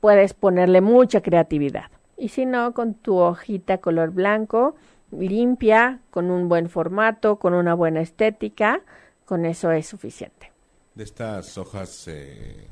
puedes 0.00 0.34
ponerle 0.34 0.80
mucha 0.80 1.20
creatividad. 1.20 1.90
Y 2.16 2.28
si 2.28 2.46
no, 2.46 2.72
con 2.74 2.94
tu 2.94 3.16
hojita 3.16 3.78
color 3.78 4.10
blanco, 4.10 4.74
limpia, 5.10 6.00
con 6.10 6.30
un 6.30 6.48
buen 6.48 6.68
formato, 6.68 7.36
con 7.36 7.54
una 7.54 7.74
buena 7.74 8.00
estética, 8.00 8.80
con 9.24 9.44
eso 9.44 9.70
es 9.72 9.86
suficiente. 9.86 10.52
De 10.94 11.04
estas 11.04 11.56
hojas 11.58 12.06
eh, 12.08 12.66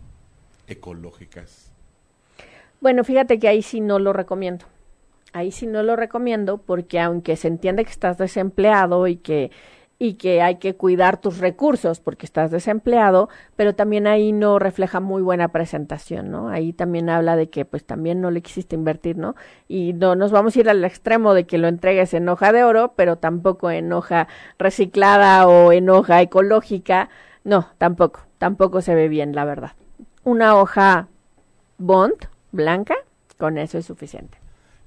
ecológicas. 0.67 1.73
Bueno, 2.81 3.05
fíjate 3.05 3.39
que 3.39 3.49
ahí 3.49 3.63
sí 3.63 3.81
no 3.81 3.99
lo 3.99 4.13
recomiendo 4.13 4.67
ahí 5.33 5.51
sí 5.51 5.67
no 5.67 5.83
lo 5.83 5.97
recomiendo 5.97 6.59
porque 6.59 7.01
aunque 7.01 7.37
se 7.37 7.49
entiende 7.49 7.85
que 7.85 7.91
estás 7.91 8.19
desempleado 8.19 9.07
y 9.07 9.17
que 9.17 9.51
y 10.03 10.15
que 10.15 10.41
hay 10.41 10.57
que 10.57 10.77
cuidar 10.77 11.21
tus 11.21 11.39
recursos 11.39 12.01
porque 12.01 12.25
estás 12.25 12.51
desempleado, 12.51 13.29
pero 13.55 13.75
también 13.75 14.07
ahí 14.07 14.33
no 14.33 14.59
refleja 14.59 14.99
muy 14.99 15.21
buena 15.21 15.49
presentación, 15.49 16.31
¿no? 16.31 16.49
Ahí 16.49 16.73
también 16.73 17.11
habla 17.11 17.37
de 17.37 17.51
que 17.51 17.67
pues 17.67 17.85
también 17.85 18.23
no 18.23 18.31
le 18.31 18.41
quisiste 18.41 18.75
invertir, 18.75 19.19
¿no? 19.19 19.35
Y 19.69 19.93
no 19.93 20.17
nos 20.17 20.33
vamos 20.33 20.57
a 20.57 20.61
ir 20.61 20.71
al 20.71 20.83
extremo 20.87 21.35
de 21.35 21.45
que 21.45 21.59
lo 21.59 21.69
entregues 21.69 22.15
en 22.15 22.31
hoja 22.31 22.51
de 22.51 22.65
oro, 22.65 22.95
pero 22.97 23.17
tampoco 23.17 23.71
en 23.71 23.93
hoja 23.93 24.27
reciclada 24.59 25.47
o 25.47 25.71
en 25.71 25.91
hoja 25.91 26.23
ecológica, 26.23 27.11
no, 27.45 27.69
tampoco, 27.77 28.21
tampoco 28.39 28.81
se 28.81 28.95
ve 28.95 29.09
bien, 29.09 29.35
la 29.35 29.45
verdad. 29.45 29.73
una 30.25 30.57
hoja 30.57 31.09
bond 31.77 32.17
blanca, 32.53 32.97
con 33.37 33.59
eso 33.59 33.77
es 33.77 33.85
suficiente. 33.85 34.40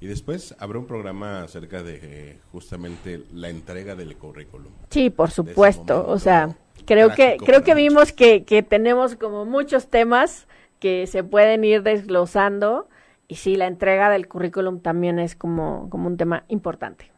Y 0.04 0.08
después 0.08 0.54
habrá 0.60 0.80
un 0.80 0.86
programa 0.86 1.44
acerca 1.44 1.82
de 1.82 2.00
eh, 2.04 2.40
justamente 2.52 3.24
la 3.34 3.48
entrega 3.48 3.96
del 3.96 4.18
currículum. 4.18 4.74
Sí, 4.90 5.10
por 5.10 5.32
supuesto. 5.32 6.06
O 6.10 6.20
sea, 6.20 6.58
creo 6.86 7.14
que 7.14 7.38
creo 7.38 7.64
que 7.64 7.74
vimos 7.74 8.12
que, 8.12 8.44
que 8.44 8.64
tenemos 8.64 9.16
como 9.16 9.46
muchos 9.46 9.88
temas 9.88 10.46
que 10.80 11.08
se 11.08 11.24
pueden 11.24 11.64
ir 11.64 11.84
desglosando 11.84 12.90
y 13.30 13.36
sí, 13.36 13.56
la 13.56 13.68
entrega 13.68 14.10
del 14.10 14.28
currículum 14.28 14.82
también 14.82 15.20
es 15.20 15.38
como, 15.38 15.90
como 15.90 16.08
un 16.08 16.18
tema 16.18 16.44
importante. 16.50 17.10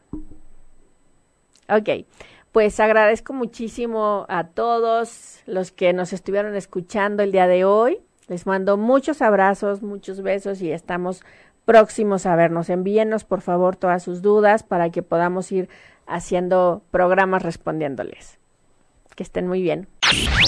Ok, 1.68 2.06
pues 2.52 2.78
agradezco 2.78 3.32
muchísimo 3.32 4.26
a 4.28 4.44
todos 4.44 5.40
los 5.46 5.72
que 5.72 5.92
nos 5.92 6.12
estuvieron 6.12 6.54
escuchando 6.54 7.24
el 7.24 7.32
día 7.32 7.48
de 7.48 7.64
hoy. 7.64 7.98
Les 8.28 8.46
mando 8.46 8.76
muchos 8.76 9.22
abrazos, 9.22 9.82
muchos 9.82 10.22
besos 10.22 10.62
y 10.62 10.70
estamos 10.70 11.24
próximos 11.66 12.24
a 12.24 12.34
vernos. 12.34 12.70
Envíenos 12.70 13.24
por 13.24 13.42
favor 13.42 13.76
todas 13.76 14.02
sus 14.02 14.22
dudas 14.22 14.62
para 14.62 14.88
que 14.88 15.02
podamos 15.02 15.52
ir 15.52 15.68
haciendo 16.06 16.82
programas 16.90 17.42
respondiéndoles. 17.42 18.38
Que 19.14 19.22
estén 19.22 19.48
muy 19.48 19.62
bien. 19.62 19.88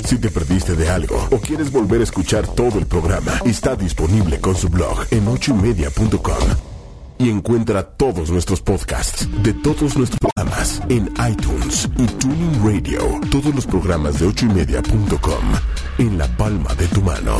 Si 0.04 0.18
te 0.20 0.30
perdiste 0.30 0.76
de 0.76 0.90
algo 0.90 1.16
o 1.30 1.38
quieres 1.38 1.72
volver 1.72 2.02
a 2.02 2.04
escuchar 2.04 2.46
todo 2.46 2.78
el 2.78 2.86
programa, 2.86 3.32
está 3.46 3.74
disponible 3.74 4.40
con 4.40 4.54
su 4.54 4.68
blog 4.68 5.06
en 5.10 5.26
ochoymedia.com. 5.26 6.48
Y 7.18 7.30
encuentra 7.30 7.82
todos 7.82 8.30
nuestros 8.30 8.60
podcasts 8.60 9.26
de 9.42 9.54
todos 9.54 9.96
nuestros 9.96 10.20
programas 10.20 10.82
en 10.90 11.10
iTunes 11.28 11.88
y 11.96 12.06
Tuning 12.06 12.62
Radio. 12.62 13.00
Todos 13.32 13.52
los 13.54 13.66
programas 13.66 14.20
de 14.20 14.26
ochoymedia.com 14.26 15.44
en 15.98 16.18
la 16.18 16.28
palma 16.36 16.74
de 16.74 16.86
tu 16.88 17.00
mano. 17.00 17.38